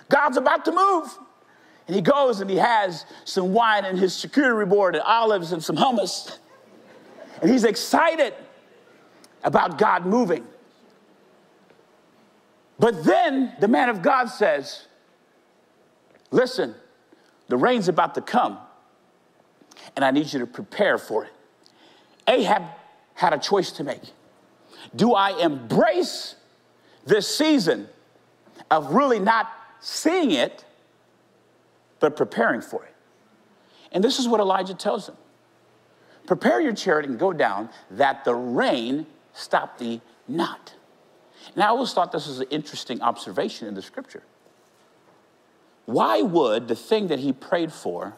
God's 0.08 0.38
about 0.38 0.64
to 0.64 0.72
move. 0.72 1.18
And 1.88 1.96
he 1.96 2.02
goes 2.02 2.40
and 2.40 2.50
he 2.50 2.56
has 2.56 3.06
some 3.26 3.52
wine 3.52 3.84
in 3.84 3.98
his 3.98 4.14
charcuterie 4.14 4.70
board 4.70 4.96
and 4.96 5.04
olives 5.04 5.52
and 5.52 5.62
some 5.62 5.76
hummus. 5.76 6.38
And 7.42 7.52
he's 7.52 7.66
excited 7.66 8.34
about 9.44 9.78
God 9.78 10.06
moving. 10.06 10.48
But 12.80 13.04
then 13.04 13.52
the 13.60 13.68
man 13.68 13.90
of 13.90 14.02
God 14.02 14.28
says, 14.28 14.88
Listen, 16.30 16.76
the 17.52 17.58
rain's 17.58 17.88
about 17.88 18.16
to 18.16 18.22
come, 18.22 18.58
and 19.96 20.04
I 20.04 20.12
need 20.12 20.32
you 20.32 20.40
to 20.40 20.48
prepare 20.48 20.98
for 20.98 21.26
it. 21.26 21.34
Ahab 22.28 22.64
had 23.14 23.34
a 23.34 23.38
choice 23.38 23.72
to 23.74 23.84
make. 23.84 24.02
Do 24.95 25.14
I 25.14 25.38
embrace 25.43 26.36
this 27.06 27.28
season 27.28 27.89
of 28.70 28.93
really 28.93 29.20
not 29.20 29.52
seeing 29.82 30.32
it, 30.32 30.64
but 31.99 32.16
preparing 32.16 32.62
for 32.62 32.84
it. 32.86 32.93
And 33.91 34.04
this 34.04 34.18
is 34.18 34.28
what 34.28 34.39
Elijah 34.39 34.74
tells 34.74 35.08
them 35.08 35.18
Prepare 36.28 36.62
your 36.62 36.74
chariot 36.74 37.10
and 37.10 37.20
go 37.20 37.34
down, 37.34 37.70
that 37.91 38.24
the 38.24 38.34
rain 38.34 39.06
stop 39.34 39.78
thee 39.78 40.02
not. 40.28 40.74
And 41.54 41.64
I 41.64 41.68
always 41.68 41.91
thought 41.91 42.12
this 42.12 42.28
was 42.28 42.39
an 42.39 42.47
interesting 42.49 43.02
observation 43.02 43.68
in 43.68 43.74
the 43.74 43.82
scripture. 43.82 44.24
Why 45.86 46.22
would 46.22 46.68
the 46.68 46.76
thing 46.76 47.08
that 47.08 47.20
he 47.20 47.34
prayed 47.34 47.74
for 47.74 48.14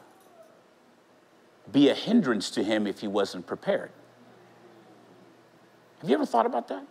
be 1.72 1.90
a 1.90 1.94
hindrance 1.94 2.50
to 2.52 2.64
him 2.64 2.86
if 2.86 3.00
he 3.00 3.08
wasn't 3.08 3.48
prepared? 3.48 3.92
Have 6.02 6.10
you 6.10 6.16
ever 6.16 6.26
thought 6.26 6.46
about 6.46 6.68
that? 6.68 6.86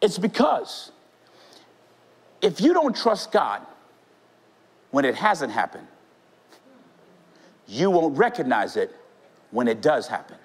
It's 0.00 0.18
because 0.18 0.92
if 2.42 2.60
you 2.60 2.72
don't 2.72 2.94
trust 2.94 3.32
God 3.32 3.62
when 4.90 5.04
it 5.04 5.14
hasn't 5.14 5.52
happened, 5.52 5.86
you 7.66 7.90
won't 7.90 8.16
recognize 8.16 8.76
it 8.76 8.94
when 9.50 9.68
it 9.68 9.80
does 9.80 10.06
happen. 10.08 10.36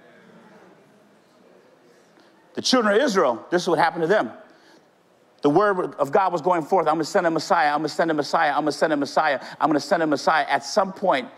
The 2.53 2.61
children 2.61 2.95
of 2.95 3.01
Israel, 3.01 3.45
this 3.49 3.63
is 3.63 3.67
what 3.67 3.79
happened 3.79 4.03
to 4.03 4.07
them. 4.07 4.31
The 5.45 5.51
word 5.51 5.93
of 5.99 6.11
God 6.11 6.33
was 6.33 6.41
going 6.41 6.63
forth. 6.63 6.87
I'm 6.87 6.95
going 6.95 7.05
to 7.05 7.11
send 7.11 7.27
a 7.27 7.29
Messiah. 7.29 7.67
I'm 7.67 7.81
going 7.81 7.89
to 7.89 7.93
send 7.93 8.09
a 8.09 8.15
Messiah. 8.15 8.49
I'm 8.49 8.63
going 8.63 8.71
to 8.71 8.71
send 8.71 8.93
a 8.93 8.97
Messiah. 8.97 9.39
I'm 9.61 9.69
going 9.69 9.79
to 9.79 9.87
send 9.87 10.01
a 10.01 10.07
Messiah. 10.07 10.43
At 10.49 10.65
some 10.65 10.91
point, 10.91 11.29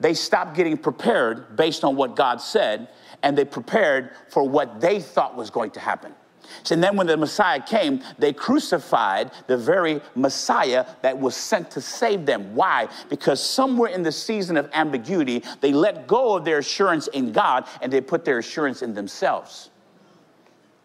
they 0.00 0.12
stopped 0.12 0.56
getting 0.56 0.76
prepared 0.76 1.56
based 1.56 1.84
on 1.84 1.94
what 1.94 2.16
God 2.16 2.40
said, 2.40 2.88
and 3.22 3.38
they 3.38 3.44
prepared 3.44 4.10
for 4.28 4.42
what 4.42 4.80
they 4.80 4.98
thought 4.98 5.36
was 5.36 5.50
going 5.50 5.70
to 5.70 5.78
happen. 5.78 6.16
So, 6.64 6.74
and 6.74 6.82
then 6.82 6.96
when 6.96 7.06
the 7.06 7.16
Messiah 7.16 7.62
came, 7.62 8.02
they 8.18 8.32
crucified 8.32 9.30
the 9.46 9.56
very 9.56 10.00
Messiah 10.16 10.84
that 11.02 11.16
was 11.16 11.36
sent 11.36 11.70
to 11.70 11.80
save 11.80 12.26
them. 12.26 12.56
Why? 12.56 12.88
Because 13.08 13.40
somewhere 13.40 13.90
in 13.92 14.02
the 14.02 14.10
season 14.10 14.56
of 14.56 14.68
ambiguity, 14.72 15.44
they 15.60 15.72
let 15.72 16.08
go 16.08 16.34
of 16.36 16.44
their 16.44 16.58
assurance 16.58 17.06
in 17.06 17.30
God 17.30 17.68
and 17.82 17.92
they 17.92 18.00
put 18.00 18.24
their 18.24 18.38
assurance 18.38 18.82
in 18.82 18.94
themselves. 18.94 19.70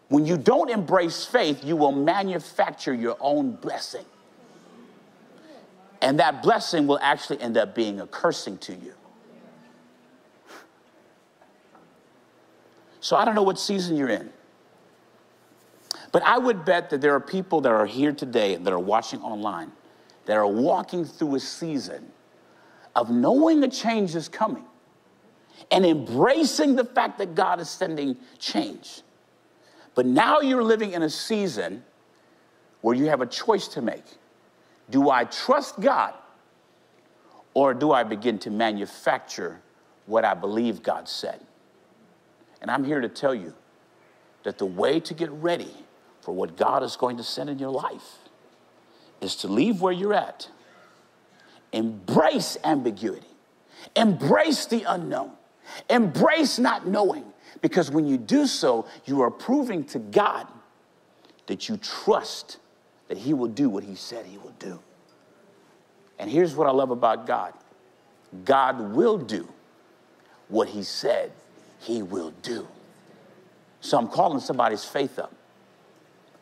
When 0.08 0.26
you 0.26 0.36
don't 0.36 0.70
embrace 0.70 1.24
faith, 1.24 1.64
you 1.64 1.76
will 1.76 1.92
manufacture 1.92 2.94
your 2.94 3.16
own 3.20 3.52
blessing. 3.52 4.04
And 6.02 6.20
that 6.20 6.42
blessing 6.42 6.86
will 6.86 6.98
actually 7.00 7.40
end 7.40 7.56
up 7.56 7.74
being 7.74 8.00
a 8.00 8.06
cursing 8.06 8.58
to 8.58 8.74
you. 8.74 8.94
So 13.00 13.16
I 13.16 13.24
don't 13.24 13.34
know 13.34 13.42
what 13.42 13.58
season 13.58 13.96
you're 13.96 14.10
in. 14.10 14.30
But 16.12 16.22
I 16.22 16.38
would 16.38 16.64
bet 16.64 16.90
that 16.90 17.00
there 17.00 17.14
are 17.14 17.20
people 17.20 17.60
that 17.62 17.72
are 17.72 17.86
here 17.86 18.12
today 18.12 18.56
that 18.56 18.72
are 18.72 18.78
watching 18.78 19.20
online 19.20 19.72
that 20.26 20.36
are 20.36 20.46
walking 20.46 21.04
through 21.04 21.34
a 21.34 21.40
season 21.40 22.10
of 22.96 23.10
knowing 23.10 23.62
a 23.64 23.68
change 23.68 24.14
is 24.14 24.28
coming 24.28 24.64
and 25.70 25.84
embracing 25.84 26.76
the 26.76 26.84
fact 26.84 27.18
that 27.18 27.34
God 27.34 27.60
is 27.60 27.68
sending 27.68 28.16
change. 28.38 29.02
But 29.94 30.06
now 30.06 30.40
you're 30.40 30.62
living 30.62 30.92
in 30.92 31.02
a 31.02 31.10
season 31.10 31.84
where 32.80 32.94
you 32.94 33.06
have 33.06 33.20
a 33.20 33.26
choice 33.26 33.68
to 33.68 33.82
make. 33.82 34.04
Do 34.90 35.10
I 35.10 35.24
trust 35.24 35.80
God 35.80 36.14
or 37.54 37.72
do 37.72 37.92
I 37.92 38.02
begin 38.02 38.38
to 38.40 38.50
manufacture 38.50 39.60
what 40.06 40.24
I 40.24 40.34
believe 40.34 40.82
God 40.82 41.08
said? 41.08 41.40
And 42.60 42.70
I'm 42.70 42.84
here 42.84 43.00
to 43.00 43.08
tell 43.08 43.34
you 43.34 43.54
that 44.42 44.58
the 44.58 44.66
way 44.66 45.00
to 45.00 45.14
get 45.14 45.30
ready 45.30 45.72
for 46.20 46.34
what 46.34 46.56
God 46.56 46.82
is 46.82 46.96
going 46.96 47.16
to 47.18 47.22
send 47.22 47.50
in 47.50 47.58
your 47.58 47.70
life 47.70 48.18
is 49.20 49.36
to 49.36 49.48
leave 49.48 49.80
where 49.80 49.92
you're 49.92 50.14
at, 50.14 50.48
embrace 51.72 52.56
ambiguity, 52.64 53.26
embrace 53.94 54.66
the 54.66 54.84
unknown, 54.84 55.32
embrace 55.90 56.58
not 56.58 56.86
knowing, 56.86 57.24
because 57.60 57.90
when 57.90 58.06
you 58.06 58.16
do 58.16 58.46
so, 58.46 58.86
you 59.04 59.22
are 59.22 59.30
proving 59.30 59.84
to 59.86 59.98
God 59.98 60.46
that 61.46 61.68
you 61.68 61.76
trust 61.76 62.58
that 63.08 63.18
He 63.18 63.34
will 63.34 63.48
do 63.48 63.68
what 63.68 63.84
He 63.84 63.94
said 63.94 64.26
He 64.26 64.38
will 64.38 64.54
do. 64.58 64.80
And 66.18 66.30
here's 66.30 66.54
what 66.54 66.66
I 66.66 66.70
love 66.70 66.90
about 66.90 67.26
God 67.26 67.54
God 68.44 68.94
will 68.94 69.18
do 69.18 69.48
what 70.48 70.68
He 70.68 70.82
said 70.82 71.32
He 71.80 72.02
will 72.02 72.32
do. 72.42 72.66
So 73.80 73.98
I'm 73.98 74.08
calling 74.08 74.40
somebody's 74.40 74.84
faith 74.84 75.18
up. 75.18 75.34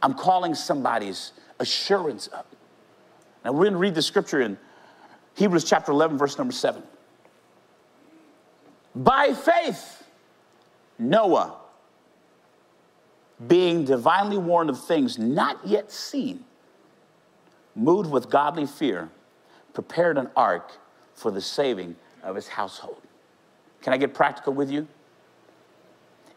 I'm 0.01 0.15
calling 0.15 0.55
somebody's 0.55 1.33
assurance 1.59 2.29
up. 2.33 2.47
Now 3.45 3.53
we're 3.53 3.65
going 3.65 3.73
to 3.73 3.79
read 3.79 3.95
the 3.95 4.03
scripture 4.03 4.41
in 4.41 4.57
Hebrews 5.35 5.65
chapter 5.65 5.93
11, 5.93 6.19
verse 6.19 6.39
number 6.39 6.53
7. 6.53 6.83
By 8.95 9.33
faith, 9.33 10.01
Noah, 10.99 11.57
being 13.47 13.84
divinely 13.84 14.38
warned 14.38 14.70
of 14.70 14.82
things 14.82 15.18
not 15.18 15.66
yet 15.66 15.90
seen, 15.90 16.45
moved 17.74 18.11
with 18.11 18.30
godly 18.30 18.66
fear, 18.66 19.09
prepared 19.72 20.18
an 20.18 20.28
ark 20.36 20.72
for 21.14 21.30
the 21.30 21.40
saving 21.40 21.97
of 22.22 22.36
his 22.36 22.49
household. 22.49 23.01
Can 23.80 23.93
I 23.93 23.97
get 23.97 24.14
practical 24.14 24.53
with 24.53 24.70
you? 24.70 24.86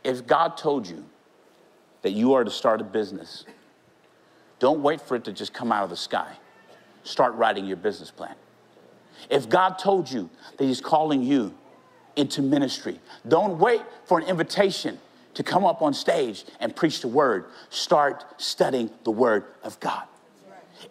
If 0.04 0.26
God 0.26 0.58
told 0.58 0.88
you 0.88 1.06
that 2.02 2.12
you 2.12 2.34
are 2.34 2.44
to 2.44 2.52
start 2.52 2.82
a 2.82 2.84
business, 2.84 3.46
don't 4.60 4.82
wait 4.82 5.02
for 5.02 5.16
it 5.16 5.24
to 5.26 5.34
just 5.34 5.54
come 5.54 5.72
out 5.72 5.84
of 5.84 5.90
the 5.90 5.98
sky. 5.98 6.38
Start 7.04 7.36
writing 7.36 7.66
your 7.66 7.78
business 7.78 8.10
plan. 8.10 8.36
If 9.30 9.50
God 9.50 9.78
told 9.78 10.10
you 10.10 10.30
that 10.58 10.66
He's 10.66 10.82
calling 10.82 11.22
you 11.24 11.54
into 12.16 12.42
ministry, 12.42 13.00
don't 13.28 13.60
wait 13.60 13.82
for 14.06 14.20
an 14.20 14.26
invitation 14.26 15.00
to 15.34 15.44
come 15.44 15.66
up 15.66 15.82
on 15.82 15.94
stage 15.94 16.46
and 16.60 16.76
preach 16.76 17.02
the 17.02 17.08
word. 17.08 17.46
Start 17.70 18.24
studying 18.38 18.90
the 19.04 19.12
word 19.12 19.46
of 19.64 19.80
God. 19.80 20.04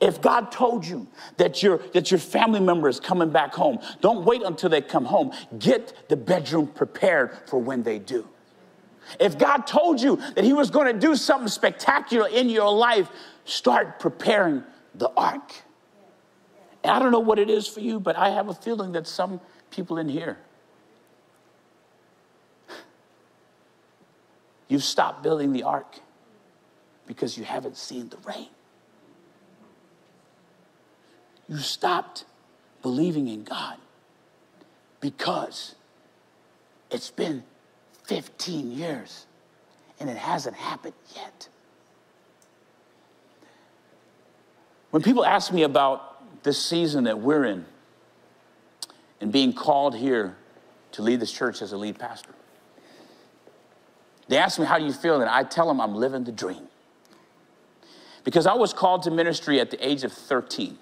If 0.01 0.21
God 0.21 0.51
told 0.51 0.87
you 0.87 1.07
that 1.37 1.63
your, 1.63 1.79
that 1.93 2.11
your 2.11 2.19
family 2.19 2.61
member 2.61 2.89
is 2.89 3.01
coming 3.01 3.31
back 3.31 3.55
home, 3.55 3.79
don't 4.01 4.25
wait 4.25 4.43
until 4.43 4.69
they 4.69 4.81
come 4.81 5.05
home. 5.05 5.33
Get 5.59 6.09
the 6.09 6.17
bedroom 6.17 6.67
prepared 6.69 7.37
for 7.47 7.59
when 7.59 7.83
they 7.83 7.99
do. 7.99 8.27
If 9.21 9.39
God 9.39 9.67
told 9.67 10.01
you 10.01 10.17
that 10.35 10.45
He 10.45 10.53
was 10.53 10.71
going 10.71 10.93
to 10.93 10.99
do 10.99 11.15
something 11.15 11.49
spectacular 11.49 12.29
in 12.29 12.49
your 12.49 12.73
life, 12.73 13.09
start 13.45 14.01
preparing 14.01 14.63
the 14.95 15.11
ark. 15.11 15.53
And 16.83 16.91
I 16.91 16.99
don't 16.99 17.13
know 17.13 17.21
what 17.21 17.39
it 17.39 17.51
is 17.51 17.67
for 17.67 17.81
you, 17.81 18.01
but 18.01 18.17
I 18.17 18.31
have 18.31 18.49
a 18.49 18.55
feeling 18.55 18.93
that 18.93 19.07
some 19.07 19.41
people 19.71 19.99
in 19.99 20.09
here, 20.09 20.39
you've 24.69 24.85
stopped 24.85 25.23
building 25.23 25.53
the 25.53 25.63
ark 25.63 25.97
because 27.07 27.37
you 27.37 27.45
haven't 27.45 27.77
seen 27.77 28.09
the 28.09 28.19
rain. 28.27 28.49
You 31.49 31.59
stopped 31.59 32.25
believing 32.83 33.29
in 33.29 33.45
God 33.45 33.77
because 35.01 35.75
it's 36.91 37.11
been 37.11 37.43
15 38.05 38.71
years 38.71 39.27
and 40.01 40.09
it 40.09 40.17
hasn't 40.17 40.57
happened 40.57 40.95
yet. 41.15 41.49
When 44.91 45.03
people 45.03 45.25
ask 45.25 45.53
me 45.53 45.65
about 45.65 46.43
this 46.45 46.63
season 46.63 47.05
that 47.05 47.19
we're 47.19 47.45
in 47.45 47.65
and 49.21 49.33
being 49.33 49.53
called 49.53 49.97
here 49.97 50.37
to 50.93 51.03
lead 51.03 51.21
this 51.21 51.33
church 51.33 51.63
as 51.63 51.73
a 51.73 51.77
lead 51.77 51.99
pastor, 51.99 52.34
they 54.29 54.39
ask 54.39 54.59
me, 54.59 54.67
How 54.67 54.79
do 54.79 54.85
you 54.85 54.93
feel? 54.93 55.21
And 55.21 55.29
I 55.29 55.43
tell 55.43 55.67
them 55.69 55.81
I'm 55.81 55.95
living 55.95 56.25
the 56.25 56.33
dream. 56.33 56.69
Because 58.25 58.47
I 58.47 58.55
was 58.55 58.73
called 58.73 59.03
to 59.03 59.11
ministry 59.11 59.61
at 59.61 59.71
the 59.71 59.87
age 59.87 60.03
of 60.03 60.13
13. 60.13 60.79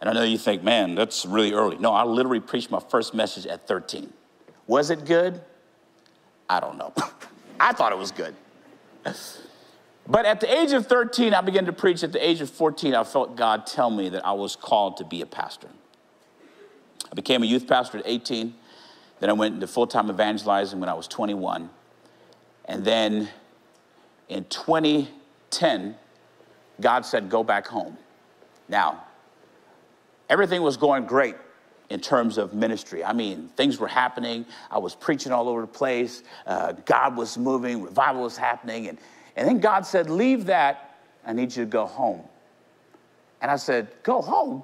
And 0.00 0.10
I 0.10 0.12
know 0.12 0.24
you 0.24 0.38
think, 0.38 0.64
man, 0.64 0.96
that's 0.96 1.24
really 1.24 1.52
early. 1.52 1.78
No, 1.78 1.92
I 1.92 2.02
literally 2.02 2.40
preached 2.40 2.72
my 2.72 2.80
first 2.80 3.14
message 3.14 3.46
at 3.46 3.68
13. 3.68 4.12
Was 4.66 4.90
it 4.90 5.04
good? 5.04 5.40
I 6.50 6.58
don't 6.58 6.76
know. 6.76 6.92
I 7.60 7.72
thought 7.72 7.92
it 7.92 7.98
was 7.98 8.10
good. 8.10 8.34
But 10.06 10.26
at 10.26 10.40
the 10.40 10.52
age 10.52 10.72
of 10.72 10.86
13, 10.86 11.32
I 11.32 11.40
began 11.40 11.66
to 11.66 11.72
preach. 11.72 12.02
At 12.02 12.12
the 12.12 12.26
age 12.26 12.40
of 12.40 12.50
14, 12.50 12.94
I 12.94 13.04
felt 13.04 13.36
God 13.36 13.66
tell 13.66 13.90
me 13.90 14.08
that 14.08 14.26
I 14.26 14.32
was 14.32 14.56
called 14.56 14.96
to 14.96 15.04
be 15.04 15.22
a 15.22 15.26
pastor. 15.26 15.68
I 17.10 17.14
became 17.14 17.42
a 17.44 17.46
youth 17.46 17.68
pastor 17.68 17.98
at 17.98 18.04
18. 18.06 18.54
Then 19.20 19.30
I 19.30 19.34
went 19.34 19.54
into 19.54 19.68
full 19.68 19.86
time 19.86 20.10
evangelizing 20.10 20.80
when 20.80 20.88
I 20.88 20.94
was 20.94 21.06
21. 21.06 21.70
And 22.66 22.84
then 22.84 23.28
in 24.28 24.44
2010, 24.44 25.96
God 26.80 27.04
said, 27.04 27.28
Go 27.28 27.44
back 27.44 27.66
home. 27.66 27.96
Now, 28.68 29.04
everything 30.28 30.62
was 30.62 30.76
going 30.76 31.04
great 31.06 31.36
in 31.90 32.00
terms 32.00 32.38
of 32.38 32.54
ministry. 32.54 33.04
I 33.04 33.12
mean, 33.12 33.50
things 33.56 33.78
were 33.78 33.88
happening. 33.88 34.46
I 34.70 34.78
was 34.78 34.94
preaching 34.94 35.30
all 35.30 35.48
over 35.48 35.60
the 35.60 35.66
place. 35.66 36.22
Uh, 36.46 36.72
God 36.72 37.16
was 37.16 37.36
moving, 37.36 37.82
revival 37.82 38.22
was 38.22 38.36
happening. 38.36 38.88
And, 38.88 38.98
and 39.36 39.46
then 39.46 39.60
God 39.60 39.84
said, 39.84 40.08
Leave 40.08 40.46
that. 40.46 40.98
I 41.26 41.32
need 41.32 41.54
you 41.54 41.64
to 41.64 41.70
go 41.70 41.86
home. 41.86 42.22
And 43.42 43.50
I 43.50 43.56
said, 43.56 43.88
Go 44.02 44.22
home? 44.22 44.62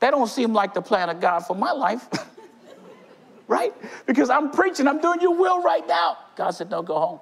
That 0.00 0.10
don't 0.10 0.28
seem 0.28 0.52
like 0.52 0.74
the 0.74 0.82
plan 0.82 1.08
of 1.08 1.20
God 1.20 1.40
for 1.40 1.56
my 1.56 1.72
life. 1.72 2.06
right? 3.48 3.72
Because 4.04 4.28
I'm 4.28 4.50
preaching, 4.50 4.86
I'm 4.86 5.00
doing 5.00 5.20
your 5.20 5.34
will 5.34 5.62
right 5.62 5.86
now. 5.86 6.18
God 6.36 6.50
said, 6.50 6.70
No, 6.70 6.82
go 6.82 6.98
home. 6.98 7.20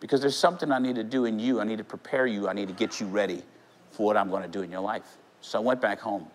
Because 0.00 0.20
there's 0.20 0.36
something 0.36 0.70
I 0.70 0.78
need 0.78 0.94
to 0.94 1.04
do 1.04 1.24
in 1.24 1.40
you. 1.40 1.60
I 1.60 1.64
need 1.64 1.78
to 1.78 1.84
prepare 1.84 2.26
you. 2.26 2.48
I 2.48 2.52
need 2.52 2.68
to 2.68 2.74
get 2.74 3.00
you 3.00 3.06
ready 3.06 3.42
for 3.90 4.06
what 4.06 4.16
I'm 4.16 4.30
going 4.30 4.42
to 4.42 4.48
do 4.48 4.62
in 4.62 4.70
your 4.70 4.80
life. 4.80 5.16
So 5.40 5.58
I 5.58 5.62
went 5.62 5.80
back 5.80 5.98
home 5.98 6.28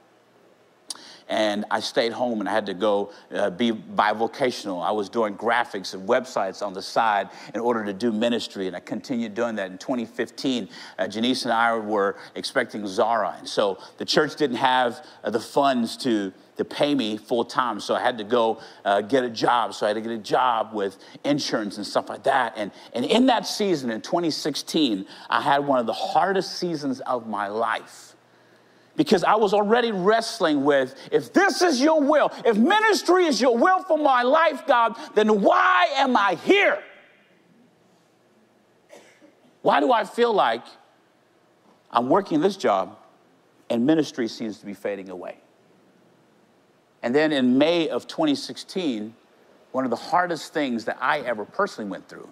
and 1.30 1.65
I 1.71 1.80
stayed 1.80 2.11
home 2.11 2.39
and 2.39 2.49
I 2.49 2.51
had 2.51 2.65
to 2.67 2.74
go 2.74 3.11
uh, 3.34 3.49
be 3.49 3.71
bivocational. 3.71 4.86
I 4.86 4.91
was 4.91 5.09
doing 5.09 5.36
graphics 5.36 5.93
and 5.93 6.07
websites 6.07 6.65
on 6.65 6.74
the 6.74 6.82
side 6.82 7.30
in 7.53 7.59
order 7.59 7.84
to 7.86 7.93
do 7.93 8.11
ministry, 8.11 8.67
and 8.67 8.76
I 8.76 8.80
continued 8.80 9.34
doing 9.34 9.55
that. 9.55 9.71
In 9.71 9.78
2015, 9.78 10.69
uh, 10.97 11.07
Janice 11.07 11.43
and 11.43 11.53
I 11.53 11.76
were 11.76 12.17
expecting 12.36 12.86
Zara, 12.88 13.36
and 13.39 13.47
so 13.47 13.80
the 13.97 14.05
church 14.05 14.36
didn't 14.36 14.57
have 14.57 15.05
uh, 15.24 15.30
the 15.30 15.39
funds 15.39 15.97
to 15.97 16.34
to 16.57 16.65
pay 16.65 16.93
me 16.93 17.17
full 17.17 17.45
time. 17.45 17.80
So 17.80 17.95
I 17.95 17.99
had 17.99 18.17
to 18.19 18.24
go 18.24 18.61
uh, 18.86 19.01
get 19.01 19.24
a 19.24 19.30
job. 19.30 19.74
So 19.74 19.86
I 19.86 19.89
had 19.89 19.95
to 19.95 20.01
get 20.01 20.11
a 20.11 20.17
job 20.17 20.74
with 20.74 20.97
insurance 21.24 21.78
and 21.78 21.86
stuff 21.86 22.09
like 22.09 22.24
that. 22.24 22.53
And, 22.55 22.71
and 22.93 23.05
in 23.05 23.26
that 23.28 23.47
season, 23.47 23.89
in 23.89 24.01
2016, 24.01 25.05
I 25.30 25.41
had 25.41 25.65
one 25.65 25.80
of 25.80 25.86
the 25.86 25.93
hardest 25.93 26.57
seasons 26.57 26.99
of 27.01 27.28
my 27.28 27.47
life 27.47 28.12
because 28.95 29.23
I 29.23 29.35
was 29.35 29.53
already 29.53 29.91
wrestling 29.91 30.63
with 30.63 30.95
if 31.11 31.33
this 31.33 31.61
is 31.61 31.81
your 31.81 32.01
will, 32.01 32.31
if 32.45 32.57
ministry 32.57 33.25
is 33.25 33.41
your 33.41 33.57
will 33.57 33.83
for 33.83 33.97
my 33.97 34.23
life, 34.23 34.67
God, 34.67 34.95
then 35.15 35.41
why 35.41 35.87
am 35.95 36.15
I 36.15 36.35
here? 36.35 36.81
Why 39.61 39.79
do 39.79 39.91
I 39.91 40.03
feel 40.03 40.33
like 40.33 40.63
I'm 41.89 42.09
working 42.09 42.41
this 42.41 42.57
job 42.57 42.97
and 43.69 43.85
ministry 43.85 44.27
seems 44.27 44.59
to 44.59 44.65
be 44.65 44.73
fading 44.73 45.09
away? 45.09 45.37
And 47.01 47.13
then 47.13 47.31
in 47.31 47.57
May 47.57 47.89
of 47.89 48.07
2016, 48.07 49.13
one 49.71 49.83
of 49.85 49.89
the 49.89 49.97
hardest 49.97 50.53
things 50.53 50.85
that 50.85 50.97
I 51.01 51.19
ever 51.21 51.45
personally 51.45 51.89
went 51.89 52.07
through 52.07 52.29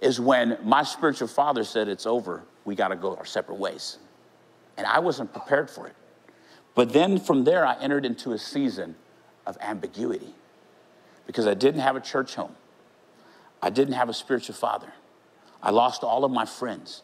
is 0.00 0.20
when 0.20 0.56
my 0.62 0.84
spiritual 0.84 1.28
father 1.28 1.64
said, 1.64 1.88
It's 1.88 2.06
over, 2.06 2.44
we 2.64 2.76
got 2.76 2.88
to 2.88 2.96
go 2.96 3.16
our 3.16 3.24
separate 3.24 3.56
ways 3.56 3.98
and 4.78 4.86
I 4.86 5.00
wasn't 5.00 5.32
prepared 5.32 5.68
for 5.68 5.88
it. 5.88 5.96
But 6.74 6.92
then 6.92 7.18
from 7.18 7.42
there, 7.42 7.66
I 7.66 7.74
entered 7.80 8.06
into 8.06 8.32
a 8.32 8.38
season 8.38 8.94
of 9.44 9.58
ambiguity 9.60 10.32
because 11.26 11.46
I 11.46 11.54
didn't 11.54 11.80
have 11.80 11.96
a 11.96 12.00
church 12.00 12.36
home. 12.36 12.54
I 13.60 13.70
didn't 13.70 13.94
have 13.94 14.08
a 14.08 14.14
spiritual 14.14 14.54
father. 14.54 14.92
I 15.60 15.72
lost 15.72 16.04
all 16.04 16.24
of 16.24 16.30
my 16.30 16.46
friends. 16.46 17.02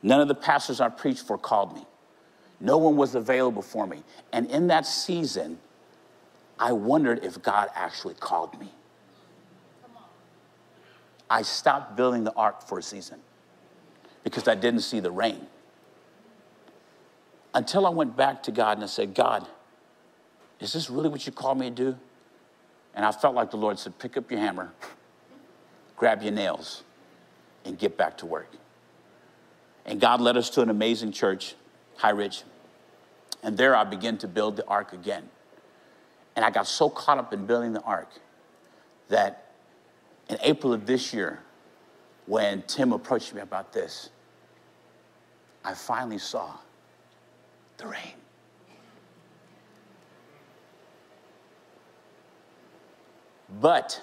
None 0.00 0.20
of 0.20 0.28
the 0.28 0.34
pastors 0.34 0.80
I 0.80 0.88
preached 0.88 1.26
for 1.26 1.36
called 1.36 1.74
me. 1.74 1.84
No 2.60 2.78
one 2.78 2.96
was 2.96 3.16
available 3.16 3.62
for 3.62 3.84
me. 3.84 4.04
And 4.32 4.48
in 4.48 4.68
that 4.68 4.86
season, 4.86 5.58
I 6.56 6.70
wondered 6.70 7.24
if 7.24 7.42
God 7.42 7.68
actually 7.74 8.14
called 8.14 8.58
me. 8.60 8.70
I 11.28 11.42
stopped 11.42 11.96
building 11.96 12.22
the 12.22 12.32
ark 12.34 12.62
for 12.62 12.78
a 12.78 12.82
season 12.82 13.18
because 14.22 14.46
I 14.46 14.54
didn't 14.54 14.80
see 14.80 15.00
the 15.00 15.10
rain 15.10 15.48
until 17.58 17.86
I 17.86 17.90
went 17.90 18.16
back 18.16 18.44
to 18.44 18.52
God 18.52 18.76
and 18.76 18.84
I 18.84 18.86
said, 18.86 19.14
God, 19.14 19.44
is 20.60 20.72
this 20.72 20.88
really 20.88 21.08
what 21.08 21.26
you 21.26 21.32
called 21.32 21.58
me 21.58 21.68
to 21.68 21.74
do? 21.74 21.96
And 22.94 23.04
I 23.04 23.10
felt 23.10 23.34
like 23.34 23.50
the 23.50 23.56
Lord 23.56 23.80
said, 23.80 23.98
pick 23.98 24.16
up 24.16 24.30
your 24.30 24.38
hammer, 24.38 24.70
grab 25.96 26.22
your 26.22 26.30
nails, 26.30 26.84
and 27.64 27.76
get 27.76 27.96
back 27.96 28.16
to 28.18 28.26
work. 28.26 28.52
And 29.84 30.00
God 30.00 30.20
led 30.20 30.36
us 30.36 30.50
to 30.50 30.62
an 30.62 30.70
amazing 30.70 31.10
church, 31.10 31.56
High 31.96 32.10
Ridge. 32.10 32.44
And 33.42 33.58
there 33.58 33.74
I 33.74 33.82
began 33.82 34.18
to 34.18 34.28
build 34.28 34.54
the 34.54 34.66
ark 34.68 34.92
again. 34.92 35.28
And 36.36 36.44
I 36.44 36.50
got 36.50 36.68
so 36.68 36.88
caught 36.88 37.18
up 37.18 37.32
in 37.32 37.44
building 37.44 37.72
the 37.72 37.82
ark 37.82 38.10
that 39.08 39.50
in 40.28 40.38
April 40.42 40.72
of 40.72 40.86
this 40.86 41.12
year, 41.12 41.40
when 42.26 42.62
Tim 42.68 42.92
approached 42.92 43.34
me 43.34 43.40
about 43.40 43.72
this, 43.72 44.10
I 45.64 45.74
finally 45.74 46.18
saw 46.18 46.54
the 47.78 47.86
rain. 47.86 48.14
But 53.60 54.02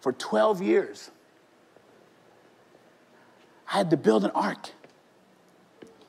for 0.00 0.12
12 0.12 0.62
years, 0.62 1.10
I 3.68 3.78
had 3.78 3.90
to 3.90 3.96
build 3.96 4.24
an 4.24 4.30
ark. 4.30 4.70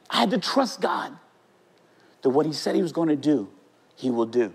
I 0.10 0.18
had 0.18 0.32
to 0.32 0.38
trust 0.38 0.82
God 0.82 1.18
that 2.22 2.30
what 2.30 2.46
He 2.46 2.54
said 2.54 2.76
He 2.76 2.82
was 2.82 2.92
going 2.92 3.10
to 3.10 3.16
do, 3.16 3.50
He 3.96 4.10
will 4.10 4.26
do. 4.26 4.54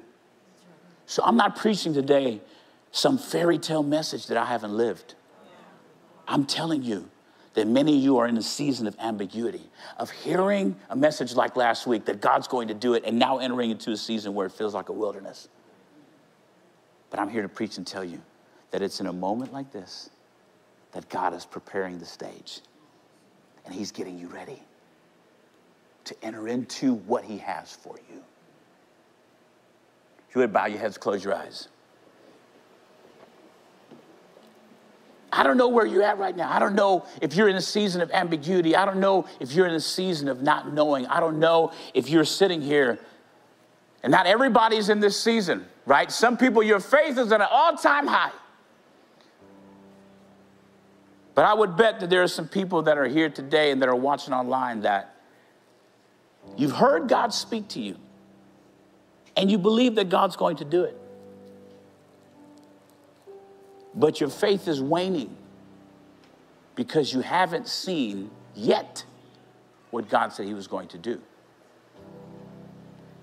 So 1.06 1.22
I'm 1.24 1.36
not 1.36 1.56
preaching 1.56 1.94
today 1.94 2.40
some 2.90 3.18
fairy 3.18 3.58
tale 3.58 3.82
message 3.82 4.26
that 4.26 4.36
I 4.36 4.46
haven't 4.46 4.76
lived. 4.76 5.14
I'm 6.26 6.44
telling 6.44 6.82
you, 6.82 7.08
that 7.54 7.66
many 7.66 7.96
of 7.96 8.02
you 8.02 8.18
are 8.18 8.26
in 8.26 8.36
a 8.36 8.42
season 8.42 8.86
of 8.86 8.96
ambiguity, 8.98 9.62
of 9.96 10.10
hearing 10.10 10.76
a 10.90 10.96
message 10.96 11.34
like 11.34 11.56
last 11.56 11.86
week 11.86 12.04
that 12.06 12.20
God's 12.20 12.48
going 12.48 12.68
to 12.68 12.74
do 12.74 12.94
it, 12.94 13.04
and 13.04 13.18
now 13.18 13.38
entering 13.38 13.70
into 13.70 13.90
a 13.90 13.96
season 13.96 14.34
where 14.34 14.46
it 14.46 14.52
feels 14.52 14.74
like 14.74 14.88
a 14.88 14.92
wilderness. 14.92 15.48
But 17.10 17.20
I'm 17.20 17.28
here 17.28 17.42
to 17.42 17.48
preach 17.48 17.78
and 17.78 17.86
tell 17.86 18.04
you 18.04 18.20
that 18.70 18.82
it's 18.82 19.00
in 19.00 19.06
a 19.06 19.12
moment 19.12 19.52
like 19.52 19.72
this 19.72 20.10
that 20.92 21.08
God 21.10 21.34
is 21.34 21.44
preparing 21.44 21.98
the 21.98 22.06
stage, 22.06 22.60
and 23.64 23.74
He's 23.74 23.92
getting 23.92 24.18
you 24.18 24.28
ready 24.28 24.62
to 26.04 26.16
enter 26.22 26.48
into 26.48 26.94
what 26.94 27.24
He 27.24 27.38
has 27.38 27.74
for 27.74 27.96
you. 28.10 28.22
If 30.28 30.34
you 30.34 30.40
would 30.40 30.52
bow 30.52 30.66
your 30.66 30.78
heads, 30.78 30.96
close 30.96 31.22
your 31.22 31.34
eyes. 31.34 31.68
I 35.30 35.42
don't 35.42 35.56
know 35.56 35.68
where 35.68 35.84
you're 35.84 36.02
at 36.02 36.18
right 36.18 36.34
now. 36.34 36.50
I 36.50 36.58
don't 36.58 36.74
know 36.74 37.04
if 37.20 37.34
you're 37.34 37.48
in 37.48 37.56
a 37.56 37.60
season 37.62 38.00
of 38.00 38.10
ambiguity. 38.12 38.74
I 38.74 38.84
don't 38.84 38.98
know 38.98 39.26
if 39.40 39.52
you're 39.52 39.66
in 39.66 39.74
a 39.74 39.80
season 39.80 40.28
of 40.28 40.42
not 40.42 40.72
knowing. 40.72 41.06
I 41.06 41.20
don't 41.20 41.38
know 41.38 41.72
if 41.92 42.08
you're 42.08 42.24
sitting 42.24 42.62
here. 42.62 42.98
And 44.02 44.10
not 44.10 44.26
everybody's 44.26 44.88
in 44.88 45.00
this 45.00 45.20
season, 45.20 45.66
right? 45.84 46.10
Some 46.10 46.36
people, 46.38 46.62
your 46.62 46.80
faith 46.80 47.18
is 47.18 47.30
at 47.30 47.40
an 47.40 47.48
all 47.50 47.76
time 47.76 48.06
high. 48.06 48.32
But 51.34 51.44
I 51.44 51.54
would 51.54 51.76
bet 51.76 52.00
that 52.00 52.10
there 52.10 52.22
are 52.22 52.28
some 52.28 52.48
people 52.48 52.82
that 52.82 52.96
are 52.96 53.06
here 53.06 53.28
today 53.28 53.70
and 53.70 53.82
that 53.82 53.88
are 53.88 53.96
watching 53.96 54.32
online 54.32 54.80
that 54.80 55.14
you've 56.56 56.72
heard 56.72 57.08
God 57.08 57.34
speak 57.34 57.68
to 57.68 57.80
you 57.80 57.96
and 59.36 59.50
you 59.50 59.58
believe 59.58 59.94
that 59.96 60.08
God's 60.08 60.36
going 60.36 60.56
to 60.56 60.64
do 60.64 60.84
it 60.84 60.96
but 63.98 64.20
your 64.20 64.30
faith 64.30 64.68
is 64.68 64.80
waning 64.80 65.36
because 66.76 67.12
you 67.12 67.20
haven't 67.20 67.66
seen 67.66 68.30
yet 68.54 69.04
what 69.90 70.08
God 70.08 70.32
said 70.32 70.46
He 70.46 70.54
was 70.54 70.68
going 70.68 70.86
to 70.88 70.98
do. 70.98 71.20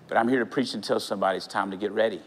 But 0.09 0.17
I'm 0.17 0.27
here 0.27 0.39
to 0.39 0.45
preach 0.45 0.73
and 0.73 0.83
tell 0.83 0.99
somebody 0.99 1.37
it's 1.37 1.47
time 1.47 1.71
to 1.71 1.77
get 1.77 1.93
ready. 1.93 2.21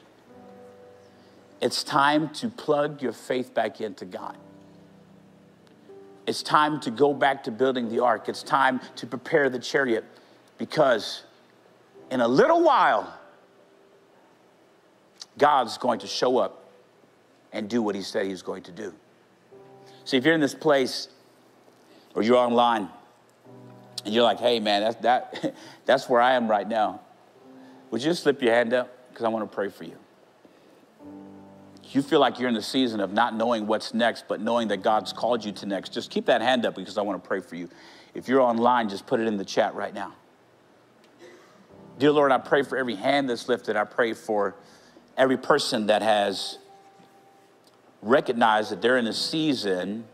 It's 1.60 1.84
time 1.84 2.30
to 2.30 2.48
plug 2.48 3.02
your 3.02 3.12
faith 3.12 3.52
back 3.52 3.82
into 3.82 4.06
God. 4.06 4.36
It's 6.26 6.42
time 6.42 6.80
to 6.80 6.90
go 6.90 7.12
back 7.12 7.44
to 7.44 7.50
building 7.50 7.90
the 7.90 8.02
ark. 8.02 8.28
It's 8.30 8.42
time 8.42 8.80
to 8.96 9.06
prepare 9.06 9.50
the 9.50 9.58
chariot 9.58 10.04
because 10.56 11.24
in 12.10 12.22
a 12.22 12.28
little 12.28 12.62
while, 12.62 13.12
God's 15.36 15.76
going 15.76 16.00
to 16.00 16.06
show 16.06 16.38
up 16.38 16.67
and 17.52 17.68
do 17.68 17.82
what 17.82 17.94
he 17.94 18.02
said 18.02 18.26
he 18.26 18.30
was 18.30 18.42
going 18.42 18.62
to 18.64 18.72
do. 18.72 18.94
See, 20.04 20.16
if 20.16 20.24
you're 20.24 20.34
in 20.34 20.40
this 20.40 20.54
place 20.54 21.08
or 22.14 22.22
you're 22.22 22.36
online 22.36 22.88
and 24.04 24.14
you're 24.14 24.22
like, 24.22 24.38
hey, 24.38 24.60
man, 24.60 24.82
that's, 24.82 24.96
that, 25.02 25.54
that's 25.84 26.08
where 26.08 26.20
I 26.20 26.34
am 26.34 26.48
right 26.48 26.66
now, 26.66 27.00
would 27.90 28.02
you 28.02 28.10
just 28.10 28.22
slip 28.22 28.42
your 28.42 28.52
hand 28.52 28.72
up? 28.72 29.08
Because 29.10 29.24
I 29.24 29.28
want 29.28 29.50
to 29.50 29.54
pray 29.54 29.68
for 29.68 29.84
you. 29.84 29.96
You 31.90 32.02
feel 32.02 32.20
like 32.20 32.38
you're 32.38 32.48
in 32.48 32.54
the 32.54 32.62
season 32.62 33.00
of 33.00 33.12
not 33.12 33.34
knowing 33.34 33.66
what's 33.66 33.94
next, 33.94 34.26
but 34.28 34.40
knowing 34.40 34.68
that 34.68 34.82
God's 34.82 35.12
called 35.12 35.44
you 35.44 35.52
to 35.52 35.66
next. 35.66 35.92
Just 35.92 36.10
keep 36.10 36.26
that 36.26 36.42
hand 36.42 36.66
up 36.66 36.74
because 36.74 36.98
I 36.98 37.02
want 37.02 37.22
to 37.22 37.26
pray 37.26 37.40
for 37.40 37.56
you. 37.56 37.70
If 38.14 38.28
you're 38.28 38.42
online, 38.42 38.90
just 38.90 39.06
put 39.06 39.20
it 39.20 39.26
in 39.26 39.38
the 39.38 39.44
chat 39.44 39.74
right 39.74 39.94
now. 39.94 40.14
Dear 41.98 42.12
Lord, 42.12 42.30
I 42.30 42.38
pray 42.38 42.62
for 42.62 42.76
every 42.76 42.94
hand 42.94 43.28
that's 43.28 43.48
lifted. 43.48 43.74
I 43.74 43.84
pray 43.84 44.12
for 44.12 44.54
every 45.16 45.36
person 45.36 45.86
that 45.86 46.02
has 46.02 46.58
recognize 48.02 48.70
that 48.70 48.82
they're 48.82 48.98
in 48.98 49.06
a 49.06 49.12
season 49.12 50.04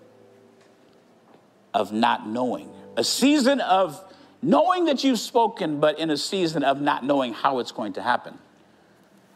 of 1.73 1.93
not 1.93 2.27
knowing, 2.27 2.71
a 2.97 3.05
season 3.05 3.61
of 3.61 4.03
knowing 4.43 4.85
that 4.87 5.03
you've 5.05 5.19
spoken, 5.19 5.81
but 5.81 5.99
in 5.99 6.11
a 6.11 6.17
season 6.17 6.63
of 6.63 6.81
not 6.81 7.05
knowing 7.05 7.33
how 7.33 7.59
it's 7.59 7.73
going 7.73 7.95
to 7.95 8.03
happen. 8.03 8.39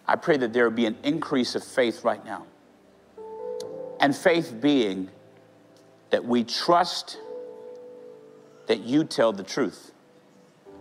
I 0.07 0.16
pray 0.16 0.36
that 0.38 0.53
there 0.53 0.64
will 0.64 0.76
be 0.76 0.86
an 0.86 0.96
increase 1.03 1.55
of 1.55 1.64
faith 1.64 2.05
right 2.05 2.24
now. 2.24 2.46
And 4.01 4.16
faith 4.16 4.55
being 4.61 5.11
that 6.11 6.24
we 6.24 6.44
trust 6.44 7.18
that 8.68 8.80
you 8.80 9.05
tell 9.05 9.32
the 9.32 9.42
truth. 9.42 9.92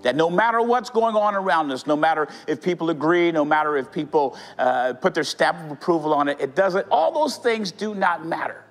That 0.03 0.15
no 0.15 0.29
matter 0.29 0.61
what's 0.61 0.89
going 0.89 1.15
on 1.15 1.35
around 1.35 1.71
us, 1.71 1.87
no 1.87 1.95
matter 1.95 2.27
if 2.47 2.61
people 2.61 2.89
agree, 2.89 3.31
no 3.31 3.43
matter 3.43 3.77
if 3.77 3.91
people 3.91 4.37
uh, 4.57 4.93
put 4.93 5.13
their 5.13 5.23
stamp 5.23 5.57
of 5.59 5.71
approval 5.71 6.13
on 6.13 6.27
it, 6.27 6.39
it 6.39 6.55
doesn't, 6.55 6.87
all 6.91 7.11
those 7.11 7.37
things 7.37 7.71
do 7.71 7.95
not 7.95 8.25
matter. 8.25 8.63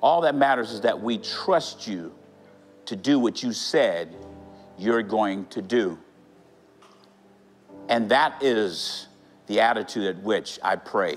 All 0.00 0.22
that 0.22 0.34
matters 0.34 0.72
is 0.72 0.80
that 0.80 1.00
we 1.00 1.18
trust 1.18 1.86
you 1.86 2.12
to 2.86 2.96
do 2.96 3.18
what 3.18 3.42
you 3.42 3.52
said 3.52 4.16
you're 4.78 5.02
going 5.02 5.46
to 5.46 5.62
do. 5.62 5.98
And 7.88 8.08
that 8.08 8.42
is 8.42 9.08
the 9.46 9.60
attitude 9.60 10.16
at 10.16 10.22
which 10.22 10.58
I 10.62 10.76
pray 10.76 11.16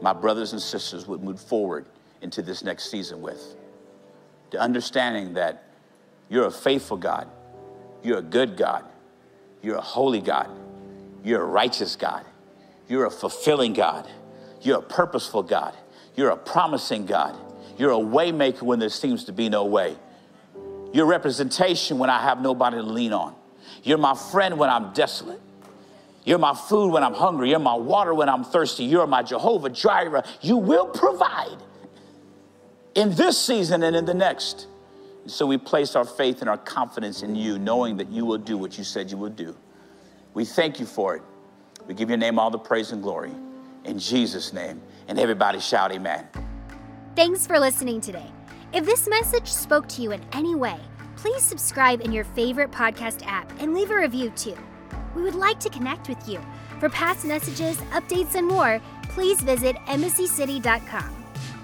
my 0.00 0.12
brothers 0.12 0.52
and 0.52 0.60
sisters 0.60 1.06
would 1.06 1.22
move 1.22 1.40
forward 1.40 1.86
into 2.22 2.42
this 2.42 2.62
next 2.62 2.90
season 2.90 3.20
with. 3.20 3.56
The 4.50 4.58
understanding 4.58 5.34
that 5.34 5.64
you're 6.28 6.46
a 6.46 6.50
faithful 6.50 6.96
God, 6.96 7.28
you're 8.02 8.18
a 8.18 8.22
good 8.22 8.56
God, 8.56 8.84
you're 9.62 9.76
a 9.76 9.82
holy 9.82 10.20
God, 10.20 10.48
you're 11.24 11.42
a 11.42 11.46
righteous 11.46 11.96
God, 11.96 12.24
you're 12.88 13.06
a 13.06 13.10
fulfilling 13.10 13.72
God, 13.72 14.08
you're 14.62 14.78
a 14.78 14.82
purposeful 14.82 15.42
God, 15.42 15.76
you're 16.16 16.30
a 16.30 16.36
promising 16.36 17.06
God, 17.06 17.36
you're 17.78 17.92
a 17.92 17.94
waymaker 17.94 18.62
when 18.62 18.78
there 18.78 18.88
seems 18.88 19.24
to 19.24 19.32
be 19.32 19.48
no 19.48 19.64
way. 19.64 19.96
You're 20.92 21.06
representation 21.06 21.98
when 21.98 22.10
I 22.10 22.20
have 22.20 22.40
nobody 22.40 22.76
to 22.76 22.82
lean 22.82 23.12
on. 23.12 23.34
You're 23.82 23.98
my 23.98 24.14
friend 24.14 24.58
when 24.58 24.68
I'm 24.68 24.92
desolate. 24.92 25.40
You're 26.24 26.38
my 26.38 26.54
food 26.54 26.92
when 26.92 27.02
I'm 27.02 27.14
hungry. 27.14 27.50
You're 27.50 27.58
my 27.58 27.74
water 27.74 28.12
when 28.12 28.28
I'm 28.28 28.44
thirsty. 28.44 28.84
You're 28.84 29.06
my 29.06 29.22
Jehovah 29.22 29.70
Jireh. 29.70 30.24
You 30.42 30.56
will 30.58 30.86
provide 30.86 31.56
in 32.94 33.14
this 33.14 33.38
season 33.38 33.82
and 33.82 33.96
in 33.96 34.04
the 34.04 34.14
next. 34.14 34.66
So 35.30 35.46
we 35.46 35.58
place 35.58 35.96
our 35.96 36.04
faith 36.04 36.40
and 36.40 36.50
our 36.50 36.58
confidence 36.58 37.22
in 37.22 37.34
you, 37.36 37.58
knowing 37.58 37.96
that 37.98 38.10
you 38.10 38.26
will 38.26 38.38
do 38.38 38.58
what 38.58 38.76
you 38.76 38.84
said 38.84 39.10
you 39.10 39.16
would 39.18 39.36
do. 39.36 39.56
We 40.34 40.44
thank 40.44 40.80
you 40.80 40.86
for 40.86 41.16
it. 41.16 41.22
We 41.86 41.94
give 41.94 42.08
your 42.08 42.18
name 42.18 42.38
all 42.38 42.50
the 42.50 42.58
praise 42.58 42.92
and 42.92 43.02
glory. 43.02 43.32
In 43.84 43.98
Jesus' 43.98 44.52
name. 44.52 44.82
And 45.08 45.18
everybody 45.18 45.60
shout, 45.60 45.92
Amen. 45.92 46.26
Thanks 47.16 47.46
for 47.46 47.58
listening 47.58 48.00
today. 48.00 48.30
If 48.72 48.84
this 48.84 49.08
message 49.08 49.48
spoke 49.48 49.88
to 49.88 50.02
you 50.02 50.12
in 50.12 50.22
any 50.32 50.54
way, 50.54 50.78
please 51.16 51.42
subscribe 51.42 52.00
in 52.00 52.12
your 52.12 52.24
favorite 52.24 52.70
podcast 52.70 53.26
app 53.26 53.50
and 53.60 53.74
leave 53.74 53.90
a 53.90 53.96
review 53.96 54.30
too. 54.30 54.56
We 55.14 55.22
would 55.22 55.34
like 55.34 55.58
to 55.60 55.70
connect 55.70 56.08
with 56.08 56.28
you. 56.28 56.40
For 56.78 56.88
past 56.88 57.24
messages, 57.24 57.76
updates, 57.92 58.36
and 58.36 58.46
more, 58.46 58.80
please 59.08 59.40
visit 59.40 59.76
embassycity.com. 59.86 61.19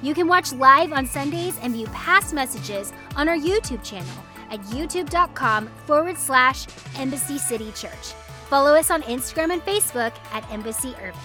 You 0.07 0.15
can 0.15 0.29
watch 0.29 0.53
live 0.53 0.93
on 0.93 1.05
Sundays 1.05 1.59
and 1.63 1.73
view 1.73 1.87
past 1.87 2.33
messages 2.33 2.93
on 3.17 3.29
our 3.29 3.37
YouTube 3.37 3.83
channel 3.83 4.07
at 4.53 4.61
youtube.com 4.67 5.67
forward 5.85 6.17
slash 6.17 6.69
Embassy 6.97 7.39
City 7.39 7.73
Church. 7.73 8.13
Follow 8.49 8.77
us 8.77 8.93
on 8.93 9.03
Instagram 9.03 9.53
and 9.53 9.63
Facebook 9.63 10.13
at 10.31 10.49
Embassy 10.53 10.95
Irving. 11.03 11.21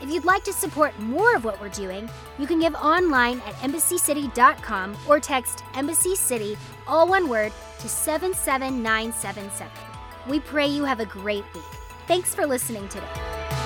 If 0.00 0.10
you'd 0.10 0.24
like 0.24 0.44
to 0.44 0.52
support 0.52 0.96
more 1.00 1.34
of 1.34 1.44
what 1.44 1.60
we're 1.60 1.70
doing, 1.70 2.08
you 2.38 2.46
can 2.46 2.60
give 2.60 2.76
online 2.76 3.40
at 3.48 3.54
embassycity.com 3.54 4.96
or 5.08 5.18
text 5.18 5.64
Embassy 5.74 6.14
City, 6.14 6.56
all 6.86 7.08
one 7.08 7.28
word, 7.28 7.50
to 7.80 7.88
77977. 7.88 9.72
We 10.28 10.38
pray 10.38 10.68
you 10.68 10.84
have 10.84 11.00
a 11.00 11.06
great 11.06 11.44
week. 11.52 11.64
Thanks 12.06 12.32
for 12.32 12.46
listening 12.46 12.86
today. 12.86 13.63